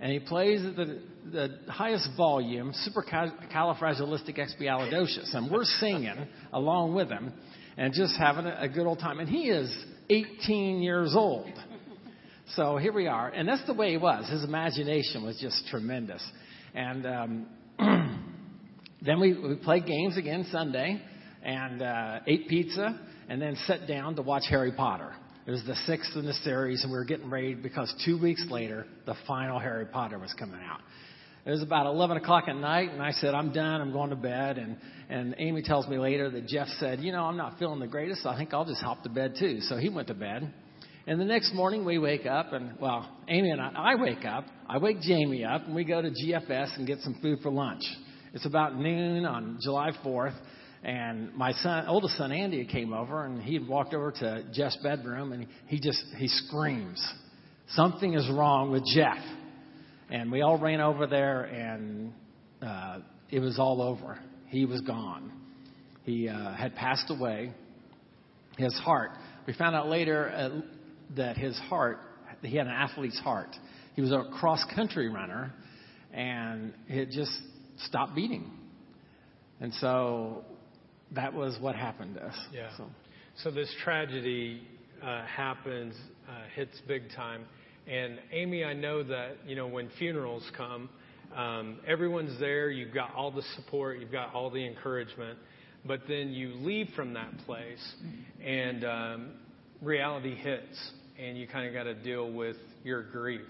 and 0.00 0.10
he 0.10 0.18
plays 0.18 0.64
at 0.64 0.74
the, 0.74 1.00
the 1.30 1.60
highest 1.68 2.08
volume, 2.16 2.72
supercalifragilisticexpialidocious, 2.88 5.32
and 5.32 5.48
we're 5.48 5.62
singing 5.78 6.26
along 6.52 6.96
with 6.96 7.08
him 7.08 7.32
and 7.76 7.94
just 7.94 8.16
having 8.18 8.46
a, 8.46 8.62
a 8.62 8.68
good 8.68 8.84
old 8.84 8.98
time. 8.98 9.20
And 9.20 9.28
he 9.28 9.48
is 9.48 9.72
18 10.10 10.82
years 10.82 11.14
old. 11.14 11.52
So 12.56 12.78
here 12.78 12.92
we 12.92 13.06
are, 13.06 13.28
and 13.28 13.46
that's 13.46 13.64
the 13.68 13.74
way 13.74 13.92
he 13.92 13.98
was. 13.98 14.28
His 14.28 14.42
imagination 14.42 15.24
was 15.24 15.38
just 15.40 15.68
tremendous. 15.68 16.28
And 16.74 17.06
um, 17.06 17.46
then 19.00 19.20
we, 19.20 19.34
we 19.34 19.54
played 19.54 19.86
games 19.86 20.16
again 20.16 20.48
Sunday 20.50 21.00
and 21.44 21.80
uh, 21.80 22.18
ate 22.26 22.48
pizza 22.48 22.98
and 23.28 23.40
then 23.40 23.56
sat 23.66 23.86
down 23.86 24.16
to 24.16 24.22
watch 24.22 24.44
Harry 24.48 24.72
Potter. 24.72 25.12
It 25.46 25.50
was 25.50 25.64
the 25.66 25.74
sixth 25.86 26.16
in 26.16 26.24
the 26.24 26.34
series, 26.34 26.82
and 26.82 26.92
we 26.92 26.98
were 26.98 27.04
getting 27.04 27.28
ready 27.28 27.54
because 27.54 27.92
two 28.04 28.20
weeks 28.20 28.44
later, 28.48 28.86
the 29.06 29.14
final 29.26 29.58
Harry 29.58 29.86
Potter 29.86 30.18
was 30.18 30.32
coming 30.38 30.60
out. 30.64 30.80
It 31.44 31.50
was 31.50 31.62
about 31.62 31.86
11 31.86 32.18
o'clock 32.18 32.44
at 32.46 32.54
night, 32.54 32.90
and 32.92 33.02
I 33.02 33.10
said, 33.10 33.34
I'm 33.34 33.52
done. 33.52 33.80
I'm 33.80 33.92
going 33.92 34.10
to 34.10 34.16
bed. 34.16 34.58
And, 34.58 34.76
and 35.10 35.34
Amy 35.38 35.62
tells 35.62 35.88
me 35.88 35.98
later 35.98 36.30
that 36.30 36.46
Jeff 36.46 36.68
said, 36.78 37.00
You 37.00 37.10
know, 37.10 37.24
I'm 37.24 37.36
not 37.36 37.58
feeling 37.58 37.80
the 37.80 37.88
greatest. 37.88 38.22
So 38.22 38.28
I 38.28 38.36
think 38.36 38.54
I'll 38.54 38.64
just 38.64 38.80
hop 38.80 39.02
to 39.02 39.08
bed 39.08 39.34
too. 39.36 39.60
So 39.62 39.76
he 39.76 39.88
went 39.88 40.06
to 40.08 40.14
bed. 40.14 40.54
And 41.08 41.20
the 41.20 41.24
next 41.24 41.52
morning 41.52 41.84
we 41.84 41.98
wake 41.98 42.26
up, 42.26 42.52
and 42.52 42.78
well, 42.78 43.10
Amy 43.26 43.50
and 43.50 43.60
I, 43.60 43.72
I 43.74 43.94
wake 43.96 44.24
up. 44.24 44.44
I 44.68 44.78
wake 44.78 45.00
Jamie 45.00 45.44
up, 45.44 45.66
and 45.66 45.74
we 45.74 45.82
go 45.82 46.00
to 46.00 46.10
GFS 46.10 46.78
and 46.78 46.86
get 46.86 47.00
some 47.00 47.18
food 47.20 47.40
for 47.42 47.50
lunch. 47.50 47.82
It's 48.32 48.46
about 48.46 48.76
noon 48.76 49.24
on 49.24 49.58
July 49.60 49.90
4th, 50.04 50.36
and 50.82 51.32
my 51.34 51.52
son, 51.52 51.86
oldest 51.86 52.16
son 52.16 52.32
Andy, 52.32 52.64
came 52.64 52.92
over 52.92 53.24
and 53.24 53.40
he 53.40 53.54
had 53.54 53.68
walked 53.68 53.94
over 53.94 54.10
to 54.10 54.44
Jeff's 54.52 54.78
bedroom 54.82 55.32
and 55.32 55.46
he 55.66 55.78
just 55.78 56.02
he 56.16 56.26
screams, 56.26 57.00
"Something 57.68 58.14
is 58.14 58.28
wrong 58.30 58.72
with 58.72 58.84
Jeff!" 58.94 59.18
And 60.10 60.30
we 60.30 60.42
all 60.42 60.58
ran 60.58 60.80
over 60.80 61.06
there 61.06 61.44
and 61.44 62.12
uh, 62.60 62.98
it 63.30 63.38
was 63.38 63.58
all 63.58 63.80
over. 63.80 64.18
He 64.48 64.64
was 64.66 64.80
gone. 64.80 65.32
He 66.04 66.28
uh, 66.28 66.54
had 66.54 66.74
passed 66.74 67.10
away. 67.10 67.52
His 68.58 68.74
heart. 68.80 69.12
We 69.46 69.54
found 69.54 69.74
out 69.74 69.88
later 69.88 70.30
uh, 70.30 70.60
that 71.16 71.36
his 71.38 71.56
heart. 71.70 72.00
He 72.42 72.56
had 72.56 72.66
an 72.66 72.72
athlete's 72.72 73.18
heart. 73.20 73.48
He 73.94 74.02
was 74.02 74.12
a 74.12 74.24
cross 74.38 74.62
country 74.74 75.08
runner, 75.08 75.54
and 76.12 76.74
it 76.88 77.10
just 77.10 77.32
stopped 77.78 78.14
beating. 78.14 78.50
And 79.60 79.72
so 79.74 80.44
that 81.14 81.32
was 81.32 81.56
what 81.60 81.74
happened 81.74 82.14
to 82.16 82.26
us. 82.26 82.38
Yeah. 82.52 82.70
So, 82.76 82.86
so 83.42 83.50
this 83.50 83.72
tragedy 83.84 84.62
uh, 85.02 85.24
happens, 85.26 85.94
uh, 86.28 86.32
hits 86.54 86.80
big 86.86 87.02
time. 87.14 87.44
And 87.86 88.18
Amy, 88.30 88.64
I 88.64 88.74
know 88.74 89.02
that 89.02 89.38
you 89.46 89.56
know 89.56 89.66
when 89.66 89.90
funerals 89.98 90.48
come, 90.56 90.88
um, 91.36 91.80
everyone's 91.86 92.38
there. 92.38 92.70
You've 92.70 92.94
got 92.94 93.14
all 93.14 93.30
the 93.30 93.42
support, 93.56 93.98
you've 93.98 94.12
got 94.12 94.34
all 94.34 94.50
the 94.50 94.64
encouragement, 94.64 95.38
but 95.84 96.02
then 96.06 96.30
you 96.30 96.54
leave 96.54 96.88
from 96.94 97.14
that 97.14 97.36
place, 97.44 97.94
and 98.44 98.84
um, 98.84 99.30
reality 99.80 100.36
hits, 100.36 100.92
and 101.18 101.36
you 101.36 101.48
kind 101.48 101.66
of 101.66 101.74
got 101.74 101.84
to 101.84 101.94
deal 101.94 102.30
with 102.30 102.56
your 102.84 103.02
grief. 103.02 103.48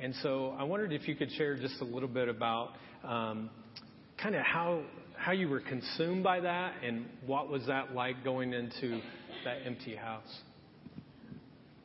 And 0.00 0.14
so 0.22 0.54
I 0.58 0.64
wondered 0.64 0.92
if 0.92 1.08
you 1.08 1.14
could 1.14 1.30
share 1.32 1.56
just 1.56 1.80
a 1.80 1.84
little 1.84 2.08
bit 2.08 2.28
about 2.28 2.72
um, 3.02 3.50
kind 4.20 4.34
of 4.34 4.42
how 4.42 4.82
how 5.24 5.32
you 5.32 5.48
were 5.48 5.60
consumed 5.60 6.22
by 6.22 6.38
that 6.38 6.74
and 6.84 7.06
what 7.24 7.48
was 7.48 7.66
that 7.66 7.94
like 7.94 8.22
going 8.22 8.52
into 8.52 9.00
that 9.42 9.56
empty 9.64 9.96
house? 9.96 10.42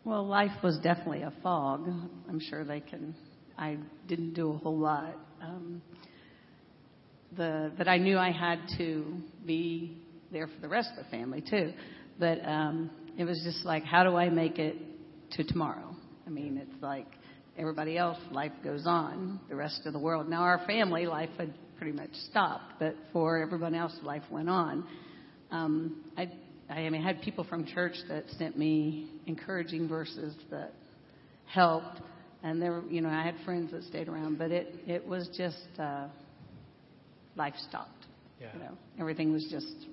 Well, 0.04 0.28
life 0.28 0.52
was 0.62 0.78
definitely 0.80 1.21
a 1.21 1.32
fog. 1.41 1.88
I'm 2.28 2.41
sure 2.49 2.65
they 2.65 2.82
can. 2.82 3.15
I 3.58 3.78
didn't 4.10 4.34
do 4.34 4.52
a 4.52 4.58
whole 4.58 4.78
lot. 4.78 5.15
Um, 5.41 5.82
the 7.38 7.71
that 7.78 7.88
I 7.88 7.97
knew 7.97 8.17
I 8.17 8.32
had 8.32 8.60
to 8.78 9.06
be 9.45 9.97
there 10.34 10.47
for 10.47 10.60
the 10.60 10.67
rest 10.67 10.89
of 10.97 11.06
the 11.06 11.10
family 11.10 11.41
too. 11.41 11.71
But 12.19 12.45
um, 12.45 12.89
it 13.17 13.23
was 13.23 13.39
just 13.45 13.65
like, 13.65 13.86
how 13.86 14.04
do 14.04 14.17
I 14.17 14.30
make 14.30 14.60
it 14.60 14.75
to 15.38 15.45
tomorrow? 15.45 15.95
I 16.28 16.30
mean, 16.30 16.58
it's 16.58 16.84
like 16.84 17.08
everybody 17.58 17.97
else, 17.97 18.17
life 18.32 18.52
goes 18.65 18.84
on. 18.86 19.39
The 19.47 19.56
rest 19.56 19.84
of 19.86 19.93
the 19.93 19.99
world. 19.99 20.28
Now, 20.28 20.41
our 20.41 20.62
family 20.67 21.06
life 21.06 21.30
had 21.38 21.54
pretty 21.80 21.96
much 21.96 22.12
stopped, 22.30 22.74
but 22.78 22.96
for 23.12 23.42
everyone 23.42 23.74
else, 23.74 23.96
life 24.04 24.24
went 24.30 24.50
on. 24.50 24.86
Um, 25.50 26.04
I, 26.18 26.30
I 26.70 26.89
mean, 26.89 27.02
I 27.02 27.08
had 27.08 27.22
people 27.22 27.44
from 27.44 27.65
church 27.65 27.96
that 28.08 28.26
sent 28.38 28.58
me 28.58 29.10
encouraging 29.26 29.88
verses 29.88 30.36
that 30.52 30.74
helped, 31.48 32.02
and 32.44 32.62
there, 32.62 32.84
you 32.89 33.02
know, 33.02 33.10
I 33.10 33.24
had 33.24 33.36
friends 33.46 33.72
that 33.72 33.84
stayed 33.86 34.08
around, 34.08 34.38
but 34.38 34.52
it, 34.52 34.76
it 34.86 35.08
was 35.08 35.28
just 35.36 35.68
uh, 35.80 36.08
life 37.36 37.56
stopped. 37.68 38.06
Yeah. 38.39 38.48
You 38.54 38.60
know, 38.60 38.78
everything 39.00 39.34
was 39.34 39.48
just 39.50 39.88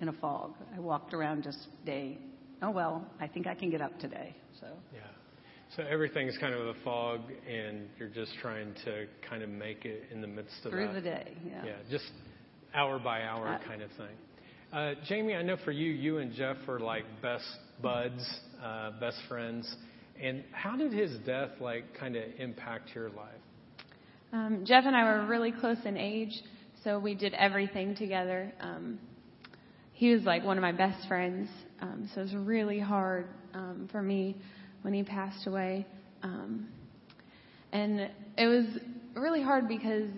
in 0.00 0.08
a 0.08 0.12
fog. 0.12 0.52
I 0.76 0.78
walked 0.78 1.12
around 1.12 1.42
just 1.42 1.58
day 1.84 2.18
oh 2.62 2.70
well, 2.70 3.06
I 3.20 3.26
think 3.26 3.46
I 3.46 3.54
can 3.54 3.70
get 3.70 3.80
up 3.80 3.98
today. 3.98 4.34
So 4.60 4.66
Yeah. 4.92 5.00
So 5.76 5.84
everything's 5.84 6.36
kind 6.38 6.52
of 6.52 6.66
a 6.66 6.74
fog, 6.82 7.20
and 7.48 7.88
you're 7.96 8.08
just 8.08 8.32
trying 8.42 8.74
to 8.84 9.06
kind 9.28 9.42
of 9.44 9.48
make 9.48 9.84
it 9.84 10.04
in 10.10 10.20
the 10.20 10.26
midst 10.26 10.64
of 10.64 10.72
through 10.72 10.88
that. 10.88 10.94
the 10.94 11.00
day, 11.00 11.36
yeah. 11.46 11.64
Yeah, 11.64 11.72
just 11.88 12.10
hour 12.74 12.98
by 12.98 13.22
hour 13.22 13.46
Uh, 13.46 13.58
kind 13.64 13.80
of 13.82 13.90
thing. 13.92 14.16
Uh, 14.72 14.94
Jamie, 15.06 15.34
I 15.36 15.42
know 15.42 15.56
for 15.64 15.70
you, 15.70 15.92
you 15.92 16.18
and 16.18 16.32
Jeff 16.32 16.56
are 16.68 16.80
like 16.80 17.04
best 17.22 17.46
buds, 17.80 18.40
uh, 18.60 18.98
best 18.98 19.18
friends. 19.28 19.72
And 20.20 20.42
how 20.50 20.76
did 20.76 20.92
his 20.92 21.16
death 21.24 21.50
like 21.60 21.96
kind 21.98 22.16
of 22.16 22.24
impact 22.38 22.90
your 22.94 23.08
life? 23.10 23.40
Um, 24.32 24.64
Jeff 24.64 24.84
and 24.86 24.96
I 24.96 25.04
were 25.04 25.26
really 25.26 25.52
close 25.52 25.78
in 25.84 25.96
age, 25.96 26.42
so 26.82 26.98
we 26.98 27.14
did 27.14 27.32
everything 27.34 27.94
together. 27.94 28.52
Um, 28.60 28.98
he 29.92 30.12
was 30.12 30.22
like 30.24 30.44
one 30.44 30.56
of 30.56 30.62
my 30.62 30.72
best 30.72 31.06
friends, 31.06 31.48
um, 31.80 32.10
so 32.12 32.22
it 32.22 32.24
was 32.24 32.34
really 32.34 32.80
hard 32.80 33.28
um, 33.54 33.88
for 33.92 34.02
me 34.02 34.36
when 34.82 34.94
he 34.94 35.02
passed 35.02 35.46
away. 35.46 35.86
Um, 36.22 36.68
and 37.72 38.10
it 38.36 38.46
was 38.46 38.66
really 39.14 39.42
hard 39.42 39.68
because, 39.68 40.08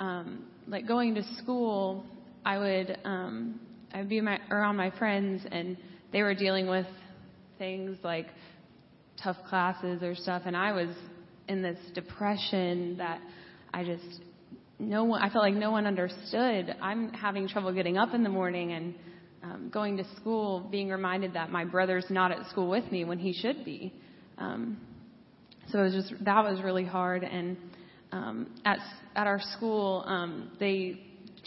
um, 0.00 0.46
like 0.66 0.86
going 0.86 1.14
to 1.14 1.22
school, 1.36 2.04
I 2.44 2.58
would 2.58 2.98
um, 3.04 3.60
I'd 3.94 4.08
be 4.08 4.20
my, 4.20 4.38
around 4.50 4.76
my 4.76 4.90
friends, 4.98 5.42
and 5.50 5.76
they 6.12 6.22
were 6.22 6.34
dealing 6.34 6.66
with 6.66 6.86
things 7.58 7.98
like 8.02 8.26
tough 9.22 9.36
classes 9.48 10.02
or 10.02 10.14
stuff, 10.14 10.42
and 10.46 10.56
I 10.56 10.72
was 10.72 10.88
in 11.48 11.62
this 11.62 11.78
depression 11.94 12.96
that 12.98 13.20
I 13.74 13.84
just 13.84 14.20
no 14.78 15.04
one 15.04 15.22
I 15.22 15.30
felt 15.30 15.44
like 15.44 15.54
no 15.54 15.70
one 15.70 15.86
understood. 15.86 16.74
I'm 16.80 17.12
having 17.12 17.48
trouble 17.48 17.72
getting 17.72 17.98
up 17.98 18.14
in 18.14 18.22
the 18.22 18.28
morning 18.28 18.72
and 18.72 18.94
um, 19.42 19.70
going 19.72 19.96
to 19.96 20.04
school, 20.16 20.66
being 20.70 20.88
reminded 20.88 21.34
that 21.34 21.50
my 21.50 21.64
brother's 21.64 22.06
not 22.10 22.30
at 22.30 22.48
school 22.50 22.68
with 22.68 22.90
me 22.90 23.04
when 23.04 23.18
he 23.18 23.32
should 23.32 23.64
be. 23.64 23.92
Um, 24.42 24.78
so 25.70 25.80
it 25.80 25.84
was 25.84 25.94
just 25.94 26.24
that 26.24 26.44
was 26.44 26.60
really 26.62 26.84
hard. 26.84 27.22
And 27.22 27.56
um, 28.10 28.50
at 28.64 28.78
at 29.14 29.26
our 29.26 29.40
school, 29.56 30.04
um, 30.06 30.50
they 30.58 31.00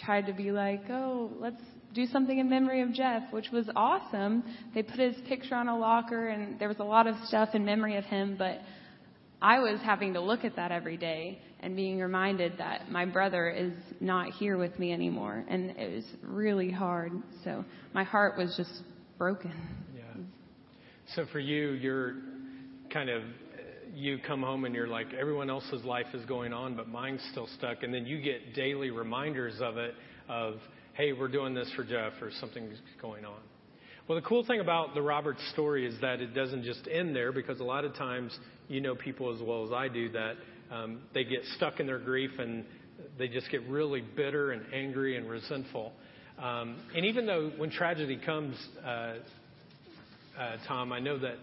tried 0.03 0.27
to 0.27 0.34
be 0.34 0.51
like, 0.51 0.84
oh, 0.89 1.31
let's 1.39 1.62
do 1.93 2.05
something 2.05 2.39
in 2.39 2.49
memory 2.49 2.81
of 2.81 2.93
Jeff, 2.93 3.23
which 3.31 3.49
was 3.51 3.69
awesome. 3.75 4.43
They 4.73 4.84
put 4.84 4.99
his 4.99 5.15
picture 5.27 5.55
on 5.55 5.67
a 5.67 5.77
locker, 5.77 6.27
and 6.27 6.60
there 6.60 6.67
was 6.67 6.79
a 6.79 6.84
lot 6.84 7.08
of 7.08 7.15
stuff 7.25 7.49
in 7.53 7.63
memory 7.63 7.95
of 7.95 8.03
him, 8.05 8.36
but 8.38 8.60
I 9.41 9.60
was 9.60 9.79
having 9.84 10.13
to 10.13 10.21
look 10.21 10.43
at 10.43 10.55
that 10.55 10.71
every 10.71 10.97
day 10.97 11.39
and 11.60 11.75
being 11.75 11.99
reminded 11.99 12.58
that 12.58 12.91
my 12.91 13.05
brother 13.05 13.49
is 13.49 13.73
not 13.99 14.31
here 14.31 14.58
with 14.58 14.77
me 14.77 14.91
anymore. 14.91 15.45
And 15.47 15.71
it 15.71 15.95
was 15.95 16.05
really 16.21 16.71
hard. 16.71 17.12
So 17.43 17.63
my 17.93 18.03
heart 18.03 18.38
was 18.38 18.55
just 18.58 18.71
broken. 19.17 19.53
Yeah. 19.95 20.21
So 21.15 21.25
for 21.31 21.39
you, 21.39 21.71
you're 21.71 22.15
kind 22.95 23.10
of 23.10 23.23
you 23.93 24.17
come 24.25 24.41
home 24.41 24.63
and 24.63 24.73
you're 24.73 24.88
like 24.88 25.08
everyone 25.19 25.49
else's 25.49 25.84
life 25.84 26.05
is 26.13 26.23
going 26.27 26.53
on, 26.53 26.77
but 26.77 26.88
mine's 26.88 27.19
still 27.31 27.49
stuck, 27.58 27.84
and 27.84 27.93
then 27.93 28.05
you 28.05 28.21
get 28.21 28.55
daily 28.55 28.89
reminders 28.89 29.55
of 29.60 29.75
it 29.75 29.93
of 30.29 30.53
hey, 30.93 31.12
we're 31.12 31.27
doing 31.27 31.53
this 31.53 31.69
for 31.75 31.84
Jeff 31.84 32.13
or 32.21 32.31
something's 32.39 32.79
going 33.01 33.25
on. 33.25 33.41
Well, 34.08 34.17
the 34.17 34.25
cool 34.25 34.45
thing 34.45 34.62
about 34.62 34.93
the 34.93 35.01
Roberts 35.01 35.41
story 35.51 35.86
is 35.86 35.99
that 35.99 36.21
it 36.21 36.34
doesn't 36.34 36.63
just 36.63 36.88
end 36.89 37.13
there 37.13 37.34
because 37.34 37.60
a 37.60 37.65
lot 37.65 37.84
of 37.84 37.93
times 37.95 38.38
you 38.69 38.79
know 38.79 38.95
people 38.95 39.36
as 39.36 39.41
well 39.45 39.65
as 39.65 39.73
I 39.73 39.89
do 39.89 40.10
that 40.13 40.36
um, 40.71 41.01
they 41.13 41.25
get 41.25 41.41
stuck 41.58 41.81
in 41.81 41.88
their 41.88 41.99
grief 41.99 42.31
and 42.39 42.63
they 43.19 43.27
just 43.27 43.51
get 43.51 43.67
really 43.67 44.05
bitter 44.15 44.53
and 44.53 44.73
angry 44.73 45.17
and 45.17 45.29
resentful. 45.29 45.91
Um, 46.41 46.77
and 46.95 47.05
even 47.05 47.25
though 47.25 47.51
when 47.58 47.71
tragedy 47.71 48.21
comes, 48.25 48.55
uh, 48.86 48.88
uh, 48.88 49.15
Tom, 50.65 50.93
I 50.93 51.01
know 51.01 51.19
that 51.19 51.38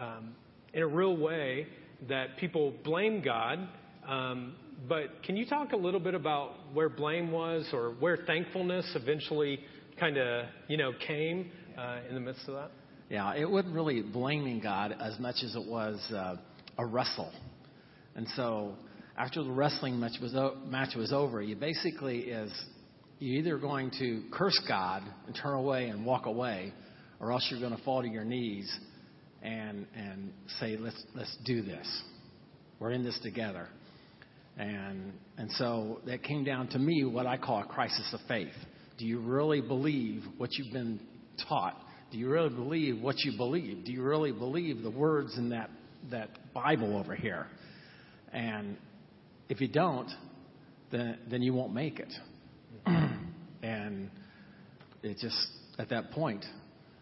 um, 0.00 0.34
in 0.76 0.82
a 0.82 0.86
real 0.86 1.16
way 1.16 1.66
that 2.08 2.36
people 2.36 2.74
blame 2.84 3.22
God. 3.22 3.66
Um, 4.06 4.54
but 4.86 5.22
can 5.24 5.36
you 5.36 5.46
talk 5.46 5.72
a 5.72 5.76
little 5.76 5.98
bit 5.98 6.14
about 6.14 6.52
where 6.74 6.90
blame 6.90 7.32
was 7.32 7.66
or 7.72 7.94
where 7.98 8.18
thankfulness 8.26 8.86
eventually 8.94 9.58
kind 9.98 10.18
of 10.18 10.44
you 10.68 10.76
know 10.76 10.92
came 11.06 11.50
uh, 11.76 12.00
in 12.08 12.14
the 12.14 12.20
midst 12.20 12.46
of 12.46 12.54
that? 12.54 12.70
Yeah, 13.08 13.34
it 13.34 13.48
wasn't 13.48 13.74
really 13.74 14.02
blaming 14.02 14.60
God 14.60 14.94
as 15.00 15.18
much 15.18 15.36
as 15.42 15.56
it 15.56 15.66
was 15.66 15.98
uh, 16.12 16.36
a 16.76 16.84
wrestle. 16.84 17.32
And 18.14 18.26
so 18.36 18.74
after 19.16 19.42
the 19.42 19.50
wrestling 19.50 19.98
match 19.98 20.20
was, 20.20 20.34
o- 20.34 20.56
match 20.66 20.94
was 20.94 21.12
over, 21.12 21.40
you 21.40 21.56
basically 21.56 22.18
is 22.18 22.52
you're 23.18 23.38
either 23.38 23.58
going 23.58 23.92
to 23.98 24.24
curse 24.32 24.60
God 24.68 25.02
and 25.26 25.38
turn 25.40 25.54
away 25.54 25.88
and 25.88 26.04
walk 26.04 26.26
away, 26.26 26.72
or 27.20 27.32
else 27.32 27.46
you're 27.50 27.60
going 27.60 27.76
to 27.76 27.82
fall 27.84 28.02
to 28.02 28.08
your 28.08 28.24
knees 28.24 28.70
and 29.42 29.86
and 29.96 30.32
say, 30.60 30.76
let's 30.76 31.02
let's 31.14 31.36
do 31.44 31.62
this. 31.62 32.02
We're 32.78 32.92
in 32.92 33.04
this 33.04 33.18
together. 33.22 33.68
And 34.56 35.12
and 35.36 35.50
so 35.52 36.00
that 36.06 36.22
came 36.22 36.44
down 36.44 36.68
to 36.68 36.78
me 36.78 37.04
what 37.04 37.26
I 37.26 37.36
call 37.36 37.60
a 37.60 37.64
crisis 37.64 38.08
of 38.12 38.20
faith. 38.26 38.54
Do 38.98 39.04
you 39.04 39.20
really 39.20 39.60
believe 39.60 40.22
what 40.38 40.52
you've 40.54 40.72
been 40.72 41.00
taught? 41.48 41.76
Do 42.10 42.18
you 42.18 42.30
really 42.30 42.48
believe 42.48 43.00
what 43.00 43.18
you 43.20 43.36
believe? 43.36 43.84
Do 43.84 43.92
you 43.92 44.02
really 44.02 44.32
believe 44.32 44.82
the 44.82 44.90
words 44.90 45.36
in 45.36 45.50
that 45.50 45.70
that 46.10 46.30
Bible 46.54 46.96
over 46.96 47.14
here? 47.14 47.46
And 48.32 48.76
if 49.48 49.60
you 49.60 49.68
don't, 49.68 50.10
then 50.90 51.18
then 51.28 51.42
you 51.42 51.52
won't 51.52 51.74
make 51.74 52.00
it. 52.00 52.12
and 53.62 54.10
it 55.02 55.18
just 55.18 55.36
at 55.78 55.90
that 55.90 56.10
point, 56.12 56.44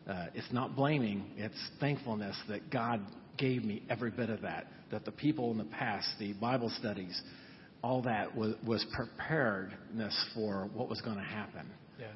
uh, 0.09 0.27
it's 0.35 0.53
not 0.53 0.77
blaming; 0.77 1.25
it's 1.37 1.59
thankfulness 1.81 2.37
that 2.49 2.71
God 2.71 3.01
gave 3.37 3.65
me 3.65 3.83
every 3.89 4.11
bit 4.11 4.31
of 4.31 4.43
that. 4.43 4.67
That 4.91 5.05
the 5.05 5.13
people 5.13 5.51
in 5.51 5.59
the 5.59 5.65
past, 5.65 6.09
the 6.19 6.35
Bible 6.35 6.71
studies, 6.79 7.21
all 7.83 8.03
that 8.03 8.35
was, 8.37 8.55
was 8.67 8.85
preparedness 8.95 10.15
for 10.35 10.69
what 10.75 10.89
was 10.89 11.01
going 11.01 11.17
to 11.17 11.23
happen. 11.23 11.67
Yeah. 11.99 12.07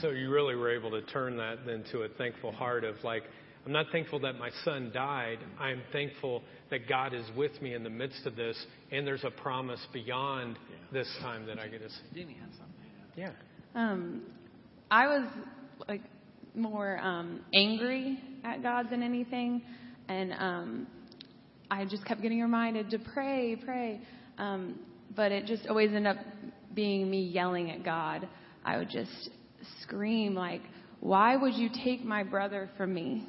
so 0.00 0.10
you 0.10 0.30
really 0.30 0.54
were 0.54 0.70
able 0.74 0.90
to 0.90 1.02
turn 1.02 1.36
that 1.36 1.66
then 1.66 1.84
to 1.92 2.02
a 2.02 2.08
thankful 2.08 2.52
heart 2.52 2.84
of 2.84 2.96
like, 3.02 3.24
I'm 3.64 3.72
not 3.72 3.86
thankful 3.90 4.20
that 4.20 4.36
my 4.38 4.50
son 4.64 4.90
died. 4.94 5.38
I'm 5.58 5.82
thankful 5.92 6.42
that 6.70 6.88
God 6.88 7.14
is 7.14 7.26
with 7.36 7.60
me 7.60 7.74
in 7.74 7.82
the 7.82 7.90
midst 7.90 8.24
of 8.26 8.36
this, 8.36 8.56
and 8.92 9.06
there's 9.06 9.24
a 9.24 9.30
promise 9.30 9.84
beyond 9.92 10.56
Yeah. 10.70 10.76
this 10.92 11.08
time 11.20 11.46
that 11.46 11.58
I 11.58 11.66
get 11.68 11.80
to 11.82 11.88
see. 11.90 11.96
Didn't 12.14 12.30
he 12.30 12.40
have 12.40 12.50
something? 12.50 12.74
Yeah. 13.16 13.30
Um, 13.74 14.22
I 14.90 15.06
was 15.08 15.28
like 15.88 16.02
more 16.56 16.98
um, 16.98 17.40
angry 17.52 18.18
at 18.44 18.62
God 18.62 18.88
than 18.90 19.02
anything, 19.02 19.62
and 20.08 20.32
um, 20.32 20.86
I 21.70 21.84
just 21.84 22.04
kept 22.04 22.22
getting 22.22 22.40
reminded 22.40 22.90
to 22.90 22.98
pray, 22.98 23.56
pray. 23.64 24.00
Um, 24.38 24.78
but 25.14 25.32
it 25.32 25.46
just 25.46 25.66
always 25.66 25.90
ended 25.90 26.16
up 26.16 26.24
being 26.74 27.10
me 27.10 27.22
yelling 27.22 27.70
at 27.70 27.84
God. 27.84 28.28
I 28.64 28.78
would 28.78 28.90
just 28.90 29.30
scream 29.82 30.34
like, 30.34 30.62
"Why 31.00 31.36
would 31.36 31.54
you 31.54 31.68
take 31.84 32.04
my 32.04 32.22
brother 32.22 32.68
from 32.76 32.94
me? 32.94 33.26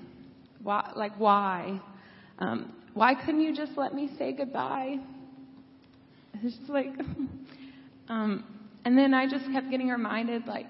Why? 0.63 0.91
Like 0.95 1.17
why? 1.17 1.79
Um, 2.39 2.73
why 2.93 3.13
couldn't 3.13 3.41
you 3.41 3.55
just 3.55 3.77
let 3.77 3.93
me 3.93 4.09
say 4.17 4.33
goodbye?" 4.33 4.97
It's 6.43 6.55
just 6.55 6.69
like, 6.69 6.87
um, 8.09 8.43
and 8.85 8.97
then 8.97 9.13
I 9.13 9.27
just 9.27 9.45
kept 9.51 9.69
getting 9.69 9.89
reminded, 9.89 10.45
like, 10.45 10.67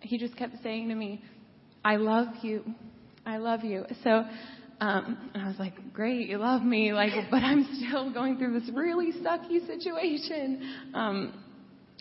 he 0.00 0.18
just 0.18 0.36
kept 0.36 0.54
saying 0.62 0.88
to 0.88 0.94
me, 0.94 1.22
I 1.84 1.96
love 1.96 2.28
you. 2.42 2.64
I 3.26 3.38
love 3.38 3.64
you. 3.64 3.84
So, 4.04 4.24
um, 4.80 5.30
and 5.34 5.42
I 5.42 5.48
was 5.48 5.58
like, 5.58 5.92
great, 5.92 6.28
you 6.28 6.38
love 6.38 6.62
me, 6.62 6.92
like, 6.92 7.12
but 7.30 7.42
I'm 7.42 7.66
still 7.76 8.12
going 8.12 8.38
through 8.38 8.58
this 8.58 8.70
really 8.74 9.12
sucky 9.12 9.66
situation. 9.66 10.90
Um, 10.94 11.44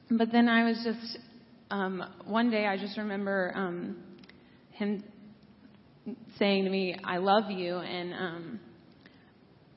but 0.10 0.32
then 0.32 0.48
I 0.50 0.66
was 0.66 0.82
just, 0.84 1.20
um, 1.70 2.04
one 2.26 2.52
day 2.52 2.66
I 2.66 2.78
just 2.78 2.98
remember, 2.98 3.52
um, 3.56 3.98
him 4.72 5.04
saying 6.38 6.66
to 6.66 6.70
me, 6.70 6.96
I 7.04 7.18
love 7.18 7.50
you, 7.50 7.78
and, 7.78 8.14
um, 8.14 8.60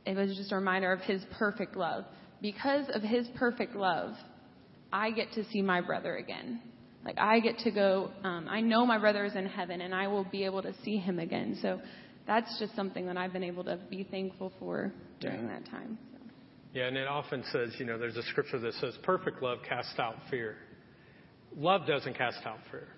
it 0.06 0.16
was 0.16 0.36
just 0.36 0.52
a 0.52 0.56
reminder 0.56 0.92
of 0.92 1.00
his 1.00 1.22
perfect 1.38 1.76
love. 1.76 2.04
Because 2.42 2.86
of 2.92 3.02
his 3.02 3.26
perfect 3.36 3.74
love, 3.74 4.14
I 4.92 5.10
get 5.10 5.32
to 5.32 5.44
see 5.50 5.62
my 5.62 5.80
brother 5.80 6.16
again. 6.16 6.60
Like 7.04 7.18
I 7.18 7.40
get 7.40 7.58
to 7.58 7.70
go. 7.70 8.10
Um, 8.22 8.46
I 8.48 8.60
know 8.60 8.86
my 8.86 8.98
brother 8.98 9.24
is 9.24 9.36
in 9.36 9.46
heaven, 9.46 9.80
and 9.82 9.94
I 9.94 10.08
will 10.08 10.24
be 10.24 10.44
able 10.44 10.62
to 10.62 10.72
see 10.84 10.96
him 10.96 11.18
again. 11.18 11.58
So 11.60 11.80
that's 12.26 12.58
just 12.58 12.74
something 12.74 13.06
that 13.06 13.16
I've 13.16 13.32
been 13.32 13.44
able 13.44 13.64
to 13.64 13.78
be 13.90 14.04
thankful 14.04 14.52
for 14.58 14.92
during 15.20 15.46
that 15.48 15.66
time. 15.66 15.98
So. 16.12 16.18
Yeah, 16.72 16.86
and 16.86 16.96
it 16.96 17.06
often 17.06 17.44
says, 17.52 17.74
you 17.78 17.84
know, 17.84 17.98
there's 17.98 18.16
a 18.16 18.22
scripture 18.24 18.58
that 18.58 18.72
says, 18.74 18.96
perfect 19.02 19.42
love 19.42 19.58
casts 19.68 19.98
out 19.98 20.16
fear. 20.30 20.56
Love 21.56 21.86
doesn't 21.86 22.16
cast 22.16 22.38
out 22.46 22.58
fear. 22.70 22.88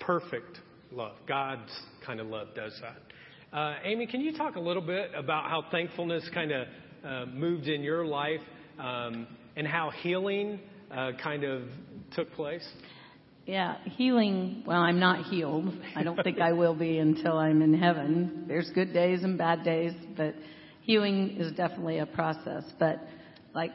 Perfect 0.00 0.58
love. 0.90 1.14
God's 1.26 1.70
kind 2.04 2.20
of 2.20 2.26
love 2.26 2.48
does 2.54 2.78
that. 2.82 3.56
Uh, 3.56 3.76
Amy, 3.84 4.06
can 4.06 4.20
you 4.20 4.36
talk 4.36 4.56
a 4.56 4.60
little 4.60 4.82
bit 4.82 5.12
about 5.16 5.48
how 5.48 5.64
thankfulness 5.70 6.28
kind 6.34 6.52
of 6.52 6.68
uh, 7.04 7.26
moved 7.26 7.66
in 7.66 7.82
your 7.82 8.04
life 8.04 8.40
um, 8.78 9.26
and 9.56 9.66
how 9.66 9.90
healing 10.02 10.60
uh, 10.90 11.12
kind 11.22 11.44
of 11.44 11.62
took 12.14 12.30
place? 12.32 12.66
Yeah, 13.48 13.76
healing. 13.96 14.62
Well, 14.66 14.82
I'm 14.82 15.00
not 15.00 15.24
healed. 15.24 15.72
I 15.96 16.02
don't 16.02 16.22
think 16.22 16.38
I 16.38 16.52
will 16.52 16.74
be 16.74 16.98
until 16.98 17.38
I'm 17.38 17.62
in 17.62 17.72
heaven. 17.72 18.44
There's 18.46 18.68
good 18.74 18.92
days 18.92 19.22
and 19.22 19.38
bad 19.38 19.64
days, 19.64 19.94
but 20.18 20.34
healing 20.82 21.38
is 21.38 21.52
definitely 21.52 22.00
a 22.00 22.04
process. 22.04 22.64
But 22.78 23.00
like 23.54 23.70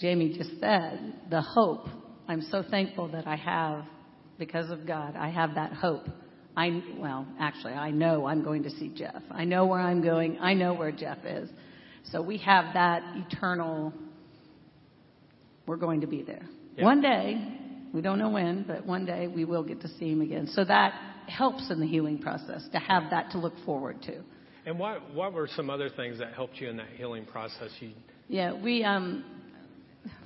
Jamie 0.00 0.32
just 0.38 0.58
said, 0.58 1.12
the 1.28 1.42
hope. 1.42 1.86
I'm 2.28 2.40
so 2.50 2.64
thankful 2.70 3.08
that 3.08 3.26
I 3.26 3.36
have, 3.36 3.84
because 4.38 4.70
of 4.70 4.86
God, 4.86 5.16
I 5.16 5.28
have 5.28 5.54
that 5.56 5.74
hope. 5.74 6.06
I 6.56 6.82
well, 6.96 7.26
actually, 7.38 7.74
I 7.74 7.90
know 7.90 8.26
I'm 8.26 8.42
going 8.42 8.62
to 8.62 8.70
see 8.70 8.88
Jeff. 8.88 9.22
I 9.30 9.44
know 9.44 9.66
where 9.66 9.80
I'm 9.80 10.02
going. 10.02 10.38
I 10.40 10.54
know 10.54 10.72
where 10.72 10.92
Jeff 10.92 11.18
is. 11.26 11.50
So 12.04 12.22
we 12.22 12.38
have 12.38 12.72
that 12.72 13.02
eternal. 13.16 13.92
We're 15.66 15.76
going 15.76 16.00
to 16.00 16.06
be 16.06 16.22
there. 16.22 16.48
Yeah. 16.74 16.84
One 16.84 17.02
day, 17.02 17.59
we 17.92 18.00
don't 18.00 18.18
know 18.18 18.30
when, 18.30 18.64
but 18.66 18.86
one 18.86 19.04
day 19.04 19.26
we 19.26 19.44
will 19.44 19.64
get 19.64 19.80
to 19.82 19.88
see 19.88 20.10
him 20.10 20.20
again. 20.20 20.46
So 20.48 20.64
that 20.64 20.92
helps 21.26 21.70
in 21.70 21.80
the 21.80 21.86
healing 21.86 22.18
process 22.18 22.66
to 22.72 22.78
have 22.78 23.10
that 23.10 23.30
to 23.32 23.38
look 23.38 23.54
forward 23.64 24.02
to. 24.02 24.22
And 24.66 24.78
what 24.78 25.14
what 25.14 25.32
were 25.32 25.48
some 25.56 25.70
other 25.70 25.88
things 25.88 26.18
that 26.18 26.34
helped 26.34 26.60
you 26.60 26.68
in 26.68 26.76
that 26.76 26.90
healing 26.96 27.24
process? 27.24 27.70
You 27.80 27.92
Yeah, 28.28 28.52
we 28.52 28.84
um 28.84 29.24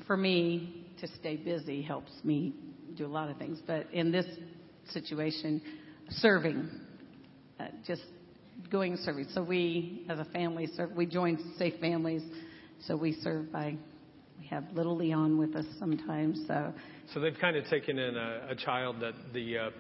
for 0.07 0.17
me 0.17 0.87
to 1.01 1.09
stay 1.19 1.37
busy 1.37 1.83
helps 1.83 2.13
me 2.23 2.55
do 2.97 3.07
a 3.07 3.09
lot 3.09 3.31
of 3.31 3.37
things, 3.39 3.61
but 3.67 3.87
in 3.93 4.13
this 4.13 4.27
situation 4.91 5.63
serving 6.09 6.69
uh, 7.59 7.67
just 7.87 8.03
going 8.71 8.97
serving. 8.99 9.27
So 9.33 9.43
we 9.43 10.05
as 10.09 10.19
a 10.19 10.25
family 10.27 10.69
serve 10.77 10.93
we 10.93 11.07
joined 11.07 11.39
Safe 11.59 11.81
Families, 11.81 12.23
so 12.87 12.97
we 12.97 13.13
serve 13.23 13.53
by 13.53 13.77
we 14.39 14.47
have 14.47 14.65
little 14.73 14.97
Leon 14.97 15.39
with 15.39 15.55
us 15.57 15.67
sometimes. 15.79 16.41
So 16.47 16.73
So 17.13 17.21
they've 17.21 17.37
kind 17.41 17.57
of 17.57 17.65
taken 17.67 17.99
in 17.99 18.17
a, 18.17 18.49
a 18.51 18.55
child 18.57 18.97
that 19.01 19.15
the 19.33 19.59
uh, 19.59 19.71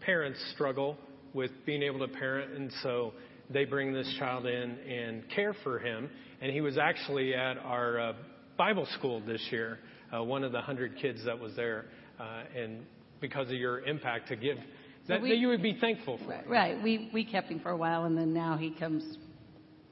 parents 0.00 0.38
struggle 0.54 0.96
with 1.32 1.50
being 1.64 1.82
able 1.82 2.00
to 2.00 2.08
parent, 2.08 2.52
and 2.56 2.72
so 2.82 3.12
they 3.50 3.64
bring 3.64 3.92
this 3.92 4.12
child 4.18 4.46
in 4.46 4.78
and 4.78 5.22
care 5.34 5.54
for 5.62 5.78
him. 5.78 6.10
And 6.40 6.52
he 6.52 6.60
was 6.60 6.78
actually 6.78 7.34
at 7.34 7.58
our 7.58 8.00
uh, 8.00 8.12
Bible 8.56 8.86
school 8.98 9.20
this 9.24 9.42
year, 9.50 9.78
uh, 10.14 10.22
one 10.22 10.42
of 10.44 10.52
the 10.52 10.60
hundred 10.60 10.96
kids 11.00 11.24
that 11.24 11.38
was 11.38 11.54
there, 11.56 11.86
uh, 12.18 12.42
and 12.56 12.84
because 13.20 13.46
of 13.48 13.54
your 13.54 13.80
impact 13.80 14.28
to 14.28 14.36
give, 14.36 14.56
that, 15.08 15.20
we- 15.22 15.30
that 15.30 15.38
you 15.38 15.48
would 15.48 15.62
be 15.62 15.76
thankful 15.80 16.18
for. 16.18 16.28
Right, 16.30 16.48
right. 16.48 16.82
We 16.82 17.10
we 17.12 17.24
kept 17.24 17.48
him 17.48 17.60
for 17.60 17.70
a 17.70 17.76
while, 17.76 18.04
and 18.04 18.16
then 18.16 18.32
now 18.34 18.56
he 18.56 18.70
comes 18.70 19.18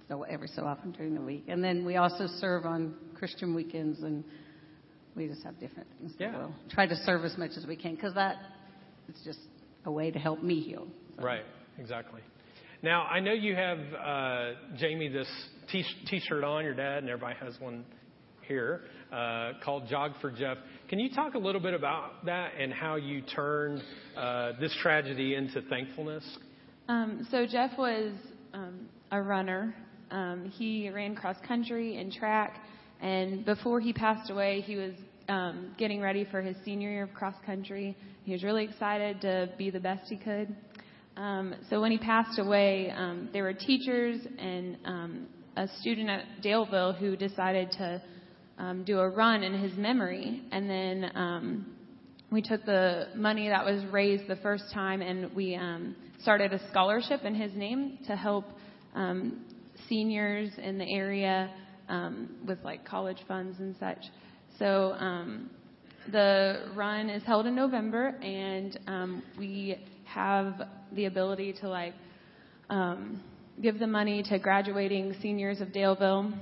so 0.09 0.23
every 0.23 0.49
so 0.49 0.65
often 0.65 0.93
during 0.93 1.15
the 1.15 1.21
week. 1.21 1.45
And 1.49 1.63
then 1.63 1.85
we 1.85 1.97
also 1.97 2.27
serve 2.27 2.65
on 2.65 2.95
Christian 3.19 3.55
weekends, 3.55 4.03
and 4.03 4.25
we 5.17 5.27
just 5.27 5.43
have 5.43 5.59
different 5.59 5.89
things. 5.99 6.15
Yeah. 6.19 6.37
We'll 6.37 6.55
try 6.71 6.87
to 6.87 6.97
serve 7.05 7.25
as 7.25 7.37
much 7.37 7.53
as 7.57 7.67
we 7.67 7.77
can 7.77 7.95
because 7.95 8.15
that 8.15 8.37
it's 9.09 9.23
just 9.25 9.41
a 9.85 9.91
way 9.91 10.11
to 10.11 10.19
help 10.19 10.43
me 10.43 10.61
heal. 10.61 10.87
So. 11.17 11.23
Right, 11.23 11.45
exactly. 11.79 12.21
Now, 12.83 13.03
I 13.03 13.21
know 13.21 13.33
you 13.33 13.57
have, 13.57 13.79
uh, 13.79 14.51
Jamie, 14.77 15.09
this 15.09 15.29
t- 15.73 15.85
t-shirt 16.07 16.45
on, 16.45 16.65
your 16.65 16.75
dad, 16.75 16.99
and 16.99 17.09
everybody 17.09 17.37
has 17.41 17.59
one 17.59 17.85
here, 18.43 18.83
uh, 19.13 19.55
called 19.65 19.89
Jog 19.89 20.13
for 20.21 20.31
Jeff. 20.31 20.59
Can 20.89 21.01
you 21.01 21.13
talk 21.13 21.35
a 21.35 21.39
little 21.39 21.61
bit 21.61 21.75
about 21.75 22.25
that 22.27 22.53
and 22.59 22.73
how 22.73 22.95
you 22.97 23.23
turned 23.23 23.83
uh, 24.17 24.53
this 24.61 24.75
tragedy 24.81 25.35
into 25.35 25.61
thankfulness? 25.63 26.25
Um, 26.89 27.27
so 27.31 27.47
Jeff 27.47 27.73
was 27.77 28.13
um, 28.55 28.89
a 29.11 29.21
runner. 29.21 29.75
Um, 30.11 30.51
he 30.55 30.89
ran 30.89 31.15
cross 31.15 31.37
country 31.47 31.99
and 31.99 32.13
track, 32.13 32.63
and 33.01 33.45
before 33.45 33.81
he 33.81 33.93
passed 33.93 34.31
away, 34.31 34.61
he 34.61 34.77
was 34.77 34.93
um, 35.29 35.75
getting 35.79 36.01
ready 36.01 36.27
for 36.31 36.41
his 36.41 36.57
senior 36.65 36.91
year 36.91 37.05
of 37.05 37.15
cross 37.15 37.35
country. 37.45 37.97
He 38.25 38.33
was 38.33 38.43
really 38.43 38.65
excited 38.65 39.21
to 39.23 39.51
be 39.57 39.71
the 39.71 39.81
best 39.81 40.09
he 40.09 40.17
could. 40.17 40.55
Um, 41.17 41.55
so 41.69 41.81
when 41.81 41.91
he 41.91 41.99
passed 41.99 42.39
away, 42.39 42.93
um, 42.97 43.29
there 43.33 43.43
were 43.43 43.53
teachers 43.53 44.21
and 44.39 44.77
um, 44.85 45.27
a 45.57 45.69
student 45.81 46.09
at 46.09 46.25
Daleville 46.43 46.97
who 46.99 47.17
decided 47.17 47.71
to 47.73 48.03
um, 48.59 48.85
do 48.85 48.99
a 48.99 49.09
run 49.09 49.43
in 49.43 49.61
his 49.61 49.77
memory, 49.77 50.43
and 50.51 50.69
then 50.69 51.11
um, 51.15 51.67
we 52.31 52.43
took 52.43 52.65
the 52.65 53.09
money 53.15 53.49
that 53.49 53.65
was 53.65 53.85
raised 53.87 54.29
the 54.29 54.37
first 54.37 54.65
time 54.73 55.01
and 55.01 55.35
we 55.35 55.55
um, 55.55 55.97
started 56.21 56.53
a 56.53 56.69
scholarship 56.69 57.25
in 57.25 57.35
his 57.35 57.53
name 57.55 57.99
to 58.07 58.15
help 58.17 58.45
um, 58.95 59.45
seniors 59.89 60.51
in 60.63 60.79
the 60.79 60.95
area 60.95 61.51
um, 61.89 62.29
with 62.47 62.59
like 62.65 62.85
college 62.85 63.19
funds 63.27 63.59
and 63.59 63.75
such. 63.79 63.99
So 64.59 64.93
um, 64.99 65.51
the 66.11 66.71
run 66.75 67.11
is 67.11 67.23
held 67.25 67.47
in 67.47 67.55
November, 67.55 68.09
and 68.23 68.79
um, 68.87 69.23
we 69.39 69.79
have 70.05 70.63
the 70.93 71.05
ability 71.05 71.53
to 71.61 71.69
like 71.69 71.95
um, 72.71 73.23
give 73.63 73.79
the 73.79 73.87
money 73.87 74.23
to 74.25 74.39
graduating 74.39 75.15
seniors 75.21 75.61
of 75.61 75.69
Daleville 75.69 76.33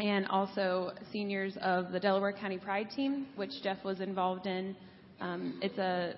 and 0.00 0.26
also 0.26 0.92
seniors 1.12 1.56
of 1.62 1.92
the 1.92 2.00
Delaware 2.00 2.32
County 2.32 2.58
Pride 2.58 2.88
Team, 2.94 3.26
which 3.36 3.50
Jeff 3.62 3.82
was 3.84 4.00
involved 4.00 4.46
in. 4.46 4.76
Um, 5.20 5.58
it's 5.62 5.78
a 5.78 6.14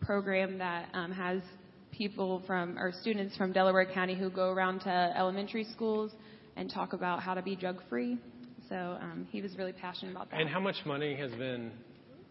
program 0.00 0.58
that 0.58 0.88
um, 0.94 1.10
has 1.12 1.40
people 1.90 2.42
from 2.46 2.78
or 2.78 2.92
students 3.00 3.36
from 3.36 3.52
Delaware 3.52 3.86
County 3.86 4.14
who 4.14 4.30
go 4.30 4.50
around 4.50 4.80
to 4.80 5.12
elementary 5.16 5.64
schools 5.72 6.12
and 6.56 6.70
talk 6.70 6.92
about 6.92 7.20
how 7.22 7.34
to 7.34 7.42
be 7.42 7.56
drug 7.56 7.80
free. 7.88 8.18
So 8.68 8.76
um, 8.76 9.26
he 9.30 9.42
was 9.42 9.56
really 9.58 9.72
passionate 9.72 10.12
about 10.12 10.30
that. 10.30 10.40
And 10.40 10.48
how 10.48 10.60
much 10.60 10.76
money 10.86 11.14
has 11.16 11.30
been? 11.32 11.70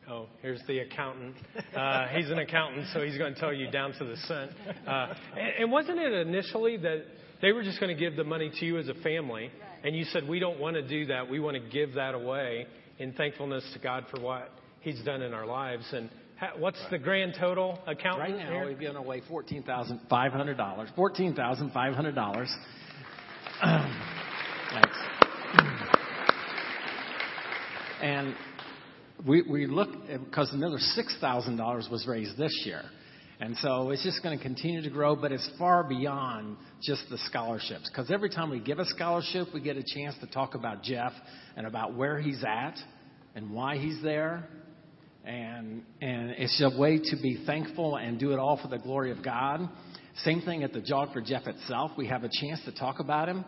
Oh, 0.09 0.27
here's 0.41 0.61
the 0.67 0.79
accountant. 0.79 1.35
Uh, 1.75 2.07
he's 2.07 2.29
an 2.29 2.39
accountant, 2.39 2.87
so 2.93 3.01
he's 3.01 3.17
going 3.17 3.33
to 3.33 3.39
tell 3.39 3.53
you 3.53 3.71
down 3.71 3.93
to 3.93 4.03
the 4.03 4.17
cent. 4.27 4.51
Uh, 4.85 5.13
and, 5.37 5.53
and 5.59 5.71
wasn't 5.71 5.97
it 5.97 6.11
initially 6.27 6.75
that 6.77 7.05
they 7.41 7.51
were 7.53 7.63
just 7.63 7.79
going 7.79 7.95
to 7.95 7.99
give 7.99 8.15
the 8.17 8.23
money 8.23 8.51
to 8.59 8.65
you 8.65 8.77
as 8.77 8.89
a 8.89 8.93
family, 8.95 9.49
and 9.83 9.95
you 9.95 10.03
said 10.05 10.27
we 10.27 10.39
don't 10.39 10.59
want 10.59 10.75
to 10.75 10.81
do 10.85 11.05
that. 11.05 11.29
We 11.29 11.39
want 11.39 11.55
to 11.55 11.69
give 11.69 11.93
that 11.95 12.15
away 12.15 12.65
in 12.99 13.13
thankfulness 13.13 13.63
to 13.73 13.79
God 13.79 14.05
for 14.13 14.21
what 14.21 14.49
He's 14.81 15.01
done 15.03 15.21
in 15.21 15.33
our 15.33 15.45
lives. 15.45 15.85
And 15.93 16.09
ha- 16.37 16.51
what's 16.57 16.79
the 16.91 16.97
grand 16.97 17.35
total 17.39 17.79
accountant 17.87 18.35
Right 18.35 18.45
now, 18.45 18.51
here? 18.51 18.67
we've 18.67 18.79
given 18.79 18.97
away 18.97 19.21
fourteen 19.29 19.63
thousand 19.63 20.01
five 20.09 20.33
hundred 20.33 20.57
dollars. 20.57 20.89
Fourteen 20.95 21.33
thousand 21.33 21.71
five 21.71 21.93
hundred 21.93 22.15
dollars. 22.15 22.49
Thanks. 24.73 24.97
And 28.01 28.35
we 29.27 29.43
we 29.43 29.67
look 29.67 29.89
because 30.25 30.51
another 30.51 30.79
six 30.79 31.15
thousand 31.21 31.57
dollars 31.57 31.87
was 31.91 32.07
raised 32.07 32.37
this 32.39 32.63
year, 32.65 32.81
and 33.39 33.55
so 33.57 33.91
it's 33.91 34.03
just 34.03 34.23
going 34.23 34.35
to 34.35 34.43
continue 34.43 34.81
to 34.81 34.89
grow. 34.89 35.15
But 35.15 35.31
it's 35.31 35.47
far 35.59 35.83
beyond 35.83 36.57
just 36.81 37.03
the 37.11 37.19
scholarships 37.19 37.87
because 37.87 38.09
every 38.09 38.29
time 38.29 38.49
we 38.49 38.59
give 38.59 38.79
a 38.79 38.85
scholarship, 38.85 39.49
we 39.53 39.61
get 39.61 39.77
a 39.77 39.83
chance 39.83 40.15
to 40.21 40.27
talk 40.27 40.55
about 40.55 40.81
Jeff 40.81 41.13
and 41.55 41.67
about 41.67 41.95
where 41.95 42.19
he's 42.19 42.43
at 42.43 42.75
and 43.35 43.51
why 43.51 43.77
he's 43.77 44.01
there 44.01 44.47
and 45.23 45.83
and 46.01 46.31
it's 46.31 46.61
a 46.61 46.77
way 46.77 46.97
to 46.97 47.15
be 47.21 47.43
thankful 47.45 47.97
and 47.97 48.19
do 48.19 48.33
it 48.33 48.39
all 48.39 48.57
for 48.57 48.69
the 48.69 48.79
glory 48.79 49.11
of 49.11 49.23
God. 49.23 49.69
Same 50.23 50.41
thing 50.41 50.63
at 50.63 50.73
the 50.73 50.81
Jog 50.81 51.13
for 51.13 51.21
Jeff 51.21 51.45
itself. 51.45 51.91
We 51.95 52.07
have 52.07 52.23
a 52.23 52.29
chance 52.41 52.59
to 52.65 52.71
talk 52.71 52.99
about 52.99 53.29
him 53.29 53.45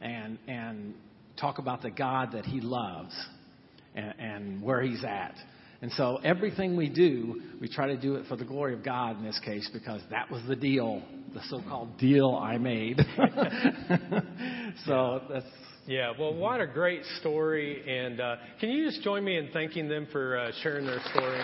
and 0.00 0.38
and 0.46 0.94
talk 1.38 1.58
about 1.58 1.82
the 1.82 1.90
God 1.90 2.32
that 2.32 2.44
he 2.44 2.60
loves 2.60 3.14
and, 3.94 4.14
and 4.18 4.62
where 4.62 4.82
he's 4.82 5.04
at. 5.04 5.34
And 5.80 5.92
so 5.92 6.18
everything 6.24 6.76
we 6.76 6.88
do, 6.88 7.40
we 7.60 7.68
try 7.68 7.86
to 7.86 7.96
do 7.96 8.16
it 8.16 8.26
for 8.26 8.34
the 8.34 8.44
glory 8.44 8.74
of 8.74 8.82
God 8.82 9.16
in 9.18 9.24
this 9.24 9.38
case 9.44 9.70
because 9.72 10.00
that 10.10 10.28
was 10.30 10.42
the 10.48 10.56
deal, 10.56 11.02
the 11.34 11.40
so-called 11.48 11.98
deal 11.98 12.34
I 12.34 12.58
made. 12.58 12.98
so 14.86 15.22
that's 15.30 15.46
Yeah, 15.86 16.12
well, 16.18 16.34
what 16.34 16.60
a 16.60 16.66
great 16.66 17.02
story. 17.20 17.82
And 17.88 18.20
uh, 18.20 18.36
can 18.60 18.70
you 18.70 18.86
just 18.90 19.02
join 19.02 19.24
me 19.24 19.36
in 19.36 19.50
thanking 19.52 19.88
them 19.88 20.08
for 20.10 20.36
uh, 20.36 20.50
sharing 20.62 20.84
their 20.84 21.00
story? 21.12 21.40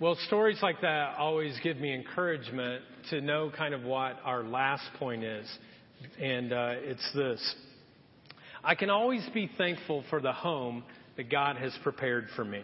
Well, 0.00 0.16
stories 0.28 0.56
like 0.62 0.80
that 0.80 1.18
always 1.18 1.54
give 1.62 1.76
me 1.76 1.92
encouragement 1.94 2.82
to 3.10 3.20
know 3.20 3.52
kind 3.54 3.74
of 3.74 3.82
what 3.82 4.18
our 4.24 4.42
last 4.42 4.84
point 4.98 5.22
is. 5.22 5.46
And 6.18 6.54
uh, 6.54 6.72
it's 6.76 7.06
this 7.14 7.54
I 8.64 8.76
can 8.76 8.88
always 8.88 9.28
be 9.34 9.50
thankful 9.58 10.02
for 10.08 10.22
the 10.22 10.32
home 10.32 10.84
that 11.18 11.30
God 11.30 11.56
has 11.56 11.76
prepared 11.82 12.28
for 12.34 12.46
me. 12.46 12.62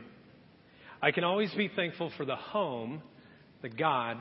I 1.03 1.11
can 1.11 1.24
always 1.24 1.53
be 1.53 1.68
thankful 1.68 2.11
for 2.16 2.24
the 2.24 2.37
home 2.37 3.03
that 3.61 3.76
God 3.76 4.16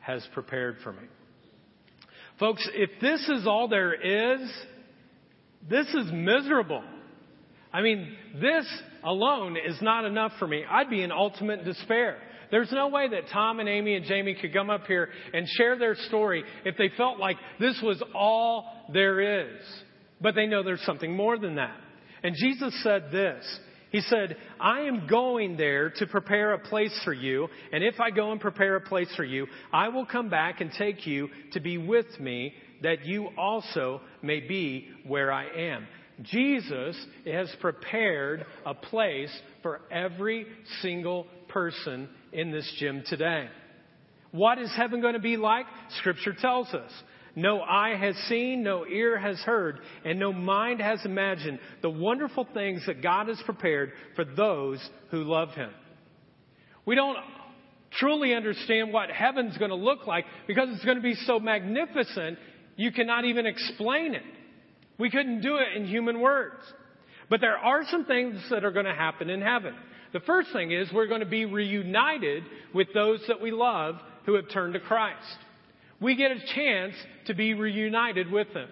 has 0.00 0.26
prepared 0.34 0.78
for 0.82 0.92
me. 0.92 1.04
Folks, 2.40 2.68
if 2.74 2.90
this 3.00 3.28
is 3.28 3.46
all 3.46 3.68
there 3.68 3.94
is, 3.94 4.40
this 5.70 5.86
is 5.94 6.10
miserable. 6.12 6.82
I 7.72 7.82
mean, 7.82 8.16
this 8.40 8.66
alone 9.04 9.56
is 9.56 9.80
not 9.80 10.04
enough 10.04 10.32
for 10.40 10.48
me. 10.48 10.64
I'd 10.68 10.90
be 10.90 11.02
in 11.02 11.12
ultimate 11.12 11.64
despair. 11.64 12.18
There's 12.50 12.72
no 12.72 12.88
way 12.88 13.08
that 13.08 13.28
Tom 13.32 13.60
and 13.60 13.68
Amy 13.68 13.94
and 13.94 14.04
Jamie 14.04 14.36
could 14.40 14.52
come 14.52 14.70
up 14.70 14.86
here 14.86 15.08
and 15.32 15.46
share 15.48 15.78
their 15.78 15.94
story 16.08 16.44
if 16.64 16.76
they 16.76 16.90
felt 16.96 17.18
like 17.18 17.36
this 17.58 17.80
was 17.82 18.02
all 18.14 18.66
there 18.92 19.42
is. 19.42 19.60
But 20.20 20.34
they 20.34 20.46
know 20.46 20.62
there's 20.62 20.84
something 20.84 21.14
more 21.14 21.38
than 21.38 21.56
that. 21.56 21.76
And 22.22 22.34
Jesus 22.36 22.74
said 22.82 23.10
this. 23.12 23.44
He 23.90 24.00
said, 24.00 24.36
I 24.60 24.80
am 24.80 25.06
going 25.06 25.56
there 25.56 25.90
to 25.90 26.06
prepare 26.06 26.52
a 26.52 26.58
place 26.58 26.98
for 27.04 27.12
you, 27.12 27.48
and 27.72 27.84
if 27.84 28.00
I 28.00 28.10
go 28.10 28.32
and 28.32 28.40
prepare 28.40 28.76
a 28.76 28.80
place 28.80 29.08
for 29.16 29.24
you, 29.24 29.46
I 29.72 29.88
will 29.88 30.04
come 30.04 30.28
back 30.28 30.60
and 30.60 30.72
take 30.76 31.06
you 31.06 31.28
to 31.52 31.60
be 31.60 31.78
with 31.78 32.18
me, 32.18 32.52
that 32.82 33.06
you 33.06 33.28
also 33.38 34.00
may 34.22 34.40
be 34.40 34.88
where 35.06 35.32
I 35.32 35.46
am. 35.46 35.86
Jesus 36.22 36.96
has 37.26 37.48
prepared 37.60 38.44
a 38.64 38.74
place 38.74 39.34
for 39.62 39.82
every 39.90 40.46
single 40.82 41.26
person 41.48 42.08
in 42.32 42.50
this 42.50 42.70
gym 42.78 43.02
today. 43.06 43.48
What 44.30 44.58
is 44.58 44.70
heaven 44.76 45.00
going 45.00 45.14
to 45.14 45.20
be 45.20 45.36
like? 45.36 45.66
Scripture 45.98 46.34
tells 46.38 46.68
us. 46.68 46.90
No 47.34 47.60
eye 47.60 47.96
has 47.96 48.16
seen, 48.28 48.62
no 48.62 48.86
ear 48.86 49.18
has 49.18 49.36
heard, 49.40 49.80
and 50.04 50.18
no 50.18 50.32
mind 50.32 50.80
has 50.80 51.04
imagined 51.04 51.58
the 51.82 51.90
wonderful 51.90 52.48
things 52.54 52.84
that 52.86 53.02
God 53.02 53.28
has 53.28 53.40
prepared 53.44 53.92
for 54.14 54.24
those 54.24 54.86
who 55.10 55.22
love 55.22 55.50
Him. 55.50 55.70
We 56.86 56.94
don't 56.94 57.18
truly 57.92 58.34
understand 58.34 58.92
what 58.92 59.10
heaven's 59.10 59.58
going 59.58 59.70
to 59.70 59.76
look 59.76 60.06
like 60.06 60.24
because 60.46 60.68
it's 60.70 60.84
going 60.84 60.96
to 60.96 61.02
be 61.02 61.14
so 61.14 61.38
magnificent, 61.38 62.38
you 62.76 62.90
cannot 62.90 63.26
even 63.26 63.44
explain 63.44 64.14
it. 64.14 64.22
We 64.98 65.10
couldn't 65.10 65.42
do 65.42 65.56
it 65.56 65.76
in 65.76 65.86
human 65.86 66.20
words. 66.20 66.62
But 67.28 67.40
there 67.40 67.58
are 67.58 67.82
some 67.90 68.04
things 68.04 68.40
that 68.50 68.64
are 68.64 68.70
going 68.70 68.86
to 68.86 68.94
happen 68.94 69.28
in 69.28 69.42
heaven. 69.42 69.74
The 70.16 70.20
first 70.20 70.50
thing 70.50 70.72
is 70.72 70.90
we're 70.94 71.08
going 71.08 71.20
to 71.20 71.26
be 71.26 71.44
reunited 71.44 72.42
with 72.72 72.88
those 72.94 73.20
that 73.28 73.38
we 73.38 73.50
love 73.50 73.96
who 74.24 74.32
have 74.36 74.48
turned 74.48 74.72
to 74.72 74.80
Christ. 74.80 75.36
We 76.00 76.16
get 76.16 76.30
a 76.30 76.40
chance 76.54 76.94
to 77.26 77.34
be 77.34 77.52
reunited 77.52 78.32
with 78.32 78.50
them. 78.54 78.70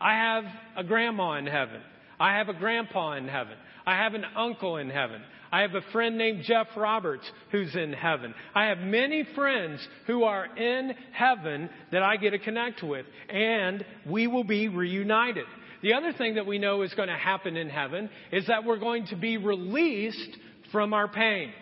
I 0.00 0.12
have 0.14 0.44
a 0.76 0.84
grandma 0.84 1.32
in 1.32 1.46
heaven. 1.46 1.80
I 2.20 2.36
have 2.36 2.48
a 2.48 2.54
grandpa 2.54 3.14
in 3.14 3.26
heaven. 3.26 3.54
I 3.84 3.96
have 3.96 4.14
an 4.14 4.24
uncle 4.36 4.76
in 4.76 4.88
heaven. 4.88 5.20
I 5.50 5.62
have 5.62 5.74
a 5.74 5.82
friend 5.90 6.16
named 6.16 6.44
Jeff 6.44 6.68
Roberts 6.76 7.28
who's 7.50 7.74
in 7.74 7.92
heaven. 7.92 8.32
I 8.54 8.66
have 8.66 8.78
many 8.78 9.26
friends 9.34 9.80
who 10.06 10.22
are 10.22 10.44
in 10.44 10.94
heaven 11.10 11.70
that 11.90 12.04
I 12.04 12.18
get 12.18 12.30
to 12.30 12.38
connect 12.38 12.84
with, 12.84 13.06
and 13.28 13.84
we 14.08 14.28
will 14.28 14.44
be 14.44 14.68
reunited. 14.68 15.46
The 15.82 15.94
other 15.94 16.12
thing 16.12 16.36
that 16.36 16.46
we 16.46 16.58
know 16.58 16.82
is 16.82 16.94
going 16.94 17.08
to 17.08 17.16
happen 17.16 17.56
in 17.56 17.68
heaven 17.68 18.10
is 18.30 18.46
that 18.46 18.64
we're 18.64 18.78
going 18.78 19.06
to 19.06 19.16
be 19.16 19.38
released 19.38 20.36
from 20.72 20.92
our 20.94 21.08
pain. 21.08 21.52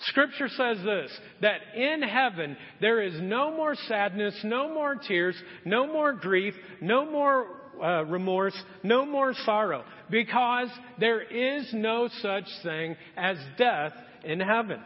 Scripture 0.00 0.48
says 0.48 0.78
this, 0.84 1.10
that 1.40 1.60
in 1.76 2.02
heaven 2.02 2.56
there 2.80 3.00
is 3.00 3.14
no 3.20 3.50
more 3.56 3.74
sadness, 3.74 4.38
no 4.44 4.72
more 4.72 4.96
tears, 4.96 5.36
no 5.64 5.86
more 5.86 6.12
grief, 6.12 6.54
no 6.80 7.10
more 7.10 7.46
uh, 7.82 8.04
remorse, 8.04 8.56
no 8.82 9.06
more 9.06 9.34
sorrow, 9.44 9.84
because 10.10 10.68
there 10.98 11.22
is 11.22 11.68
no 11.72 12.08
such 12.20 12.44
thing 12.62 12.96
as 13.16 13.36
death 13.56 13.92
in 14.24 14.40
heaven. 14.40 14.80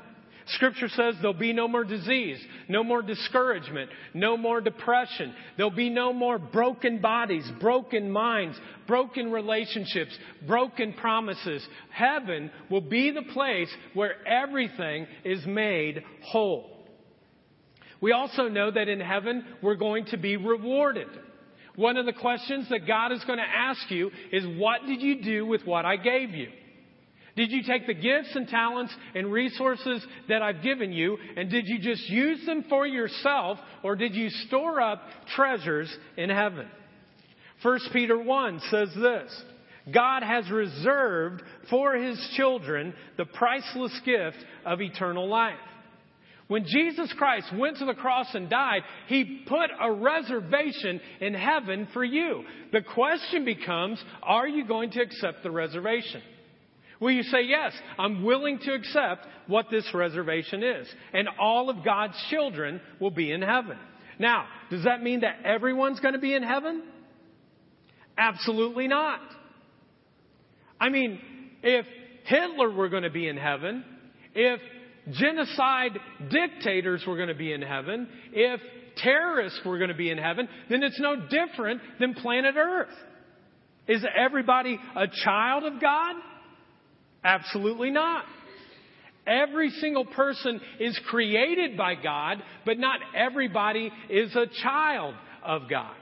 Scripture 0.51 0.89
says 0.89 1.15
there'll 1.21 1.35
be 1.35 1.53
no 1.53 1.69
more 1.69 1.85
disease, 1.85 2.39
no 2.69 2.83
more 2.83 3.03
discouragement, 3.03 3.91
no 4.15 4.37
more 4.37 4.61
depression. 4.61 5.35
There'll 5.57 5.71
be 5.71 5.91
no 5.91 6.13
more 6.13 6.39
broken 6.39 7.01
bodies, 7.01 7.51
broken 7.61 8.11
minds, 8.11 8.59
broken 8.87 9.31
relationships, 9.31 10.17
broken 10.47 10.95
promises. 10.95 11.67
Heaven 11.91 12.51
will 12.71 12.81
be 12.81 13.11
the 13.11 13.33
place 13.33 13.69
where 13.95 14.27
everything 14.27 15.07
is 15.25 15.45
made 15.47 16.03
whole. 16.23 16.71
We 18.01 18.13
also 18.13 18.49
know 18.49 18.71
that 18.71 18.89
in 18.89 19.01
heaven 19.01 19.45
we're 19.63 19.75
going 19.75 20.07
to 20.07 20.17
be 20.17 20.37
rewarded. 20.37 21.09
One 21.77 21.97
of 21.97 22.07
the 22.07 22.13
questions 22.13 22.69
that 22.71 22.87
God 22.87 23.13
is 23.13 23.23
going 23.25 23.39
to 23.39 23.45
ask 23.45 23.91
you 23.91 24.11
is, 24.33 24.45
what 24.59 24.87
did 24.87 25.01
you 25.01 25.23
do 25.23 25.47
with 25.47 25.65
what 25.65 25.85
I 25.85 25.97
gave 25.97 26.31
you? 26.31 26.49
Did 27.39 27.53
you 27.53 27.63
take 27.63 27.87
the 27.87 27.95
gifts 27.95 28.35
and 28.35 28.49
talents 28.49 28.93
and 29.15 29.31
resources 29.31 30.05
that 30.29 30.43
I've 30.43 30.61
given 30.61 30.93
you 30.93 31.17
and 31.37 31.49
did 31.49 31.69
you 31.69 31.79
just 31.79 32.11
use 32.11 32.45
them 32.45 32.65
for 32.69 32.85
yourself 32.85 33.59
or 33.85 33.95
did 33.95 34.13
you 34.17 34.29
store 34.29 34.81
up 34.81 35.01
treasures 35.37 35.89
in 36.17 36.31
heaven? 36.31 36.67
1 37.63 37.79
Peter 37.93 38.21
1 38.21 38.61
says 38.73 38.89
this. 38.97 39.43
God 39.95 40.25
has 40.25 40.51
reserved 40.51 41.45
for 41.71 41.95
his 41.95 42.19
children 42.37 42.93
the 43.17 43.25
priceless 43.25 43.97
gift 44.05 44.45
of 44.67 44.83
eternal 44.83 45.29
life. 45.29 45.55
When 46.49 46.65
Jesus 46.67 47.15
Christ 47.17 47.47
went 47.57 47.77
to 47.77 47.85
the 47.85 47.95
cross 47.95 48.35
and 48.35 48.51
died, 48.51 48.83
He 49.07 49.45
put 49.47 49.71
a 49.81 49.93
reservation 49.93 51.01
in 51.21 51.35
heaven 51.35 51.87
for 51.93 52.03
you. 52.03 52.43
The 52.73 52.83
question 52.83 53.45
becomes, 53.45 54.03
are 54.25 54.49
you 54.49 54.67
going 54.67 54.91
to 54.93 55.03
accept 55.03 55.45
the 55.45 55.53
reservation? 55.53 56.23
Will 57.01 57.13
you 57.13 57.23
say, 57.23 57.43
yes, 57.45 57.73
I'm 57.99 58.25
willing 58.25 58.59
to 58.61 58.73
accept 58.75 59.27
what 59.47 59.67
this 59.71 59.89
reservation 59.95 60.63
is? 60.63 60.89
And 61.13 61.29
all 61.41 61.71
of 61.71 61.85
God's 61.85 62.17
children 62.31 62.81
will 63.01 63.11
be 63.11 63.31
in 63.31 63.43
heaven. 63.43 63.79
Now, 64.19 64.47
does 64.71 64.85
that 64.85 65.03
mean 65.03 65.21
that 65.21 65.37
everyone's 65.45 66.01
going 66.01 66.15
to 66.15 66.21
be 66.21 66.35
in 66.35 66.43
heaven? 66.43 66.83
Absolutely 68.17 68.89
not. 68.89 69.21
I 70.81 70.89
mean, 70.89 71.21
if 71.63 71.87
Hitler 72.25 72.71
were 72.71 72.89
going 72.89 73.05
to 73.05 73.11
be 73.11 73.29
in 73.29 73.37
heaven, 73.37 73.85
if 74.35 74.61
genocide 75.13 75.99
dictators 76.31 77.05
were 77.07 77.17
going 77.17 77.29
to 77.29 77.35
be 77.35 77.53
in 77.53 77.63
heaven, 77.63 78.09
if 78.33 78.61
terrorists 78.97 79.61
were 79.65 79.79
going 79.79 79.91
to 79.91 79.97
be 79.97 80.11
in 80.11 80.19
heaven, 80.19 80.49
then 80.69 80.83
it's 80.83 81.01
no 81.01 81.15
different 81.29 81.81
than 82.01 82.15
planet 82.15 82.57
Earth. 82.57 82.95
Is 83.87 84.05
everybody 84.17 84.79
a 84.97 85.07
child 85.25 85.65
of 85.65 85.81
God? 85.81 86.17
Absolutely 87.25 87.91
not. 87.91 88.25
Every 89.27 89.71
single 89.71 90.07
person 90.07 90.61
is 90.81 90.99
created 91.09 91.77
by 91.77 91.95
God, 91.95 92.43
but 92.65 92.79
not 92.79 93.01
everybody 93.15 93.93
is 94.09 94.35
a 94.35 94.47
child 94.63 95.15
of 95.45 95.69
God. 95.69 95.95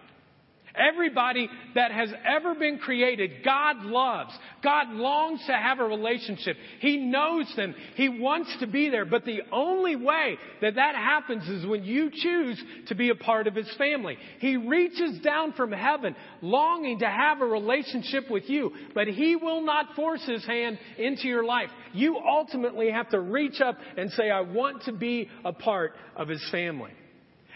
Everybody 0.77 1.49
that 1.75 1.91
has 1.91 2.11
ever 2.27 2.55
been 2.55 2.79
created, 2.79 3.45
God 3.45 3.79
loves. 3.83 4.33
God 4.63 4.91
longs 4.91 5.41
to 5.47 5.53
have 5.53 5.79
a 5.79 5.85
relationship. 5.85 6.57
He 6.81 6.99
knows 6.99 7.51
them. 7.57 7.75
He 7.95 8.09
wants 8.09 8.55
to 8.61 8.67
be 8.67 8.91
there. 8.91 9.07
But 9.07 9.25
the 9.25 9.41
only 9.53 9.97
way 9.97 10.37
that 10.61 10.75
that 10.75 10.95
happens 10.95 11.49
is 11.49 11.67
when 11.67 11.85
you 11.85 12.11
choose 12.13 12.63
to 12.89 12.95
be 12.95 13.11
a 13.11 13.15
part 13.15 13.47
of 13.47 13.55
His 13.55 13.73
family. 13.77 14.17
He 14.39 14.57
reaches 14.57 15.21
down 15.21 15.53
from 15.55 15.73
heaven, 15.73 16.15
longing 16.43 16.99
to 16.99 17.07
have 17.07 17.41
a 17.41 17.47
relationship 17.47 18.31
with 18.31 18.49
you, 18.49 18.73
but 18.95 19.09
He 19.09 19.37
will 19.37 19.63
not 19.63 19.95
force 19.95 20.25
His 20.27 20.45
hand 20.45 20.79
into 20.99 21.29
your 21.29 21.45
life. 21.45 21.71
You 21.93 22.19
ultimately 22.19 22.91
have 22.91 23.11
to 23.11 23.21
reach 23.21 23.61
up 23.61 23.79
and 23.97 24.11
say, 24.11 24.31
I 24.31 24.41
want 24.41 24.83
to 24.85 24.93
be 24.93 25.29
a 25.45 25.53
part 25.53 25.95
of 26.17 26.29
His 26.29 26.47
family. 26.51 26.93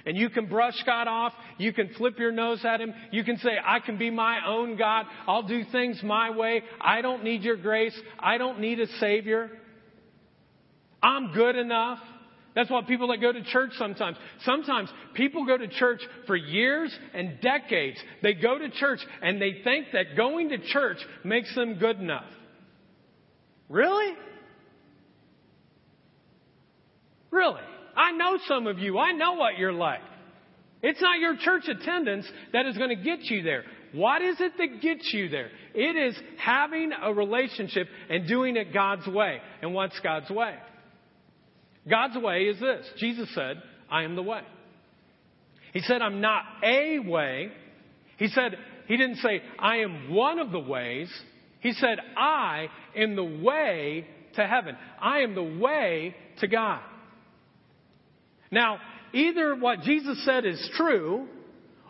And 0.07 0.16
you 0.16 0.30
can 0.30 0.46
brush 0.46 0.80
God 0.86 1.09
off. 1.09 1.32
You 1.59 1.72
can 1.72 1.90
flip 1.94 2.18
your 2.18 2.32
nose 2.32 2.64
at 2.64 2.80
Him. 2.80 2.94
You 3.11 3.24
can 3.24 3.36
say, 3.38 3.51
I 3.64 3.80
can 3.80 3.98
be 3.98 4.11
my 4.11 4.38
own 4.46 4.76
God. 4.76 5.07
I'll 5.26 5.42
do 5.42 5.62
things 5.70 6.01
my 6.03 6.30
way. 6.30 6.62
I 6.80 7.03
don't 7.03 7.24
need 7.24 7.42
your 7.42 7.57
grace. 7.57 7.98
I 8.18 8.38
don't 8.38 8.61
need 8.61 8.80
a 8.80 8.86
Savior. 8.98 9.51
I'm 11.03 11.32
good 11.32 11.57
enough. 11.57 11.98
That's 12.55 12.68
why 12.68 12.82
people 12.82 13.09
that 13.09 13.20
go 13.20 13.32
to 13.32 13.42
church 13.44 13.70
sometimes. 13.78 14.16
Sometimes 14.44 14.90
people 15.14 15.46
go 15.46 15.57
to 15.57 15.68
church 15.68 16.01
for 16.26 16.34
years 16.34 16.96
and 17.14 17.40
decades. 17.40 17.98
They 18.22 18.34
go 18.34 18.59
to 18.59 18.68
church 18.70 19.01
and 19.22 19.40
they 19.40 19.61
think 19.62 19.88
that 19.92 20.16
going 20.16 20.48
to 20.48 20.59
church 20.59 20.98
makes 21.24 21.55
them 21.55 21.78
good 21.78 22.01
enough. 22.01 22.24
Really? 23.68 24.14
Really? 27.30 27.61
I 27.97 28.12
know 28.12 28.38
some 28.47 28.66
of 28.66 28.78
you. 28.78 28.99
I 28.99 29.12
know 29.12 29.34
what 29.34 29.59
you're 29.59 29.72
like. 29.72 30.01
It's 30.82 31.01
not 31.01 31.20
your 31.20 31.36
church 31.36 31.64
attendance 31.68 32.26
that 32.53 32.66
is 32.66 32.76
going 32.76 32.91
to 32.91 33.03
get 33.03 33.24
you 33.24 33.43
there. 33.43 33.64
What 33.93 34.22
is 34.22 34.41
it 34.41 34.53
that 34.57 34.80
gets 34.80 35.12
you 35.12 35.28
there? 35.28 35.51
It 35.74 35.97
is 35.97 36.16
having 36.38 36.93
a 37.03 37.12
relationship 37.12 37.88
and 38.09 38.26
doing 38.26 38.57
it 38.57 38.72
God's 38.72 39.07
way. 39.07 39.38
And 39.62 39.74
what's 39.74 39.99
God's 40.01 40.30
way? 40.30 40.55
God's 41.88 42.16
way 42.16 42.43
is 42.45 42.61
this. 42.61 42.86
Jesus 42.99 43.28
said, 43.34 43.62
I 43.91 44.05
am 44.05 44.16
the 44.16 44.22
way. 44.22 44.43
He 45.72 45.80
said, 45.80 46.03
I'm 46.03 46.20
not 46.20 46.43
a 46.62 46.99
way. 47.01 47.53
He 48.16 48.28
said, 48.28 48.57
He 48.86 48.97
didn't 48.97 49.16
say, 49.16 49.43
I 49.59 49.78
am 49.78 50.14
one 50.14 50.38
of 50.38 50.51
the 50.51 50.59
ways. 50.59 51.11
He 51.61 51.72
said, 51.72 51.99
I 52.16 52.68
am 52.97 53.16
the 53.16 53.24
way 53.24 54.07
to 54.34 54.47
heaven. 54.47 54.76
I 55.01 55.20
am 55.20 55.34
the 55.34 55.59
way 55.61 56.14
to 56.38 56.49
God. 56.49 56.80
Now, 58.51 58.78
either 59.12 59.55
what 59.55 59.80
Jesus 59.82 60.24
said 60.24 60.44
is 60.44 60.70
true, 60.74 61.28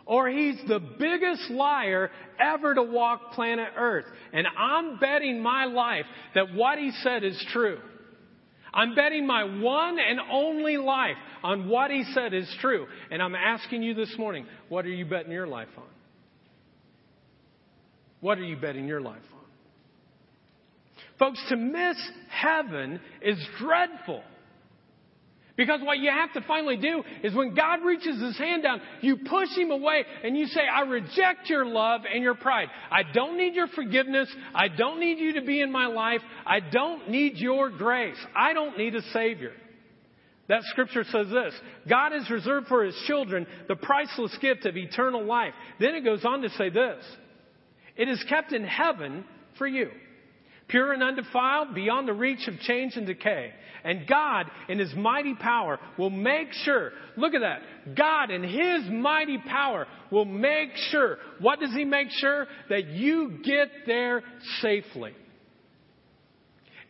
or 0.05 0.29
he's 0.29 0.59
the 0.67 0.79
biggest 0.79 1.49
liar 1.49 2.11
ever 2.39 2.73
to 2.75 2.83
walk 2.83 3.31
planet 3.33 3.69
Earth. 3.77 4.05
And 4.33 4.45
I'm 4.57 4.99
betting 4.99 5.41
my 5.41 5.65
life 5.65 6.05
that 6.35 6.53
what 6.53 6.77
he 6.77 6.91
said 7.03 7.23
is 7.23 7.41
true. 7.51 7.79
I'm 8.73 8.95
betting 8.95 9.27
my 9.27 9.43
one 9.61 9.99
and 9.99 10.19
only 10.31 10.77
life 10.77 11.17
on 11.43 11.67
what 11.67 11.91
he 11.91 12.03
said 12.13 12.33
is 12.33 12.53
true. 12.61 12.87
And 13.09 13.21
I'm 13.21 13.35
asking 13.35 13.83
you 13.83 13.93
this 13.93 14.13
morning, 14.17 14.45
what 14.69 14.85
are 14.85 14.89
you 14.89 15.05
betting 15.05 15.31
your 15.31 15.47
life 15.47 15.69
on? 15.77 15.83
What 18.21 18.37
are 18.37 18.45
you 18.45 18.55
betting 18.55 18.87
your 18.87 19.01
life 19.01 19.21
on? 19.33 19.39
Folks, 21.19 21.43
to 21.49 21.55
miss 21.55 21.97
heaven 22.29 22.99
is 23.21 23.37
dreadful. 23.59 24.23
Because 25.61 25.81
what 25.83 25.99
you 25.99 26.09
have 26.09 26.33
to 26.33 26.41
finally 26.47 26.75
do 26.75 27.03
is 27.21 27.35
when 27.35 27.53
God 27.53 27.85
reaches 27.85 28.19
his 28.19 28.35
hand 28.35 28.63
down, 28.63 28.81
you 29.01 29.17
push 29.17 29.49
him 29.55 29.69
away 29.69 30.05
and 30.23 30.35
you 30.35 30.47
say, 30.47 30.61
I 30.61 30.81
reject 30.81 31.51
your 31.51 31.67
love 31.67 32.01
and 32.11 32.23
your 32.23 32.33
pride. 32.33 32.69
I 32.89 33.03
don't 33.13 33.37
need 33.37 33.53
your 33.53 33.67
forgiveness. 33.67 34.27
I 34.55 34.69
don't 34.69 34.99
need 34.99 35.19
you 35.19 35.33
to 35.33 35.41
be 35.43 35.61
in 35.61 35.71
my 35.71 35.85
life. 35.85 36.21
I 36.47 36.61
don't 36.61 37.11
need 37.11 37.37
your 37.37 37.69
grace. 37.69 38.17
I 38.35 38.53
don't 38.53 38.75
need 38.75 38.95
a 38.95 39.03
Savior. 39.13 39.51
That 40.47 40.63
scripture 40.63 41.03
says 41.03 41.27
this 41.29 41.53
God 41.87 42.11
has 42.11 42.27
reserved 42.31 42.65
for 42.65 42.83
his 42.83 42.99
children 43.05 43.45
the 43.67 43.75
priceless 43.75 44.35
gift 44.41 44.65
of 44.65 44.75
eternal 44.75 45.23
life. 45.23 45.53
Then 45.79 45.93
it 45.93 46.03
goes 46.03 46.25
on 46.25 46.41
to 46.41 46.49
say 46.57 46.71
this 46.71 47.05
It 47.95 48.09
is 48.09 48.25
kept 48.27 48.51
in 48.51 48.63
heaven 48.63 49.25
for 49.59 49.67
you 49.67 49.91
pure 50.71 50.93
and 50.93 51.03
undefiled, 51.03 51.75
beyond 51.75 52.07
the 52.07 52.13
reach 52.13 52.47
of 52.47 52.59
change 52.61 52.95
and 52.95 53.05
decay. 53.05 53.51
And 53.83 54.07
God, 54.07 54.45
in 54.69 54.79
His 54.79 54.93
mighty 54.95 55.35
power, 55.35 55.79
will 55.97 56.09
make 56.09 56.51
sure, 56.63 56.91
look 57.17 57.33
at 57.33 57.41
that. 57.41 57.95
God, 57.95 58.31
in 58.31 58.43
His 58.43 58.89
mighty 58.91 59.37
power, 59.37 59.87
will 60.11 60.25
make 60.25 60.69
sure. 60.89 61.17
What 61.39 61.59
does 61.59 61.73
He 61.73 61.83
make 61.83 62.09
sure? 62.11 62.47
That 62.69 62.87
you 62.87 63.39
get 63.43 63.69
there 63.85 64.23
safely. 64.61 65.13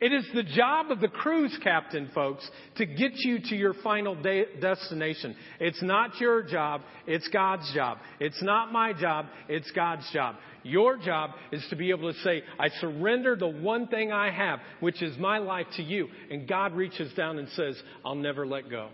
It 0.01 0.11
is 0.11 0.25
the 0.33 0.41
job 0.41 0.89
of 0.89 0.99
the 0.99 1.07
cruise 1.07 1.55
captain, 1.61 2.09
folks, 2.15 2.49
to 2.77 2.87
get 2.87 3.11
you 3.17 3.37
to 3.49 3.55
your 3.55 3.75
final 3.83 4.15
de- 4.15 4.47
destination. 4.59 5.35
It's 5.59 5.81
not 5.83 6.19
your 6.19 6.41
job, 6.41 6.81
it's 7.05 7.27
God's 7.27 7.71
job. 7.75 7.99
It's 8.19 8.41
not 8.41 8.71
my 8.71 8.93
job, 8.93 9.27
it's 9.47 9.69
God's 9.71 10.09
job. 10.11 10.37
Your 10.63 10.97
job 10.97 11.31
is 11.51 11.65
to 11.69 11.75
be 11.75 11.89
able 11.89 12.11
to 12.11 12.19
say, 12.19 12.43
I 12.59 12.69
surrender 12.79 13.35
the 13.35 13.47
one 13.47 13.87
thing 13.87 14.11
I 14.11 14.31
have, 14.31 14.59
which 14.79 15.01
is 15.01 15.17
my 15.17 15.39
life 15.39 15.67
to 15.77 15.83
you. 15.83 16.07
And 16.29 16.47
God 16.47 16.73
reaches 16.73 17.13
down 17.13 17.39
and 17.39 17.49
says, 17.49 17.81
I'll 18.05 18.15
never 18.15 18.45
let 18.45 18.69
go. 18.69 18.89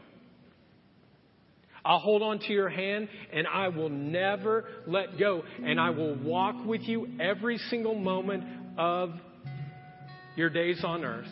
I'll 1.84 2.00
hold 2.00 2.22
on 2.22 2.40
to 2.40 2.54
your 2.54 2.68
hand 2.68 3.08
and 3.32 3.48
I 3.48 3.70
will 3.70 3.90
never 3.90 4.66
let 4.86 5.18
go. 5.18 5.44
And 5.64 5.80
I 5.80 5.92
will 5.92 6.16
walk 6.16 6.66
with 6.66 6.82
you 6.82 7.08
every 7.20 7.58
single 7.58 7.96
moment 7.96 8.44
of 8.78 9.12
your 10.38 10.50
days 10.52 10.84
on 10.84 11.04
earth, 11.04 11.28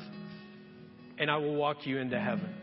and 1.19 1.29
I 1.29 1.37
will 1.37 1.55
walk 1.55 1.85
you 1.85 1.99
into 1.99 2.19
heaven. 2.19 2.53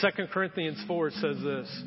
2 0.00 0.26
Corinthians 0.32 0.82
4 0.88 1.10
says 1.12 1.36
this 1.40 1.82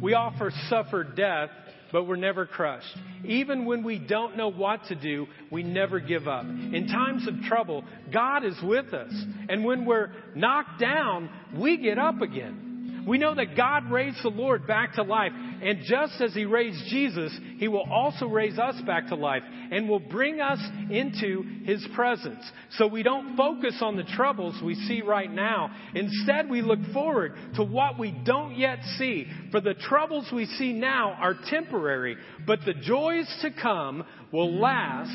We 0.00 0.14
offer 0.14 0.50
suffer 0.70 1.04
death, 1.04 1.50
but 1.92 2.04
we're 2.04 2.16
never 2.16 2.46
crushed. 2.46 2.96
Even 3.24 3.66
when 3.66 3.84
we 3.84 3.98
don't 3.98 4.36
know 4.36 4.50
what 4.50 4.84
to 4.86 4.94
do, 4.94 5.26
we 5.50 5.62
never 5.62 6.00
give 6.00 6.26
up. 6.26 6.44
In 6.44 6.88
times 6.88 7.28
of 7.28 7.34
trouble, 7.48 7.84
God 8.12 8.44
is 8.44 8.56
with 8.62 8.94
us. 8.94 9.12
And 9.48 9.64
when 9.64 9.84
we're 9.84 10.10
knocked 10.34 10.80
down, 10.80 11.28
we 11.54 11.76
get 11.76 11.98
up 11.98 12.20
again. 12.22 12.71
We 13.06 13.18
know 13.18 13.34
that 13.34 13.56
God 13.56 13.90
raised 13.90 14.22
the 14.22 14.28
Lord 14.28 14.66
back 14.66 14.94
to 14.94 15.02
life. 15.02 15.32
And 15.34 15.80
just 15.84 16.20
as 16.20 16.34
He 16.34 16.44
raised 16.44 16.86
Jesus, 16.88 17.36
He 17.58 17.68
will 17.68 17.88
also 17.90 18.26
raise 18.26 18.58
us 18.58 18.80
back 18.86 19.08
to 19.08 19.14
life 19.14 19.42
and 19.70 19.88
will 19.88 20.00
bring 20.00 20.40
us 20.40 20.60
into 20.90 21.44
His 21.64 21.86
presence. 21.94 22.44
So 22.72 22.86
we 22.86 23.02
don't 23.02 23.36
focus 23.36 23.78
on 23.80 23.96
the 23.96 24.04
troubles 24.04 24.60
we 24.62 24.74
see 24.74 25.02
right 25.02 25.32
now. 25.32 25.70
Instead, 25.94 26.48
we 26.48 26.62
look 26.62 26.80
forward 26.92 27.34
to 27.56 27.64
what 27.64 27.98
we 27.98 28.12
don't 28.24 28.56
yet 28.56 28.78
see. 28.98 29.26
For 29.50 29.60
the 29.60 29.74
troubles 29.74 30.28
we 30.32 30.46
see 30.46 30.72
now 30.72 31.12
are 31.12 31.34
temporary, 31.48 32.16
but 32.46 32.60
the 32.64 32.74
joys 32.74 33.32
to 33.42 33.50
come 33.50 34.04
will 34.32 34.60
last 34.60 35.12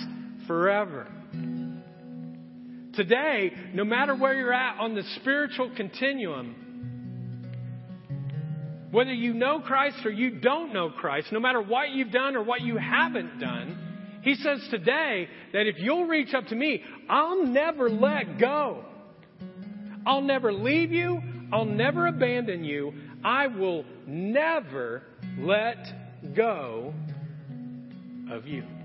forever. 0.47 1.07
Today, 2.93 3.51
no 3.75 3.83
matter 3.83 4.15
where 4.15 4.33
you're 4.33 4.51
at 4.51 4.79
on 4.79 4.95
the 4.95 5.03
spiritual 5.21 5.71
continuum, 5.75 6.66
whether 8.91 9.13
you 9.13 9.33
know 9.33 9.59
Christ 9.59 10.05
or 10.05 10.11
you 10.11 10.39
don't 10.39 10.73
know 10.73 10.89
Christ, 10.89 11.31
no 11.31 11.39
matter 11.39 11.61
what 11.61 11.91
you've 11.91 12.11
done 12.11 12.35
or 12.35 12.43
what 12.43 12.61
you 12.61 12.77
haven't 12.77 13.39
done, 13.39 14.19
he 14.23 14.35
says 14.35 14.65
today 14.69 15.27
that 15.53 15.67
if 15.67 15.75
you'll 15.77 16.05
reach 16.05 16.33
up 16.33 16.47
to 16.47 16.55
me, 16.55 16.83
I'll 17.09 17.45
never 17.45 17.89
let 17.89 18.37
go. 18.39 18.83
I'll 20.05 20.21
never 20.21 20.53
leave 20.53 20.91
you. 20.91 21.21
I'll 21.51 21.65
never 21.65 22.07
abandon 22.07 22.63
you. 22.63 22.93
I 23.23 23.47
will 23.47 23.85
never 24.05 25.03
let 25.37 26.33
go 26.35 26.93
of 28.31 28.47
you. 28.47 28.76